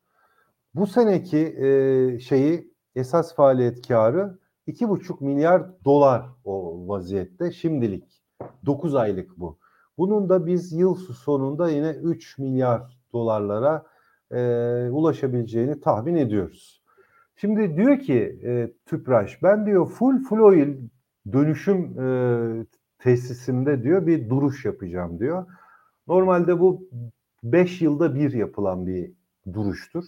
Bu 0.80 0.88
seneki 0.88 1.38
e, 1.38 2.19
şeyi 2.19 2.73
esas 2.95 3.36
faaliyet 3.36 3.88
karı 3.88 4.39
2,5 4.67 5.23
milyar 5.23 5.84
dolar 5.86 6.25
o 6.43 6.84
vaziyette 6.88 7.51
şimdilik. 7.51 8.23
9 8.65 8.95
aylık 8.95 9.38
bu. 9.38 9.59
Bunun 9.97 10.30
da 10.30 10.45
biz 10.45 10.73
yıl 10.73 10.95
sonunda 10.95 11.69
yine 11.69 11.89
3 11.89 12.38
milyar 12.38 12.97
dolarlara 13.13 13.86
e, 14.32 14.39
ulaşabileceğini 14.89 15.82
tahmin 15.82 16.15
ediyoruz. 16.15 16.84
Şimdi 17.36 17.77
diyor 17.77 17.99
ki 17.99 18.39
e, 18.43 18.73
Tüpraş 18.86 19.43
ben 19.43 19.65
diyor 19.65 19.89
full 19.89 20.23
full 20.23 20.39
oil 20.39 20.77
dönüşüm 21.34 21.99
e, 21.99 22.65
tesisimde 22.99 23.84
diyor 23.84 24.07
bir 24.07 24.30
duruş 24.30 24.65
yapacağım 24.65 25.19
diyor. 25.19 25.45
Normalde 26.07 26.59
bu 26.59 26.89
5 27.43 27.82
yılda 27.82 28.15
bir 28.15 28.34
yapılan 28.34 28.88
bir 28.88 29.11
duruştur. 29.53 30.05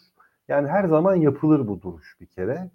Yani 0.47 0.67
her 0.67 0.87
zaman 0.87 1.15
yapılır 1.15 1.67
bu 1.67 1.81
duruş 1.81 2.17
bir 2.21 2.25
kere. 2.25 2.69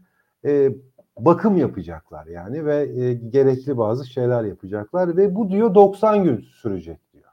E, 0.44 0.72
bakım 1.18 1.56
yapacaklar 1.56 2.26
yani 2.26 2.66
ve 2.66 3.00
e, 3.00 3.14
gerekli 3.14 3.78
bazı 3.78 4.06
şeyler 4.06 4.44
yapacaklar 4.44 5.16
ve 5.16 5.34
bu 5.34 5.50
diyor 5.50 5.74
90 5.74 6.24
gün 6.24 6.40
sürecek 6.40 7.00
diyor. 7.12 7.30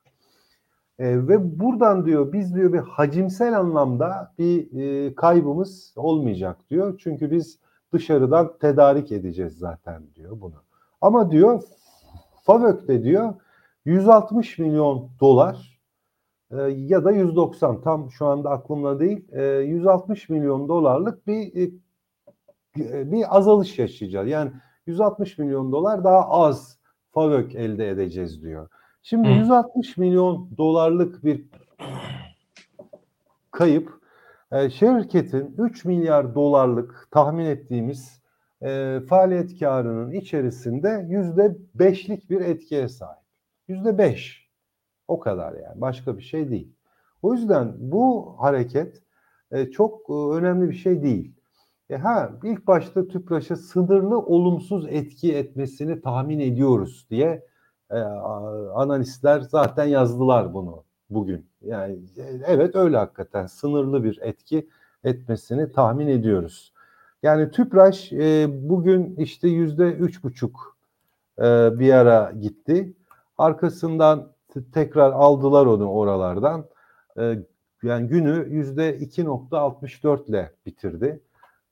E, 1.00 1.28
ve 1.28 1.60
buradan 1.60 2.06
diyor 2.06 2.34
biz 2.34 2.56
diyor 2.56 2.74
bir 2.74 2.80
hacimsel 2.80 3.60
anlamda 3.60 4.34
bir 4.38 4.82
e, 4.82 5.16
kaybımız 5.16 5.94
olmayacak 5.96 6.58
diyor. 6.70 7.00
Çünkü 7.04 7.32
biz 7.32 7.60
dışarıdan 7.94 8.58
tedarik 8.62 9.12
edeceğiz 9.12 9.58
zaten 9.58 10.04
diyor 10.16 10.42
bunu. 10.42 10.64
Ama 11.02 11.32
diyor 11.32 11.64
FAVÖK'te 12.44 13.04
diyor 13.04 13.34
160 13.86 14.60
milyon 14.60 15.10
dolar 15.20 15.72
e, 16.60 16.62
ya 16.72 17.06
da 17.06 17.12
190 17.12 17.82
tam 17.82 18.12
şu 18.12 18.26
anda 18.26 18.49
aklımda 18.49 18.99
değil 18.99 19.32
e, 19.32 19.43
160 19.43 20.30
milyon 20.30 20.68
dolarlık 20.68 21.28
bir 21.28 21.68
e, 21.68 21.72
bir 23.12 23.38
azalış 23.38 23.80
yaşayacağız. 23.80 24.30
Yani 24.30 24.51
160 24.86 25.38
milyon 25.38 25.72
dolar 25.72 26.04
daha 26.04 26.30
az 26.30 26.80
FAVÖK 27.14 27.56
elde 27.56 27.89
edeceğiz 27.89 28.41
diyor. 28.41 28.70
Şimdi 29.04 29.28
Hı. 29.28 29.34
160 29.34 29.97
milyon 29.97 30.49
dolarlık 30.58 31.24
bir 31.24 31.45
kayıp 33.51 33.99
e, 34.51 34.70
şirketin 34.70 35.56
3 35.58 35.86
milyar 35.86 36.36
dolarlık 36.36 37.08
tahmin 37.12 37.45
ettiğimiz 37.45 38.22
e, 38.62 38.99
faaliyet 39.10 39.60
karının 39.60 40.12
içerisinde 40.12 41.06
yüzde 41.10 41.58
beşlik 41.76 42.30
bir 42.30 42.41
etkiye 42.41 42.88
sahip. 42.88 43.24
Yüzde 43.68 43.97
beş. 43.97 44.43
O 45.08 45.20
kadar 45.20 45.54
yani. 45.54 45.82
Başka 45.82 46.18
bir 46.18 46.24
şey 46.24 46.49
değil. 46.49 46.74
O 47.22 47.34
yüzden 47.34 47.74
bu 47.78 48.36
hareket 48.39 49.01
e, 49.51 49.72
çok 49.72 50.10
e, 50.10 50.14
önemli 50.14 50.70
bir 50.70 50.76
şey 50.76 51.04
değil. 51.04 51.34
E 51.89 51.97
ha 51.97 52.32
ilk 52.43 52.68
başta 52.68 53.08
Tüpraş'a 53.08 53.56
sınırlı 53.56 54.20
olumsuz 54.20 54.88
etki 54.89 55.36
etmesini 55.36 56.01
tahmin 56.01 56.39
ediyoruz 56.39 57.08
diye 57.10 57.45
e, 57.91 57.99
analistler 58.74 59.39
zaten 59.39 59.86
yazdılar 59.86 60.54
bunu 60.54 60.84
bugün. 61.10 61.45
Yani 61.62 61.93
e, 62.18 62.24
evet 62.47 62.76
öyle 62.76 62.97
hakikaten 62.97 63.45
sınırlı 63.45 64.04
bir 64.04 64.20
etki 64.22 64.70
etmesini 65.04 65.72
tahmin 65.72 66.08
ediyoruz. 66.08 66.74
Yani 67.24 67.51
Tüpraş 67.51 68.14
e, 68.14 68.47
bugün 68.70 69.16
işte 69.16 69.47
yüzde 69.47 69.93
üç 69.93 70.24
buçuk 70.24 70.78
e, 71.39 71.80
bir 71.80 71.93
ara 71.93 72.32
gitti. 72.32 72.93
Arkasından 73.38 74.33
tekrar 74.74 75.12
aldılar 75.12 75.66
onu 75.66 75.91
oralardan. 75.91 76.66
E, 77.20 77.36
yani 77.84 78.08
günü 78.08 78.47
yüzde 78.49 78.97
2.64 78.99 80.30
ile 80.30 80.51
bitirdi. 80.66 81.20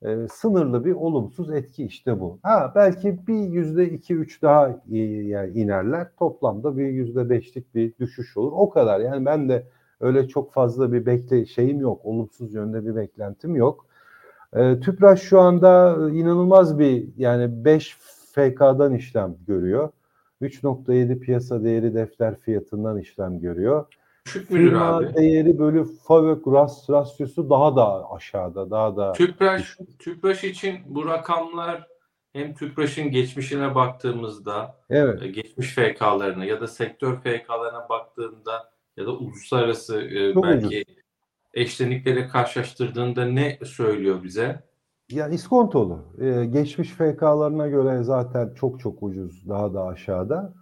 E, 0.06 0.28
sınırlı 0.32 0.86
bir 0.86 0.92
olumsuz 0.94 1.52
etki 1.54 1.86
işte 1.86 2.20
bu. 2.20 2.40
Ha 2.44 2.72
belki 2.76 3.28
bir 3.28 3.40
yüzde 3.40 3.90
iki 3.90 4.16
üç 4.16 4.42
daha 4.42 4.70
i- 4.90 4.98
yani 5.28 5.52
inerler. 5.60 6.08
Toplamda 6.20 6.78
bir 6.78 6.88
yüzde 6.88 7.30
beşlik 7.30 7.76
bir 7.76 7.94
düşüş 8.00 8.38
olur. 8.38 8.52
O 8.56 8.70
kadar. 8.70 9.00
Yani 9.00 9.26
ben 9.26 9.50
de 9.50 9.68
öyle 10.00 10.28
çok 10.28 10.54
fazla 10.54 10.94
bir 10.94 11.06
bekle 11.06 11.46
şeyim 11.46 11.80
yok. 11.80 12.06
Olumsuz 12.06 12.54
yönde 12.54 12.86
bir 12.86 12.96
beklentim 12.96 13.56
yok. 13.56 13.86
E, 14.54 14.80
Tüpraş 14.80 15.22
şu 15.22 15.40
anda 15.40 15.98
e, 16.10 16.14
inanılmaz 16.14 16.80
bir 16.80 17.08
yani 17.18 17.66
5 17.66 17.98
FK'dan 18.34 18.94
işlem 18.94 19.36
görüyor. 19.48 19.90
3.7 20.42 21.20
piyasa 21.20 21.64
değeri 21.64 21.94
defter 21.94 22.40
fiyatından 22.40 23.00
işlem 23.00 23.40
görüyor. 23.40 23.86
Düşük 24.26 24.50
müdür 24.50 24.70
firma 24.70 24.86
abi? 24.86 25.14
değeri 25.14 25.60
bölü 25.60 25.86
FAVÖK 26.08 26.48
ras, 26.48 26.90
rasyosu 26.90 27.50
daha 27.50 27.76
da 27.76 28.12
aşağıda, 28.12 28.72
daha 28.72 28.98
da 28.98 29.14
Tüpraş, 29.14 29.78
Tüpraş 30.00 30.44
için 30.44 30.80
bu 30.86 31.06
rakamlar 31.06 31.88
hem 32.34 32.56
Tüpraş'ın 32.56 33.12
geçmişine 33.12 33.76
baktığımızda, 33.76 34.76
evet 34.90 35.22
e, 35.22 35.28
geçmiş 35.28 35.76
FK'larına 35.76 36.46
ya 36.46 36.62
da 36.62 36.68
sektör 36.68 37.18
FK'larına 37.18 37.90
baktığında 37.90 38.72
ya 38.98 39.06
da 39.06 39.12
uluslararası 39.12 40.02
e, 40.02 40.34
Çok 40.34 40.44
belki 40.44 40.86
eşlenikleri 41.54 42.28
karşılaştırdığında 42.28 43.26
ne 43.26 43.60
söylüyor 43.66 44.24
bize? 44.24 44.71
Yani 45.14 45.36
iskontolu. 45.36 46.00
Ee, 46.22 46.46
geçmiş 46.46 46.90
FK'larına 46.92 47.68
göre 47.68 48.04
zaten 48.04 48.54
çok 48.56 48.80
çok 48.80 49.04
ucuz, 49.04 49.50
daha 49.50 49.74
da 49.74 49.84
aşağıda. 49.86 50.54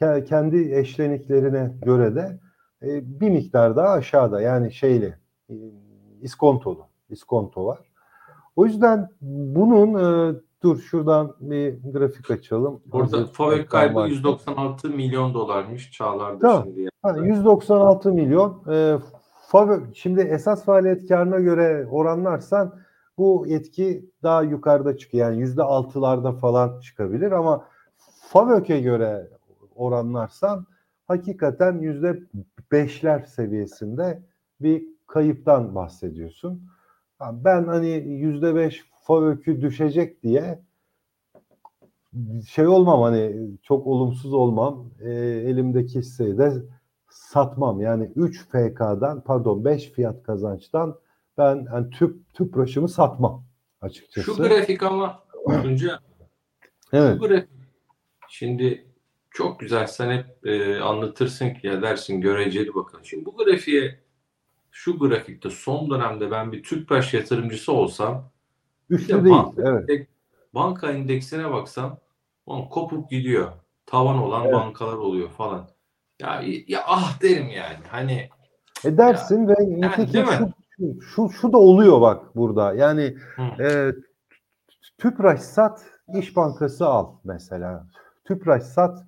Ke- 0.00 0.24
Kendi 0.24 0.74
eşleniklerine 0.74 1.74
göre 1.84 2.14
de 2.14 2.40
e, 2.82 3.20
bir 3.20 3.30
miktar 3.30 3.76
daha 3.76 3.88
aşağıda. 3.88 4.40
Yani 4.40 4.72
şeyli, 4.72 5.14
e, 5.50 5.54
iskontolu. 6.20 6.86
İskonto 7.10 7.66
var. 7.66 7.78
O 8.56 8.66
yüzden 8.66 9.08
bunun 9.20 9.94
e, 9.94 10.34
dur 10.62 10.78
şuradan 10.78 11.34
bir 11.40 11.92
grafik 11.92 12.30
açalım. 12.30 12.80
Burada 12.86 13.20
ekran 13.20 13.66
kaybı 13.66 13.94
varken. 13.94 14.14
196 14.14 14.88
milyon 14.90 15.34
dolarmış 15.34 15.92
Çağlar'da 15.92 16.38
Tamam. 16.38 16.64
şimdi. 16.64 16.88
Ha, 17.02 17.16
196 17.24 18.12
milyon. 18.12 18.62
E, 18.70 18.98
favö- 19.52 19.94
şimdi 19.94 20.20
esas 20.20 20.64
faaliyet 20.64 21.08
karına 21.08 21.38
göre 21.40 21.86
oranlarsan 21.90 22.74
bu 23.18 23.46
etki 23.46 24.10
daha 24.22 24.42
yukarıda 24.42 24.96
çıkıyor. 24.96 25.26
Yani 25.26 25.40
yüzde 25.40 25.62
altılarda 25.62 26.32
falan 26.32 26.80
çıkabilir 26.80 27.32
ama 27.32 27.64
FAVÖK'e 28.20 28.80
göre 28.80 29.28
oranlarsan 29.74 30.66
hakikaten 31.08 31.78
yüzde 31.78 32.20
beşler 32.72 33.20
seviyesinde 33.20 34.22
bir 34.60 34.84
kayıptan 35.06 35.74
bahsediyorsun. 35.74 36.62
Ben 37.20 37.64
hani 37.64 37.88
yüzde 38.08 38.54
beş 38.54 38.84
FAVÖK'ü 39.02 39.60
düşecek 39.60 40.22
diye 40.22 40.62
şey 42.48 42.66
olmam 42.66 43.02
hani 43.02 43.50
çok 43.62 43.86
olumsuz 43.86 44.34
olmam. 44.34 44.90
E, 45.00 45.10
elimdeki 45.20 45.98
hisseyi 45.98 46.38
de 46.38 46.52
satmam. 47.10 47.80
Yani 47.80 48.10
3 48.16 48.48
FK'dan 48.48 49.20
pardon 49.20 49.64
5 49.64 49.90
fiyat 49.92 50.22
kazançtan 50.22 50.98
ben 51.38 51.66
yani 51.72 51.90
tüp 51.90 52.34
tüpraşımı 52.34 52.88
satmam 52.88 53.44
açıkçası. 53.80 54.26
Şu 54.26 54.36
grafik 54.36 54.82
ama 54.82 55.22
önce 55.46 55.90
evet. 56.92 57.20
Bu 57.20 57.28
grafik 57.28 57.48
şimdi 58.28 58.86
çok 59.30 59.60
güzel 59.60 59.86
sen 59.86 60.10
hep 60.10 60.46
e, 60.46 60.80
anlatırsın 60.80 61.50
ki 61.54 61.66
ya 61.66 61.82
dersin 61.82 62.20
göreceli 62.20 62.74
bakın. 62.74 63.00
Şimdi 63.02 63.24
bu 63.24 63.36
grafiğe 63.36 64.00
şu 64.70 64.98
grafikte 64.98 65.50
son 65.50 65.90
dönemde 65.90 66.30
ben 66.30 66.52
bir 66.52 66.62
Tüpraş 66.62 67.14
yatırımcısı 67.14 67.72
olsam 67.72 68.30
Üçlü 68.90 69.12
Ya 69.12 69.24
değil. 69.24 69.36
banka, 69.36 69.62
Evet. 69.88 70.08
banka 70.54 70.92
indeksine 70.92 71.50
baksam 71.50 71.98
on 72.46 72.68
kopup 72.68 73.10
gidiyor. 73.10 73.52
Tavan 73.86 74.18
olan 74.18 74.44
Evet. 74.44 74.54
bankalar 74.54 74.96
oluyor 74.96 75.30
falan. 75.30 75.68
Ya, 76.20 76.42
ya 76.66 76.82
ah 76.86 77.22
derim 77.22 77.48
yani. 77.48 77.76
Hani 77.88 78.28
E 78.84 78.96
dersin 78.96 79.48
ve 79.48 79.54
nitekim 79.68 80.12
değil 80.12 80.24
mi? 80.26 80.32
şu, 80.38 80.52
şu, 81.00 81.28
şu, 81.30 81.52
da 81.52 81.58
oluyor 81.58 82.00
bak 82.00 82.36
burada. 82.36 82.74
Yani 82.74 83.16
Hı. 83.36 83.62
e, 83.62 83.92
Tüpraş 84.98 85.40
sat, 85.40 85.84
İş 86.14 86.36
Bankası 86.36 86.86
al 86.86 87.14
mesela. 87.24 87.86
Tüpraş 88.24 88.62
sat, 88.62 88.98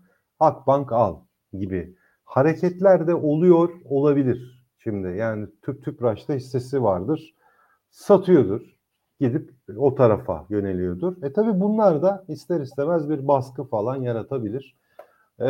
Akbank 0.40 0.92
al 0.92 1.16
gibi 1.52 1.96
hareketler 2.24 3.06
de 3.06 3.14
oluyor 3.14 3.68
olabilir 3.84 4.64
şimdi. 4.78 5.18
Yani 5.18 5.46
Tüp 5.62 5.84
Tüpraş'ta 5.84 6.34
hissesi 6.34 6.82
vardır. 6.82 7.34
Satıyordur. 7.90 8.74
Gidip 9.20 9.50
o 9.76 9.94
tarafa 9.94 10.46
yöneliyordur. 10.50 11.22
E 11.22 11.32
tabi 11.32 11.60
bunlar 11.60 12.02
da 12.02 12.24
ister 12.28 12.60
istemez 12.60 13.10
bir 13.10 13.28
baskı 13.28 13.64
falan 13.64 13.96
yaratabilir. 13.96 14.76
E, 15.40 15.46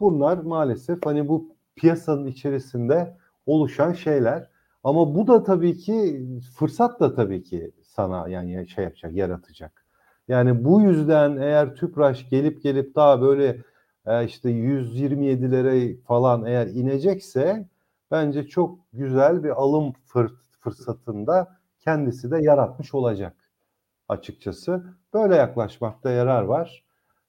bunlar 0.00 0.38
maalesef 0.38 0.98
hani 1.04 1.28
bu 1.28 1.56
piyasanın 1.76 2.26
içerisinde 2.26 3.16
oluşan 3.46 3.92
şeyler. 3.92 4.53
Ama 4.84 5.14
bu 5.14 5.26
da 5.26 5.42
tabii 5.42 5.76
ki 5.78 6.26
fırsat 6.56 7.00
da 7.00 7.14
tabii 7.14 7.42
ki 7.42 7.70
sana 7.82 8.28
yani 8.28 8.68
şey 8.68 8.84
yapacak, 8.84 9.12
yaratacak. 9.14 9.84
Yani 10.28 10.64
bu 10.64 10.80
yüzden 10.82 11.36
eğer 11.36 11.74
Tüpraş 11.74 12.28
gelip 12.30 12.62
gelip 12.62 12.94
daha 12.94 13.20
böyle 13.22 13.62
e, 14.06 14.24
işte 14.24 14.50
127'lere 14.50 15.96
falan 16.02 16.44
eğer 16.46 16.66
inecekse 16.66 17.68
bence 18.10 18.46
çok 18.48 18.78
güzel 18.92 19.44
bir 19.44 19.50
alım 19.50 19.92
fır- 20.08 20.36
fırsatında 20.60 21.56
kendisi 21.80 22.30
de 22.30 22.38
yaratmış 22.42 22.94
olacak 22.94 23.36
açıkçası. 24.08 24.84
Böyle 25.14 25.36
yaklaşmakta 25.36 26.10
yarar 26.10 26.42
var. 26.42 26.84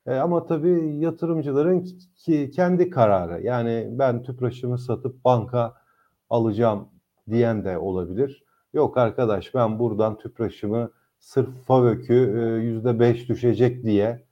E, 0.07 0.15
ama 0.15 0.45
tabii 0.45 0.97
yatırımcıların 0.99 1.85
ki 2.15 2.51
kendi 2.55 2.89
kararı. 2.89 3.41
Yani 3.43 3.87
ben 3.91 4.23
Tüpraş'ımı 4.23 4.77
satıp 4.79 5.25
banka 5.25 5.75
alacağım 6.29 6.89
diyen 7.29 7.65
de 7.65 7.77
olabilir. 7.77 8.43
Yok 8.73 8.97
arkadaş 8.97 9.55
ben 9.55 9.79
buradan 9.79 10.17
Tüpraş'ımı 10.17 10.91
sırf 11.19 11.49
FAVÖK'ü 11.65 12.13
yüzde 12.63 12.99
beş 12.99 13.29
düşecek 13.29 13.83
diye 13.83 14.23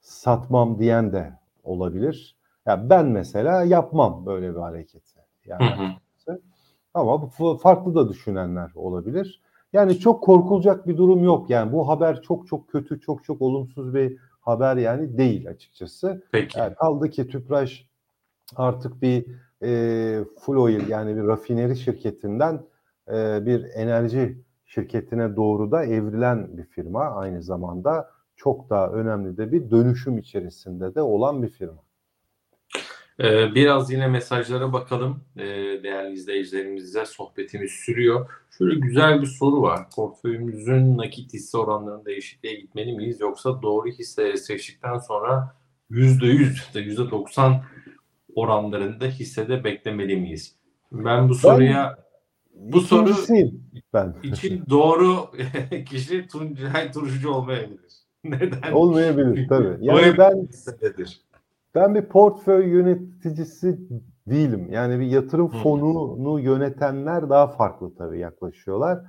satmam 0.00 0.78
diyen 0.78 1.12
de 1.12 1.32
olabilir. 1.64 2.36
Ya 2.66 2.90
ben 2.90 3.06
mesela 3.06 3.64
yapmam 3.64 4.26
böyle 4.26 4.54
bir 4.54 4.60
hareketi. 4.60 5.20
Yani 5.46 5.64
Hı 6.26 6.32
hı. 6.32 6.38
ama 6.94 7.26
farklı 7.62 7.94
da 7.94 8.08
düşünenler 8.08 8.70
olabilir. 8.74 9.40
Yani 9.72 9.98
çok 9.98 10.24
korkulacak 10.24 10.86
bir 10.88 10.96
durum 10.96 11.24
yok. 11.24 11.50
Yani 11.50 11.72
bu 11.72 11.88
haber 11.88 12.22
çok 12.22 12.48
çok 12.48 12.68
kötü, 12.68 13.00
çok 13.00 13.24
çok 13.24 13.42
olumsuz 13.42 13.94
bir 13.94 14.18
haber 14.40 14.76
yani 14.76 15.18
değil 15.18 15.48
açıkçası. 15.48 16.22
peki. 16.32 16.58
Yani 16.58 16.74
kaldı 16.74 17.10
ki 17.10 17.28
Tüpraş 17.28 17.86
artık 18.56 19.02
bir 19.02 19.26
e, 19.62 20.20
full 20.40 20.56
oil 20.56 20.88
yani 20.88 21.16
bir 21.16 21.22
rafineri 21.22 21.76
şirketinden 21.76 22.62
e, 23.08 23.46
bir 23.46 23.64
enerji 23.74 24.38
şirketine 24.64 25.36
doğru 25.36 25.70
da 25.70 25.84
evrilen 25.84 26.58
bir 26.58 26.64
firma 26.64 27.04
aynı 27.04 27.42
zamanda 27.42 28.10
çok 28.36 28.70
daha 28.70 28.88
önemli 28.88 29.36
de 29.36 29.52
bir 29.52 29.70
dönüşüm 29.70 30.18
içerisinde 30.18 30.94
de 30.94 31.02
olan 31.02 31.42
bir 31.42 31.48
firma. 31.48 31.86
Ee, 33.20 33.54
biraz 33.54 33.90
yine 33.90 34.06
mesajlara 34.06 34.72
bakalım. 34.72 35.24
Ee, 35.36 35.44
değerli 35.82 36.12
izleyicilerimizle 36.12 37.06
sohbetimiz 37.06 37.70
sürüyor. 37.70 38.30
Şöyle 38.58 38.74
güzel 38.80 39.22
bir 39.22 39.26
soru 39.26 39.62
var. 39.62 39.86
Portföyümüzün 39.96 40.98
nakit 40.98 41.32
hisse 41.32 41.58
oranlarının 41.58 42.04
değişikliğe 42.04 42.54
gitmeli 42.54 42.92
miyiz? 42.92 43.20
Yoksa 43.20 43.62
doğru 43.62 43.88
hisseleri 43.88 44.38
seçtikten 44.38 44.98
sonra 44.98 45.56
%100, 45.90 46.74
%90 46.74 47.60
oranlarında 48.36 49.04
hissede 49.04 49.64
beklemeli 49.64 50.16
miyiz? 50.16 50.56
Ben 50.92 51.28
bu 51.28 51.34
soruya 51.34 52.06
bu 52.54 52.80
soru 52.80 53.10
ben. 53.94 54.14
için 54.22 54.64
doğru 54.70 55.30
kişi 55.86 56.28
Tuncay 56.28 56.92
Turşucu 56.92 57.30
olmayabilir. 57.30 57.92
Neden? 58.24 58.72
Olmayabilir 58.72 59.48
tabii. 59.48 59.76
Yani 59.84 60.18
ben 60.18 60.46
hissededir. 60.48 61.20
Ben 61.74 61.94
bir 61.94 62.02
portföy 62.02 62.68
yöneticisi 62.68 63.78
değilim. 64.26 64.68
Yani 64.72 65.00
bir 65.00 65.06
yatırım 65.06 65.48
fonunu 65.48 66.40
yönetenler 66.40 67.30
daha 67.30 67.46
farklı 67.46 67.94
tabii 67.94 68.18
yaklaşıyorlar. 68.18 69.02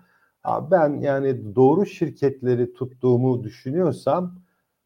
Ben 0.72 1.02
yani 1.02 1.56
doğru 1.56 1.86
şirketleri 1.86 2.74
tuttuğumu 2.74 3.44
düşünüyorsam 3.44 4.40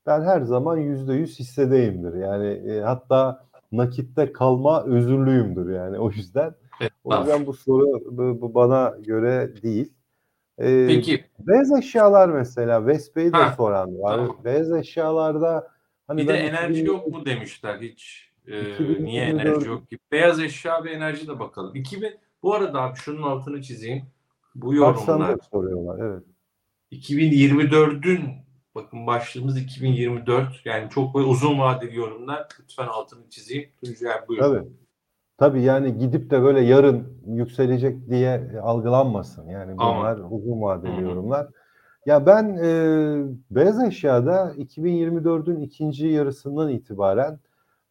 ben 0.05 0.21
her 0.21 0.41
zaman 0.41 0.77
yüzde 0.77 1.13
yüz 1.13 1.39
hissedeyimdir. 1.39 2.13
Yani 2.13 2.47
e, 2.47 2.81
hatta 2.81 3.45
nakitte 3.71 4.33
kalma 4.33 4.83
özürlüyümdür 4.83 5.73
yani 5.73 5.99
o 5.99 6.11
yüzden. 6.11 6.55
O 7.03 7.17
yüzden 7.19 7.45
bu 7.45 7.53
soru 7.53 7.85
bu, 8.05 8.41
bu 8.41 8.53
bana 8.53 8.93
göre 8.99 9.61
değil. 9.63 9.93
Ee, 10.59 10.85
Peki 10.87 11.25
Beyaz 11.39 11.71
eşyalar 11.71 12.29
mesela 12.29 12.87
Vespe'yi 12.87 13.33
de 13.33 13.37
soran 13.57 13.99
var. 13.99 14.17
tamam. 14.17 14.37
Beyaz 14.45 14.71
eşyalarda 14.71 15.67
hani 16.07 16.21
Bir 16.21 16.27
de 16.27 16.33
enerji 16.33 16.73
2000 16.73 16.85
yok 16.85 17.07
mu 17.07 17.25
demişler 17.25 17.81
hiç. 17.81 18.31
Ee, 18.47 18.61
2024 18.61 18.99
niye 18.99 19.23
enerji 19.23 19.67
yok 19.67 19.89
gibi. 19.89 19.99
Beyaz 20.11 20.39
eşya 20.39 20.83
ve 20.83 20.91
enerji 20.91 21.27
de 21.27 21.39
bakalım. 21.39 21.75
2000 21.75 22.13
bu 22.43 22.53
arada 22.53 22.81
abi 22.81 22.97
şunun 22.97 23.21
altını 23.21 23.61
çizeyim. 23.61 24.03
Bu 24.55 24.73
yorumlar 24.75 25.37
soruyorlar. 25.51 25.99
Evet. 26.05 26.23
2024'ün 26.91 28.21
bakın 28.75 29.07
başlığımız 29.07 29.57
2024 29.57 30.47
yani 30.65 30.89
çok 30.89 31.15
böyle 31.15 31.27
uzun 31.27 31.59
vadeli 31.59 31.97
yorumlar. 31.97 32.47
Lütfen 32.59 32.87
altını 32.87 33.29
çizeyim. 33.29 33.69
Tuncay 33.83 34.27
buyur. 34.27 34.41
Tabii. 34.41 34.63
Tabii 35.37 35.61
yani 35.61 35.97
gidip 35.97 36.29
de 36.31 36.41
böyle 36.43 36.61
yarın 36.61 37.21
yükselecek 37.27 38.09
diye 38.09 38.51
algılanmasın. 38.63 39.49
Yani 39.49 39.77
bunlar 39.77 40.19
uzun 40.29 40.61
vadeli 40.61 40.91
Hı 40.93 40.97
hı. 40.97 41.01
yorumlar. 41.01 41.47
Ya 42.05 42.25
ben 42.25 42.57
e, 42.63 42.69
beyaz 43.51 43.83
eşyada 43.83 44.53
2024'ün 44.57 45.61
ikinci 45.61 46.07
yarısından 46.07 46.69
itibaren 46.69 47.39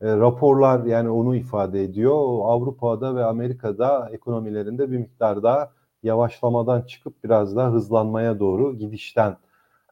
E, 0.03 0.16
raporlar 0.16 0.85
yani 0.85 1.11
onu 1.11 1.37
ifade 1.37 1.85
ediyor. 1.85 2.14
Avrupa'da 2.45 3.14
ve 3.14 3.24
Amerika'da 3.24 4.09
ekonomilerinde 4.12 4.91
bir 4.91 4.97
miktar 4.99 5.43
daha 5.43 5.72
yavaşlamadan 6.03 6.83
çıkıp 6.83 7.24
biraz 7.24 7.57
daha 7.57 7.72
hızlanmaya 7.72 8.39
doğru 8.39 8.78
gidişten 8.78 9.37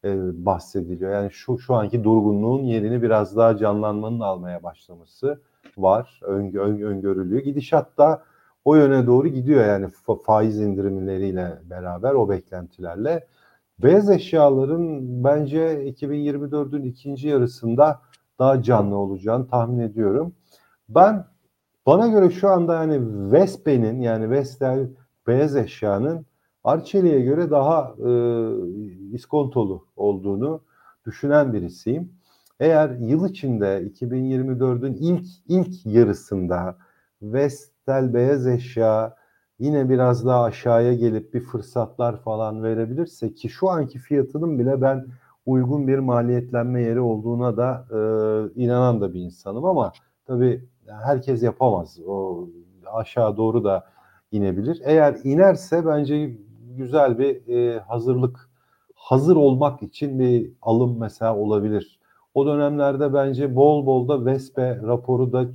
e, 0.05 0.45
bahsediliyor. 0.47 1.13
Yani 1.13 1.31
şu 1.33 1.59
şu 1.59 1.75
anki 1.75 2.05
durgunluğun 2.05 2.63
yerini 2.63 3.03
biraz 3.03 3.37
daha 3.37 3.57
canlanmanın 3.57 4.21
almaya 4.21 4.63
başlaması 4.63 5.41
var. 5.77 6.21
Öngö, 6.23 6.61
ön, 6.61 6.81
öngörülüyor. 6.81 7.43
Gidişat 7.43 7.99
da 7.99 8.23
o 8.65 8.77
yöne 8.77 9.07
doğru 9.07 9.29
gidiyor 9.29 9.67
yani 9.67 9.87
fa- 9.87 10.23
faiz 10.23 10.61
indirimleriyle 10.61 11.59
beraber 11.71 12.15
o 12.15 12.29
beklentilerle. 12.29 13.27
Beyaz 13.79 14.11
eşyaların 14.11 15.25
bence 15.25 15.89
2024'ün 15.91 16.83
ikinci 16.83 17.29
yarısında 17.29 18.01
daha 18.39 18.63
canlı 18.63 18.97
olacağını 18.97 19.49
tahmin 19.49 19.79
ediyorum. 19.79 20.35
Ben 20.89 21.25
bana 21.87 22.09
göre 22.09 22.31
şu 22.31 22.49
anda 22.49 22.75
yani 22.75 23.01
Vespe'nin 23.33 24.01
yani 24.01 24.31
Vestel 24.31 24.89
beyaz 25.27 25.57
eşyanın 25.57 26.27
Arçelik'e 26.69 27.21
göre 27.21 27.51
daha 27.51 27.95
e, 27.99 28.11
iskontolu 29.13 29.87
olduğunu 29.97 30.61
düşünen 31.07 31.53
birisiyim. 31.53 32.13
Eğer 32.61 32.91
yıl 32.91 33.29
içinde 33.29 33.83
2024'ün 33.83 34.95
ilk 34.95 35.27
ilk 35.49 35.87
yarısında 35.87 36.77
Vestel 37.23 38.15
beyaz 38.15 38.47
eşya 38.47 39.17
yine 39.59 39.89
biraz 39.89 40.27
daha 40.27 40.43
aşağıya 40.43 40.95
gelip 40.95 41.35
bir 41.35 41.41
fırsatlar 41.41 42.21
falan 42.23 42.63
verebilirse 42.63 43.35
ki 43.35 43.49
şu 43.49 43.69
anki 43.69 43.99
fiyatının 43.99 44.59
bile 44.59 44.81
ben 44.81 45.07
uygun 45.47 45.89
bir 45.89 45.99
maliyetlenme 45.99 46.83
yeri 46.83 47.01
olduğuna 47.01 47.57
da 47.57 47.87
e, 47.91 47.99
inanan 48.63 49.01
da 49.01 49.15
bir 49.15 49.21
insanım 49.21 49.65
ama 49.65 49.93
tabii 50.27 50.69
herkes 50.87 51.43
yapamaz. 51.43 51.99
O 52.07 52.49
aşağı 52.93 53.37
doğru 53.37 53.65
da 53.65 53.87
inebilir. 54.33 54.81
Eğer 54.85 55.17
inerse 55.25 55.87
bence 55.87 56.37
güzel 56.79 57.19
bir 57.19 57.49
e, 57.49 57.79
hazırlık 57.79 58.51
hazır 58.95 59.37
olmak 59.37 59.83
için 59.83 60.19
bir 60.19 60.53
alım 60.63 60.99
mesela 61.01 61.37
olabilir. 61.37 62.01
O 62.35 62.47
dönemlerde 62.47 63.15
bence 63.15 63.57
bol 63.57 63.87
bol 63.87 64.09
da 64.09 64.25
Vespe 64.25 64.77
raporu 64.83 65.33
da 65.33 65.47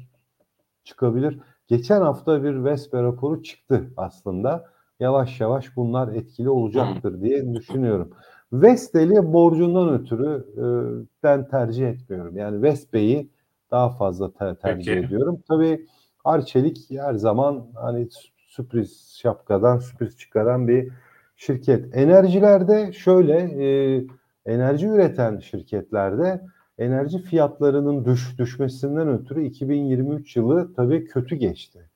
çıkabilir. 0.84 1.40
Geçen 1.68 2.02
hafta 2.02 2.44
bir 2.44 2.64
Vespe 2.64 3.04
raporu 3.04 3.44
çıktı 3.44 3.90
aslında. 3.98 4.66
Yavaş 5.00 5.42
yavaş 5.42 5.76
bunlar 5.78 6.08
etkili 6.08 6.50
olacaktır 6.50 7.22
diye 7.22 7.54
düşünüyorum. 7.56 8.12
Vestel'i 8.54 9.34
borcundan 9.34 9.90
ötürü 9.94 10.46
e, 10.58 10.66
ben 11.24 11.48
tercih 11.48 11.88
etmiyorum. 11.88 12.38
Yani 12.38 12.62
Vespe'yi 12.62 13.30
daha 13.72 13.90
fazla 13.90 14.32
te- 14.32 14.56
tercih 14.56 14.94
Peki. 14.94 15.06
ediyorum. 15.06 15.40
Tabii 15.48 15.86
Arçelik 16.26 16.92
her 16.92 17.14
zaman 17.14 17.68
hani 17.76 18.08
sürpriz 18.38 19.18
şapkadan 19.22 19.78
sürpriz 19.80 20.18
çıkaran 20.18 20.68
bir 20.68 20.92
şirket. 21.46 21.98
Enerjilerde 21.98 22.94
şöyle 22.94 23.38
e, 23.38 24.02
enerji 24.46 24.88
üreten 24.88 25.40
şirketlerde 25.40 26.42
enerji 26.78 27.18
fiyatlarının 27.18 28.06
düş, 28.06 28.40
düşmesinden 28.40 29.08
ötürü 29.08 29.44
2023 29.44 30.36
yılı 30.36 30.74
tabii 30.76 31.06
kötü 31.06 31.36
geçti. 31.36 31.90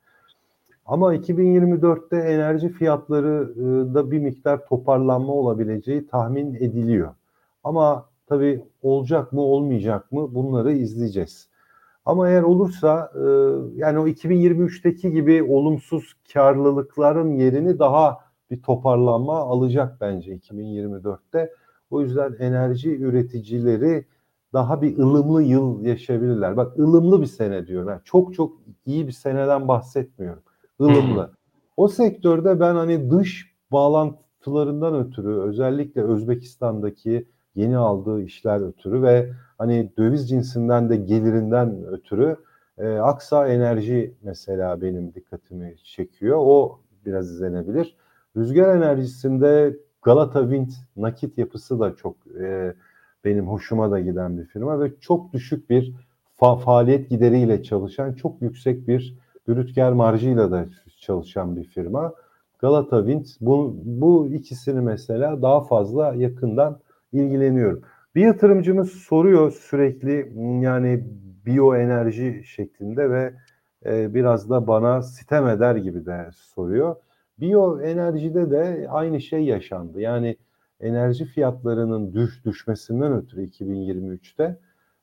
Ama 0.86 1.14
2024'te 1.14 2.16
enerji 2.16 2.68
fiyatları 2.68 3.52
e, 3.56 3.94
da 3.94 4.10
bir 4.10 4.18
miktar 4.18 4.66
toparlanma 4.66 5.32
olabileceği 5.32 6.06
tahmin 6.06 6.54
ediliyor. 6.54 7.14
Ama 7.64 8.06
tabii 8.26 8.64
olacak 8.82 9.32
mı 9.32 9.40
olmayacak 9.40 10.12
mı 10.12 10.34
bunları 10.34 10.72
izleyeceğiz. 10.72 11.48
Ama 12.04 12.28
eğer 12.28 12.42
olursa 12.42 13.12
e, 13.14 13.24
yani 13.76 13.98
o 13.98 14.08
2023'teki 14.08 15.12
gibi 15.12 15.42
olumsuz 15.42 16.12
karlılıkların 16.32 17.30
yerini 17.30 17.78
daha 17.78 18.27
bir 18.50 18.62
toparlanma 18.62 19.36
alacak 19.38 20.00
bence 20.00 20.36
2024'te. 20.36 21.52
O 21.90 22.00
yüzden 22.00 22.36
enerji 22.38 22.96
üreticileri 22.96 24.04
daha 24.52 24.82
bir 24.82 24.98
ılımlı 24.98 25.42
yıl 25.42 25.84
yaşayabilirler. 25.84 26.56
Bak 26.56 26.78
ılımlı 26.78 27.20
bir 27.20 27.26
sene 27.26 27.66
diyorum. 27.66 27.88
Yani 27.88 28.00
çok 28.04 28.34
çok 28.34 28.52
iyi 28.86 29.06
bir 29.06 29.12
seneden 29.12 29.68
bahsetmiyorum. 29.68 30.42
ılımlı. 30.80 31.30
O 31.76 31.88
sektörde 31.88 32.60
ben 32.60 32.74
hani 32.74 33.10
dış 33.10 33.54
bağlantılarından 33.72 34.94
ötürü 34.94 35.40
özellikle 35.40 36.02
Özbekistan'daki 36.02 37.28
yeni 37.54 37.76
aldığı 37.76 38.22
işler 38.22 38.68
ötürü 38.68 39.02
ve 39.02 39.32
hani 39.58 39.92
döviz 39.98 40.28
cinsinden 40.28 40.90
de 40.90 40.96
gelirinden 40.96 41.84
ötürü 41.86 42.36
e, 42.78 42.88
Aksa 42.88 43.48
Enerji 43.48 44.14
mesela 44.22 44.82
benim 44.82 45.14
dikkatimi 45.14 45.76
çekiyor. 45.84 46.38
O 46.40 46.80
biraz 47.06 47.30
izlenebilir. 47.30 47.96
Rüzgar 48.38 48.76
enerjisinde 48.76 49.76
Galata 50.02 50.40
Wind 50.40 50.70
nakit 50.96 51.38
yapısı 51.38 51.80
da 51.80 51.96
çok 51.96 52.16
e, 52.40 52.74
benim 53.24 53.48
hoşuma 53.48 53.90
da 53.90 54.00
giden 54.00 54.38
bir 54.38 54.44
firma 54.44 54.80
ve 54.80 54.92
çok 55.00 55.32
düşük 55.32 55.70
bir 55.70 55.94
fa- 56.40 56.60
faaliyet 56.60 57.10
gideriyle 57.10 57.62
çalışan 57.62 58.12
çok 58.12 58.42
yüksek 58.42 58.88
bir 58.88 59.18
brüt 59.48 59.76
marjıyla 59.76 60.50
da 60.50 60.66
çalışan 61.00 61.56
bir 61.56 61.64
firma. 61.64 62.12
Galata 62.58 62.98
Wind 62.98 63.26
bu, 63.40 63.76
bu 63.84 64.26
ikisini 64.26 64.80
mesela 64.80 65.42
daha 65.42 65.60
fazla 65.60 66.14
yakından 66.14 66.80
ilgileniyorum. 67.12 67.82
Bir 68.14 68.22
yatırımcımız 68.22 68.90
soruyor 68.90 69.50
sürekli 69.50 70.32
yani 70.64 71.04
biyoenerji 71.46 72.42
şeklinde 72.44 73.10
ve 73.10 73.34
e, 73.86 74.14
biraz 74.14 74.50
da 74.50 74.66
bana 74.66 75.02
sitem 75.02 75.48
eder 75.48 75.76
gibi 75.76 76.06
de 76.06 76.30
soruyor. 76.32 76.96
Biyoenerjide 77.40 78.50
de 78.50 78.86
aynı 78.90 79.20
şey 79.20 79.44
yaşandı. 79.44 80.00
Yani 80.00 80.36
enerji 80.80 81.24
fiyatlarının 81.24 82.12
düş 82.12 82.44
düşmesinden 82.44 83.12
ötürü 83.12 83.46
2023'te 83.46 84.58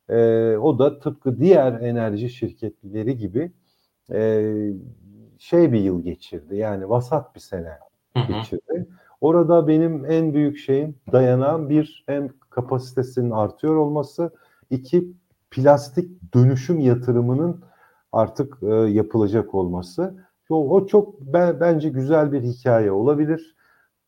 e, 0.09 0.57
o 0.57 0.79
da 0.79 0.99
tıpkı 0.99 1.39
diğer 1.39 1.73
enerji 1.73 2.29
şirketleri 2.29 3.17
gibi 3.17 3.51
e, 4.11 4.51
şey 5.39 5.71
bir 5.71 5.79
yıl 5.79 6.03
geçirdi. 6.03 6.55
Yani 6.55 6.89
vasat 6.89 7.36
bir 7.36 7.39
sene 7.39 7.77
Hı 8.17 8.19
hı. 8.19 8.33
geçirdi. 8.33 8.88
Orada 9.21 9.67
benim 9.67 10.05
en 10.05 10.33
büyük 10.33 10.57
şeyim 10.57 10.95
dayanan 11.11 11.69
bir 11.69 12.03
hem 12.07 12.29
kapasitesinin 12.49 13.31
artıyor 13.31 13.75
olması, 13.75 14.31
iki 14.69 15.07
plastik 15.51 16.33
dönüşüm 16.33 16.79
yatırımının 16.79 17.63
artık 18.11 18.57
e, 18.63 18.75
yapılacak 18.75 19.55
olması. 19.55 20.25
O, 20.49 20.75
o 20.75 20.87
çok 20.87 21.21
ben, 21.21 21.59
bence 21.59 21.89
güzel 21.89 22.31
bir 22.31 22.41
hikaye 22.41 22.91
olabilir. 22.91 23.55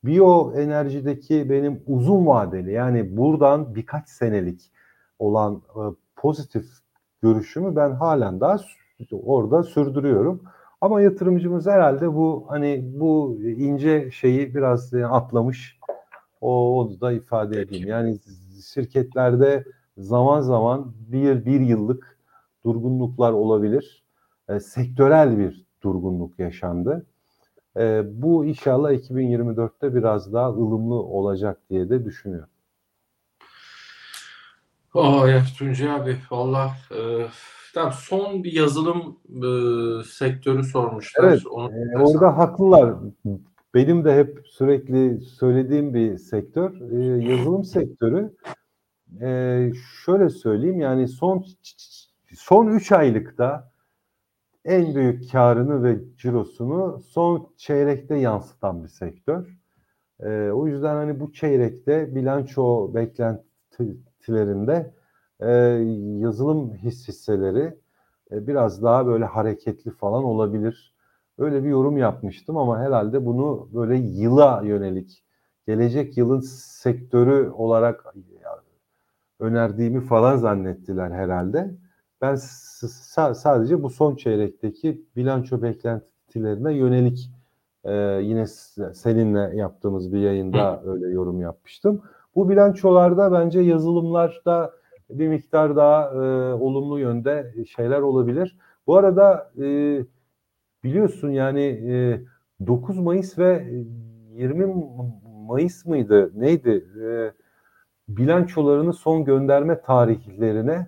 Biyo 0.03 0.53
enerjideki 0.53 1.49
benim 1.49 1.83
uzun 1.87 2.25
vadeli 2.27 2.71
yani 2.71 3.17
buradan 3.17 3.75
birkaç 3.75 4.09
senelik 4.09 4.71
olan 5.19 5.55
e, 5.55 5.81
pozitif 6.15 6.65
görüşümü 7.21 7.75
ben 7.75 7.91
halen 7.91 8.39
daha 8.39 8.57
orada 9.11 9.63
sürdürüyorum. 9.63 10.43
Ama 10.81 11.01
yatırımcımız 11.01 11.67
herhalde 11.67 12.13
bu 12.13 12.45
hani 12.49 12.91
bu 12.93 13.39
ince 13.41 14.11
şeyi 14.11 14.55
biraz 14.55 14.93
atlamış. 14.93 15.79
O 16.41 16.79
onu 16.79 17.01
da 17.01 17.11
ifade 17.11 17.61
edeyim. 17.61 17.87
Yani 17.87 18.19
şirketlerde 18.73 19.63
zaman 19.97 20.41
zaman 20.41 20.93
bir 21.11 21.45
bir 21.45 21.59
yıllık 21.59 22.17
durgunluklar 22.65 23.31
olabilir. 23.31 24.03
E, 24.49 24.59
sektörel 24.59 25.37
bir 25.37 25.66
durgunluk 25.87 26.39
yaşandı. 26.39 27.05
E, 27.77 28.03
bu 28.21 28.45
inşallah 28.45 28.91
2024'te 28.91 29.95
biraz 29.95 30.33
daha 30.33 30.49
ılımlı 30.49 30.95
olacak 30.95 31.59
diye 31.69 31.89
de 31.89 32.05
düşünüyorum. 32.05 32.49
Aa, 34.93 35.27
ya 35.27 35.43
Tuncay 35.57 35.91
abi 35.91 36.17
valla 36.31 36.71
e, 36.91 36.99
tamam, 37.73 37.93
son 37.93 38.43
bir 38.43 38.51
yazılım 38.53 39.19
e, 39.29 40.03
sektörü 40.03 40.63
sormuşlar. 40.63 41.23
Evet, 41.23 41.47
Onu 41.47 41.71
e, 41.71 41.97
orada 41.97 42.37
haklılar. 42.37 42.95
Benim 43.73 44.05
de 44.05 44.15
hep 44.15 44.41
sürekli 44.45 45.21
söylediğim 45.21 45.93
bir 45.93 46.17
sektör. 46.17 46.91
E, 46.91 47.23
yazılım 47.31 47.63
sektörü. 47.63 48.33
E, 49.21 49.71
şöyle 50.05 50.29
söyleyeyim 50.29 50.79
yani 50.79 51.07
son 51.07 51.45
son 52.35 52.67
3 52.67 52.91
aylıkta 52.91 53.71
en 54.67 54.95
büyük 54.95 55.31
karını 55.31 55.83
ve 55.83 55.99
cirosunu 56.17 56.99
son 56.99 57.49
çeyrekte 57.57 58.15
yansıtan 58.15 58.83
bir 58.83 58.89
sektör. 58.89 59.57
E, 60.19 60.49
o 60.51 60.67
yüzden 60.67 60.95
hani 60.95 61.19
bu 61.19 61.33
çeyrekte 61.33 62.15
bilanço 62.15 62.93
beklentilerinde 62.95 64.93
e, 65.39 65.49
yazılım 66.19 66.73
his 66.75 67.07
hisseleri 67.07 67.77
e, 68.31 68.47
biraz 68.47 68.83
daha 68.83 69.07
böyle 69.07 69.25
hareketli 69.25 69.91
falan 69.91 70.23
olabilir. 70.23 70.93
Öyle 71.37 71.63
bir 71.63 71.69
yorum 71.69 71.97
yapmıştım 71.97 72.57
ama 72.57 72.79
herhalde 72.79 73.25
bunu 73.25 73.69
böyle 73.73 73.95
yıla 73.95 74.61
yönelik 74.65 75.23
gelecek 75.67 76.17
yılın 76.17 76.39
sektörü 76.39 77.49
olarak 77.49 78.05
önerdiğimi 79.39 80.01
falan 80.01 80.37
zannettiler 80.37 81.11
herhalde. 81.11 81.86
Ben 82.21 82.35
sadece 83.33 83.83
bu 83.83 83.89
son 83.89 84.15
çeyrekteki 84.15 85.05
bilanço 85.15 85.61
beklentilerine 85.61 86.73
yönelik 86.73 87.31
e, 87.83 87.93
yine 88.21 88.47
seninle 88.93 89.57
yaptığımız 89.57 90.13
bir 90.13 90.19
yayında 90.19 90.81
Hı. 90.83 90.91
öyle 90.91 91.07
yorum 91.07 91.41
yapmıştım. 91.41 92.01
Bu 92.35 92.49
bilançolarda 92.49 93.31
bence 93.31 93.59
yazılımlarda 93.59 94.73
bir 95.09 95.27
miktar 95.27 95.75
daha 95.75 96.09
e, 96.09 96.53
olumlu 96.53 96.99
yönde 96.99 97.53
şeyler 97.75 98.01
olabilir. 98.01 98.57
Bu 98.87 98.97
arada 98.97 99.51
e, 99.57 99.99
biliyorsun 100.83 101.29
yani 101.29 101.61
e, 101.61 102.21
9 102.67 102.99
Mayıs 102.99 103.37
ve 103.39 103.67
20 104.35 104.73
Mayıs 105.47 105.85
mıydı 105.85 106.31
neydi 106.35 106.85
e, 107.03 107.31
bilançolarını 108.07 108.93
son 108.93 109.25
gönderme 109.25 109.81
tarihlerine 109.81 110.87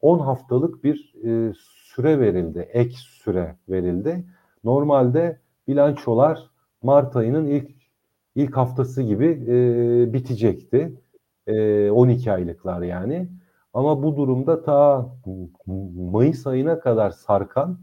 10 0.00 0.18
haftalık 0.18 0.84
bir 0.84 1.14
e, 1.24 1.52
süre 1.54 2.20
verildi. 2.20 2.68
Ek 2.72 2.94
süre 2.96 3.56
verildi. 3.68 4.24
Normalde 4.64 5.40
bilançolar 5.68 6.50
Mart 6.82 7.16
ayının 7.16 7.46
ilk 7.46 7.70
ilk 8.34 8.56
haftası 8.56 9.02
gibi 9.02 9.26
e, 9.26 10.12
bitecekti. 10.12 10.92
E, 11.46 11.90
12 11.90 12.32
aylıklar 12.32 12.82
yani. 12.82 13.28
Ama 13.74 14.02
bu 14.02 14.16
durumda 14.16 14.62
ta 14.62 15.08
Mayıs 15.96 16.46
ayına 16.46 16.80
kadar 16.80 17.10
sarkan 17.10 17.78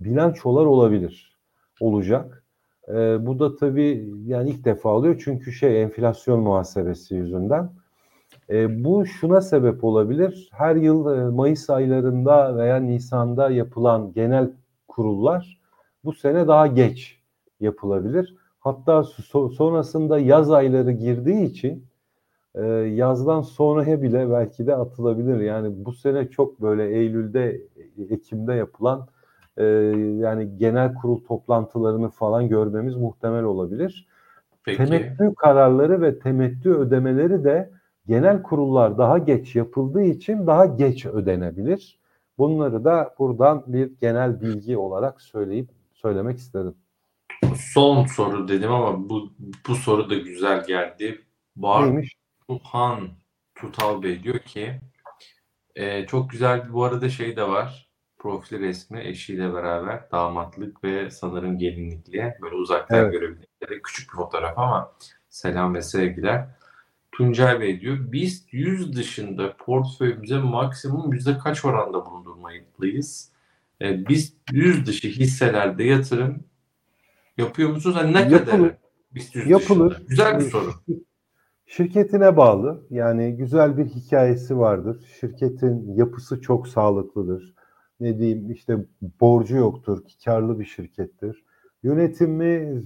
bilançolar 0.00 0.66
olabilir. 0.66 1.38
Olacak. 1.80 2.44
E, 2.88 3.26
bu 3.26 3.38
da 3.38 3.56
tabii 3.56 4.14
yani 4.24 4.50
ilk 4.50 4.64
defa 4.64 4.88
oluyor 4.88 5.22
çünkü 5.24 5.52
şey 5.52 5.82
enflasyon 5.82 6.40
muhasebesi 6.40 7.14
yüzünden. 7.14 7.70
E, 8.50 8.84
bu 8.84 9.06
şuna 9.06 9.40
sebep 9.40 9.84
olabilir. 9.84 10.50
Her 10.52 10.76
yıl 10.76 11.16
e, 11.16 11.30
Mayıs 11.30 11.70
aylarında 11.70 12.56
veya 12.56 12.76
Nisan'da 12.76 13.50
yapılan 13.50 14.12
genel 14.12 14.50
kurullar 14.88 15.60
bu 16.04 16.12
sene 16.12 16.48
daha 16.48 16.66
geç 16.66 17.20
yapılabilir. 17.60 18.36
Hatta 18.60 18.92
so- 18.92 19.54
sonrasında 19.54 20.18
yaz 20.18 20.50
ayları 20.50 20.92
girdiği 20.92 21.44
için 21.44 21.86
e, 22.54 22.64
yazdan 22.72 23.40
sonraya 23.40 24.02
bile 24.02 24.30
belki 24.30 24.66
de 24.66 24.76
atılabilir. 24.76 25.40
Yani 25.40 25.84
bu 25.84 25.92
sene 25.92 26.28
çok 26.28 26.62
böyle 26.62 26.88
Eylül'de, 26.88 27.60
Ekim'de 28.10 28.54
yapılan 28.54 29.08
e, 29.56 29.64
yani 30.18 30.58
genel 30.58 30.94
kurul 30.94 31.24
toplantılarını 31.24 32.08
falan 32.08 32.48
görmemiz 32.48 32.96
muhtemel 32.96 33.44
olabilir. 33.44 34.06
Peki. 34.64 34.84
Temettü 34.84 35.34
kararları 35.36 36.00
ve 36.00 36.18
temettü 36.18 36.70
ödemeleri 36.70 37.44
de 37.44 37.70
genel 38.06 38.42
kurullar 38.42 38.98
daha 38.98 39.18
geç 39.18 39.56
yapıldığı 39.56 40.02
için 40.02 40.46
daha 40.46 40.66
geç 40.66 41.06
ödenebilir. 41.06 42.00
Bunları 42.38 42.84
da 42.84 43.14
buradan 43.18 43.64
bir 43.66 43.92
genel 44.00 44.40
bilgi 44.40 44.76
olarak 44.76 45.22
söyleyip 45.22 45.68
söylemek 45.94 46.38
istedim. 46.38 46.74
Son 47.56 48.06
soru 48.06 48.48
dedim 48.48 48.72
ama 48.72 49.08
bu 49.08 49.32
bu 49.68 49.74
soru 49.74 50.10
da 50.10 50.14
güzel 50.14 50.64
geldi. 50.66 51.20
Bar 51.56 51.84
Neymiş? 51.84 52.16
Tuhan 52.46 53.08
Tutal 53.54 54.02
Bey 54.02 54.22
diyor 54.22 54.38
ki 54.38 54.80
e, 55.74 56.06
çok 56.06 56.30
güzel 56.30 56.68
bir 56.68 56.72
bu 56.72 56.84
arada 56.84 57.08
şey 57.08 57.36
de 57.36 57.48
var. 57.48 57.88
Profil 58.18 58.60
resmi 58.60 59.00
eşiyle 59.00 59.54
beraber 59.54 60.10
damatlık 60.12 60.84
ve 60.84 61.10
sanırım 61.10 61.58
gelinlikle 61.58 62.38
böyle 62.42 62.54
uzaktan 62.54 62.98
evet. 62.98 63.12
görebildiğinde 63.12 63.82
küçük 63.82 64.12
bir 64.12 64.16
fotoğraf 64.16 64.58
ama 64.58 64.92
selam 65.28 65.74
ve 65.74 65.82
sevgiler. 65.82 66.48
Tuncay 67.12 67.60
Bey 67.60 67.80
diyor 67.80 67.98
biz 68.12 68.46
yüz 68.50 68.96
dışında 68.96 69.56
portföyümüze 69.56 70.38
maksimum 70.38 71.12
yüzde 71.12 71.38
kaç 71.38 71.64
oranda 71.64 72.06
bulundurmalıyız? 72.06 73.32
E, 73.82 74.08
biz 74.08 74.36
yüz 74.52 74.86
dışı 74.86 75.08
hisselerde 75.08 75.84
yatırım 75.84 76.44
yapıyor 77.38 77.70
musunuz? 77.70 77.96
Hani 77.96 78.12
ne 78.12 78.20
yapılır, 78.20 78.46
kadar 78.46 78.76
BIST 79.14 79.36
yapılır. 79.46 79.90
Dışında? 79.90 80.08
Güzel 80.08 80.38
bir 80.38 80.44
soru. 80.44 80.72
Şirketine 81.66 82.36
bağlı. 82.36 82.86
Yani 82.90 83.36
güzel 83.36 83.78
bir 83.78 83.84
hikayesi 83.84 84.58
vardır. 84.58 85.04
Şirketin 85.20 85.94
yapısı 85.94 86.40
çok 86.40 86.68
sağlıklıdır. 86.68 87.54
Ne 88.00 88.18
diyeyim 88.18 88.50
işte 88.50 88.76
borcu 89.20 89.56
yoktur. 89.56 89.98
Karlı 90.24 90.60
bir 90.60 90.64
şirkettir. 90.64 91.44
Yönetimi 91.82 92.82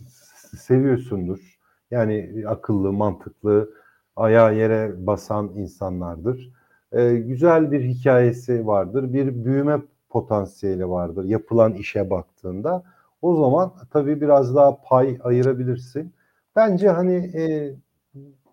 seviyorsundur. 0.56 1.58
Yani 1.90 2.44
akıllı, 2.46 2.92
mantıklı, 2.92 3.70
ayağı 4.16 4.56
yere 4.56 5.06
basan 5.06 5.52
insanlardır. 5.56 6.52
Ee, 6.92 7.16
güzel 7.16 7.72
bir 7.72 7.84
hikayesi 7.84 8.66
vardır. 8.66 9.12
Bir 9.12 9.44
büyüme 9.44 9.82
potansiyeli 10.08 10.88
vardır. 10.88 11.24
Yapılan 11.24 11.74
işe 11.74 12.10
baktığında. 12.10 12.84
O 13.22 13.36
zaman 13.36 13.72
tabii 13.92 14.20
biraz 14.20 14.54
daha 14.54 14.82
pay 14.82 15.18
ayırabilirsin. 15.22 16.12
Bence 16.56 16.88
hani 16.88 17.14
e, 17.14 17.74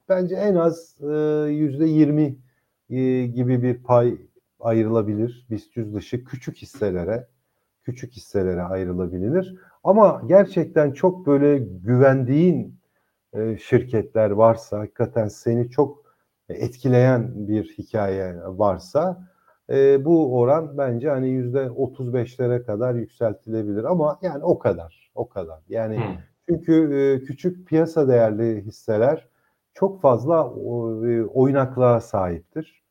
bence 0.09 0.35
en 0.35 0.55
az 0.55 0.97
e, 1.01 1.15
yüzde 1.49 1.85
yirmi 1.85 2.35
e, 2.89 3.25
gibi 3.25 3.63
bir 3.63 3.83
pay 3.83 4.17
ayrılabilir 4.59 5.47
BIST 5.49 5.77
100 5.77 5.93
dışı 5.93 6.23
küçük 6.23 6.57
hisselere 6.57 7.27
küçük 7.83 8.11
hisselere 8.13 8.61
ayrılabilir. 8.61 9.55
Ama 9.83 10.21
gerçekten 10.27 10.91
çok 10.91 11.27
böyle 11.27 11.57
güvendiğin 11.57 12.75
e, 13.33 13.57
şirketler 13.57 14.31
varsa 14.31 14.79
hakikaten 14.79 15.27
seni 15.27 15.69
çok 15.69 16.03
etkileyen 16.49 17.47
bir 17.47 17.63
hikaye 17.77 18.35
varsa 18.45 19.27
e, 19.69 20.05
bu 20.05 20.39
oran 20.39 20.77
bence 20.77 21.09
hani 21.09 21.29
yüzde 21.29 21.59
35'lere 21.65 22.65
kadar 22.65 22.95
yükseltilebilir 22.95 23.83
ama 23.83 24.19
yani 24.21 24.43
o 24.43 24.59
kadar 24.59 25.11
o 25.15 25.29
kadar 25.29 25.59
yani 25.69 25.97
hmm. 25.97 26.17
çünkü 26.49 26.95
e, 26.95 27.23
küçük 27.25 27.67
piyasa 27.67 28.07
değerli 28.07 28.61
hisseler 28.61 29.27
çok 29.73 30.01
fazla 30.01 30.35
e, 31.07 31.23
oynaklığa 31.23 32.01
sahiptir. 32.01 32.83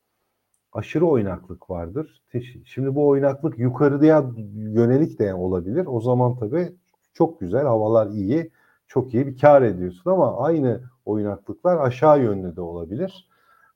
Aşırı 0.72 1.06
oynaklık 1.06 1.70
vardır. 1.70 2.22
Şimdi 2.64 2.94
bu 2.94 3.08
oynaklık 3.08 3.58
yukarıya 3.58 4.30
yönelik 4.54 5.18
de 5.18 5.34
olabilir. 5.34 5.86
O 5.86 6.00
zaman 6.00 6.36
tabii 6.36 6.72
çok 7.14 7.40
güzel, 7.40 7.62
havalar 7.62 8.06
iyi, 8.06 8.50
çok 8.92 9.14
iyi 9.14 9.26
bir 9.26 9.38
kar 9.38 9.62
ediyorsun 9.62 10.10
ama 10.10 10.36
aynı 10.38 10.80
oynaklıklar 11.04 11.76
aşağı 11.76 12.22
yönlü 12.22 12.56
de 12.56 12.60
olabilir. 12.60 13.28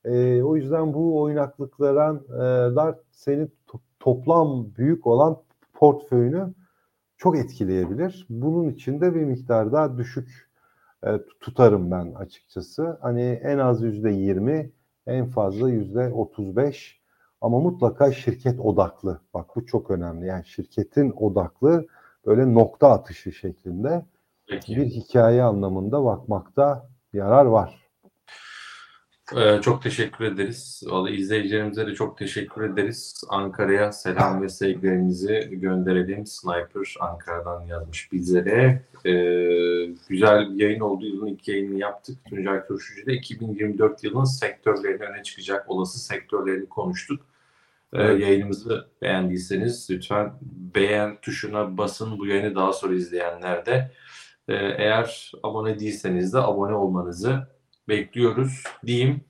E, 0.05 0.43
o 0.43 0.57
yüzden 0.57 0.95
bu 0.95 1.21
oynaklıklar 1.21 2.15
e, 2.91 2.95
seni 3.11 3.49
to- 3.69 3.81
toplam 4.01 4.75
büyük 4.77 5.07
olan 5.07 5.37
portföyünü 5.75 6.55
çok 7.17 7.39
etkileyebilir. 7.39 8.27
Bunun 8.31 8.69
için 8.69 9.01
de 9.01 9.15
bir 9.15 9.25
miktar 9.25 9.73
daha 9.73 9.99
düşük 9.99 10.51
e, 11.07 11.11
tutarım 11.41 11.91
ben 11.91 12.15
açıkçası. 12.15 12.99
Hani 13.01 13.23
en 13.23 13.59
az 13.59 13.83
yüzde 13.83 14.11
yirmi, 14.11 14.71
en 15.07 15.27
fazla 15.27 15.71
yüzde 15.71 16.13
otuz 16.13 16.57
beş 16.57 17.01
ama 17.41 17.61
mutlaka 17.61 18.13
şirket 18.13 18.61
odaklı. 18.61 19.21
Bak 19.35 19.57
bu 19.57 19.67
çok 19.67 19.91
önemli. 19.91 20.27
Yani 20.27 20.45
şirketin 20.45 21.11
odaklı 21.11 21.87
böyle 22.27 22.55
nokta 22.55 22.91
atışı 22.91 23.33
şeklinde 23.33 24.03
Peki. 24.49 24.77
bir 24.77 24.87
hikaye 24.87 25.43
anlamında 25.43 26.05
bakmakta 26.05 26.89
yarar 27.13 27.45
var. 27.45 27.87
Ee, 29.37 29.61
çok 29.63 29.83
teşekkür 29.83 30.25
ederiz. 30.25 30.83
Vallahi 30.87 31.15
izleyicilerimize 31.15 31.87
de 31.87 31.95
çok 31.95 32.19
teşekkür 32.19 32.63
ederiz. 32.63 33.25
Ankara'ya 33.29 33.93
selam 33.93 34.43
ve 34.43 34.49
sevgilerimizi 34.49 35.49
gönderelim. 35.53 36.27
Sniper 36.27 36.95
Ankara'dan 37.01 37.67
yazmış 37.67 38.13
bizlere. 38.13 38.83
Ee, 39.05 39.13
güzel 40.09 40.55
bir 40.55 40.63
yayın 40.63 40.81
oldu. 40.81 41.07
Yılın 41.07 41.27
ilk 41.27 41.49
yayınını 41.49 41.79
yaptık. 41.79 42.19
Tuncay 42.31 42.67
Turşucu'da 42.67 43.13
2024 43.13 44.05
yılının 44.05 44.25
sektörlerini 44.25 45.03
öne 45.03 45.23
çıkacak 45.23 45.71
olası 45.71 45.99
sektörlerini 45.99 46.67
konuştuk. 46.67 47.21
Ee, 47.93 48.03
yayınımızı 48.03 48.87
beğendiyseniz 49.03 49.89
lütfen 49.91 50.33
beğen 50.75 51.17
tuşuna 51.23 51.79
basın. 51.79 52.19
Bu 52.19 52.27
yayını 52.27 52.55
daha 52.55 52.73
sonra 52.73 52.95
izleyenler 52.95 53.67
de. 53.67 53.91
Ee, 54.49 54.55
eğer 54.55 55.33
abone 55.43 55.79
değilseniz 55.79 56.33
de 56.33 56.39
abone 56.39 56.75
olmanızı 56.75 57.49
bekliyoruz 57.89 58.65
diyeyim. 58.87 59.25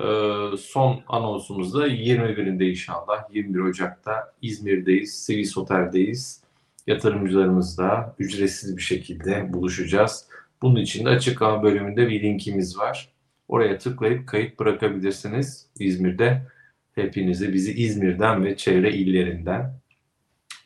Ee, 0.00 0.56
son 0.58 1.02
anonsumuz 1.08 1.74
da 1.74 1.88
21'inde 1.88 2.70
inşallah 2.70 3.34
21 3.34 3.60
Ocak'ta 3.60 4.34
İzmir'deyiz, 4.42 5.24
Sivis 5.24 5.58
Otel'deyiz. 5.58 6.44
Yatırımcılarımızla 6.86 8.14
ücretsiz 8.18 8.76
bir 8.76 8.82
şekilde 8.82 9.52
buluşacağız. 9.52 10.28
Bunun 10.62 10.80
için 10.80 11.04
de 11.04 11.08
açıklama 11.08 11.62
bölümünde 11.62 12.08
bir 12.08 12.22
linkimiz 12.22 12.78
var. 12.78 13.08
Oraya 13.48 13.78
tıklayıp 13.78 14.28
kayıt 14.28 14.58
bırakabilirsiniz 14.58 15.66
İzmir'de. 15.78 16.46
Hepinizi 16.94 17.52
bizi 17.52 17.72
İzmir'den 17.72 18.44
ve 18.44 18.56
çevre 18.56 18.92
illerinden 18.92 19.80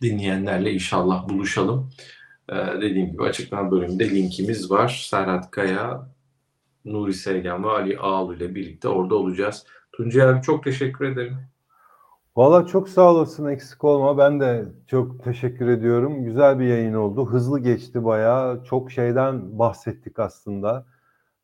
dinleyenlerle 0.02 0.72
inşallah 0.72 1.28
buluşalım. 1.28 1.90
Ee, 2.52 2.80
dediğim 2.80 3.10
gibi 3.12 3.22
açıklama 3.22 3.70
bölümünde 3.70 4.10
linkimiz 4.10 4.70
var. 4.70 5.06
Serhat 5.10 5.50
Kaya 5.50 6.08
Nuri 6.84 7.14
Sevgen 7.14 7.64
ve 7.64 7.68
Ali 7.68 7.98
Ağlı 7.98 8.36
ile 8.36 8.54
birlikte 8.54 8.88
orada 8.88 9.14
olacağız. 9.14 9.66
Tuncay 9.92 10.28
abi 10.28 10.42
çok 10.42 10.64
teşekkür 10.64 11.04
ederim. 11.04 11.36
Valla 12.36 12.66
çok 12.66 12.88
sağ 12.88 13.12
olasın 13.12 13.46
eksik 13.46 13.84
olma. 13.84 14.18
Ben 14.18 14.40
de 14.40 14.64
çok 14.86 15.24
teşekkür 15.24 15.68
ediyorum. 15.68 16.24
Güzel 16.24 16.58
bir 16.58 16.64
yayın 16.64 16.94
oldu. 16.94 17.26
Hızlı 17.26 17.60
geçti 17.60 18.04
bayağı. 18.04 18.64
Çok 18.64 18.90
şeyden 18.92 19.58
bahsettik 19.58 20.18
aslında. 20.18 20.86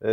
Ee, 0.02 0.11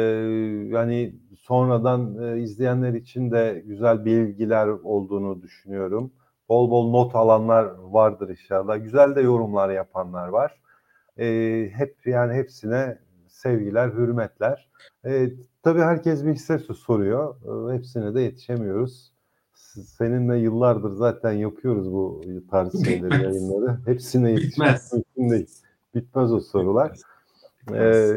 yani 0.70 1.16
sonradan 1.40 2.24
e, 2.24 2.42
izleyenler 2.42 2.94
için 2.94 3.32
de 3.32 3.64
güzel 3.66 4.06
bilgiler 4.06 4.68
olduğunu 4.68 5.42
düşünüyorum. 5.42 6.12
Bol 6.50 6.72
bol 6.72 6.92
not 6.92 7.16
alanlar 7.16 7.66
vardır 7.78 8.30
inşallah. 8.30 8.84
Güzel 8.84 9.16
de 9.16 9.22
yorumlar 9.22 9.70
yapanlar 9.70 10.28
var. 10.28 10.61
Ee, 11.20 11.70
hep 11.74 11.96
yani 12.06 12.34
hepsine 12.34 12.98
sevgiler, 13.28 13.90
hürmetler. 13.90 14.70
Ee, 15.06 15.32
tabii 15.64 15.80
herkes 15.82 16.26
bir 16.26 16.34
hisse 16.34 16.58
soruyor. 16.60 17.36
Ee, 17.72 17.74
hepsine 17.78 18.16
de 18.16 18.22
yetişemiyoruz. 18.22 19.12
Seninle 19.86 20.38
yıllardır 20.38 20.92
zaten 20.92 21.32
yapıyoruz 21.32 21.92
bu 21.92 22.22
tarz 22.52 22.86
şeyleri, 22.86 23.04
Bitmez. 23.12 23.22
yayınları. 23.36 23.78
Hepsine 23.86 24.32
yetişmek 24.32 24.52
Bitmez. 24.70 24.94
mümkün 24.94 25.30
değil. 25.36 25.50
Bitmez 25.96 26.34
o 26.34 26.40
sorular. 26.40 26.98
Bitmez. 27.62 28.12
Ee, 28.12 28.16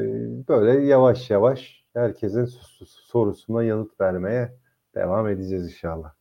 böyle 0.49 0.87
yavaş 0.87 1.31
yavaş 1.31 1.85
herkesin 1.95 2.45
sorusuna 2.87 3.65
yanıt 3.65 4.01
vermeye 4.01 4.53
devam 4.95 5.29
edeceğiz 5.29 5.65
inşallah. 5.65 6.13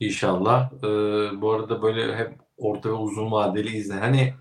İnşallah. 0.00 0.72
Ee, 0.72 0.86
bu 1.40 1.52
arada 1.52 1.82
böyle 1.82 2.16
hep 2.16 2.32
orta 2.58 2.88
ve 2.88 2.92
uzun 2.92 3.32
vadeli 3.32 3.76
izle. 3.76 3.94
Hani 3.94 4.34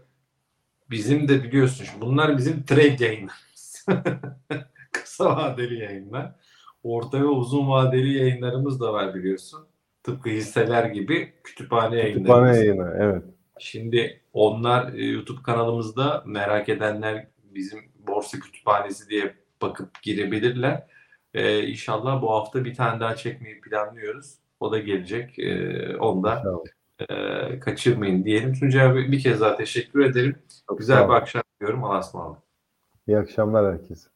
bizim 0.89 1.27
de 1.27 1.43
biliyorsun 1.43 1.87
bunlar 2.01 2.37
bizim 2.37 2.63
trade 2.63 3.05
yayınlarımız. 3.05 3.85
Kısa 4.91 5.37
vadeli 5.37 5.83
yayınlar. 5.83 6.35
Orta 6.83 7.19
ve 7.21 7.25
uzun 7.25 7.69
vadeli 7.69 8.17
yayınlarımız 8.17 8.81
da 8.81 8.93
var 8.93 9.15
biliyorsun. 9.15 9.67
Tıpkı 10.03 10.29
hisseler 10.29 10.85
gibi 10.85 11.33
kütüphane 11.43 11.97
yayınlarımız. 11.97 12.27
Kütüphane 12.27 12.57
yayını, 12.57 12.97
evet. 12.99 13.23
Şimdi 13.59 14.21
onlar 14.33 14.93
e, 14.93 15.05
YouTube 15.05 15.41
kanalımızda 15.43 16.23
merak 16.25 16.69
edenler 16.69 17.27
bizim 17.55 17.79
borsa 18.07 18.39
kütüphanesi 18.39 19.09
diye 19.09 19.35
bakıp 19.61 20.03
girebilirler. 20.03 20.87
Ee, 21.33 21.63
inşallah 21.63 22.21
bu 22.21 22.31
hafta 22.31 22.65
bir 22.65 22.75
tane 22.75 22.99
daha 22.99 23.15
çekmeyi 23.15 23.61
planlıyoruz. 23.61 24.35
O 24.59 24.71
da 24.71 24.79
gelecek. 24.79 25.39
Ee, 25.39 25.97
onu 25.97 26.23
da 26.23 26.37
İnşallah. 26.37 26.74
E, 26.99 27.59
kaçırmayın 27.59 28.23
diyelim. 28.25 28.53
Tuncay 28.53 28.85
abi 28.85 29.11
bir 29.11 29.19
kez 29.19 29.41
daha 29.41 29.55
teşekkür 29.55 29.99
ederim. 29.99 30.35
Çok 30.69 30.79
Güzel 30.79 31.07
bir 31.07 31.13
akşam 31.13 31.43
diliyorum. 31.61 31.83
Allah'a 31.83 31.99
ısmarladık. 31.99 32.43
İyi 33.07 33.17
akşamlar 33.17 33.73
herkese. 33.73 34.09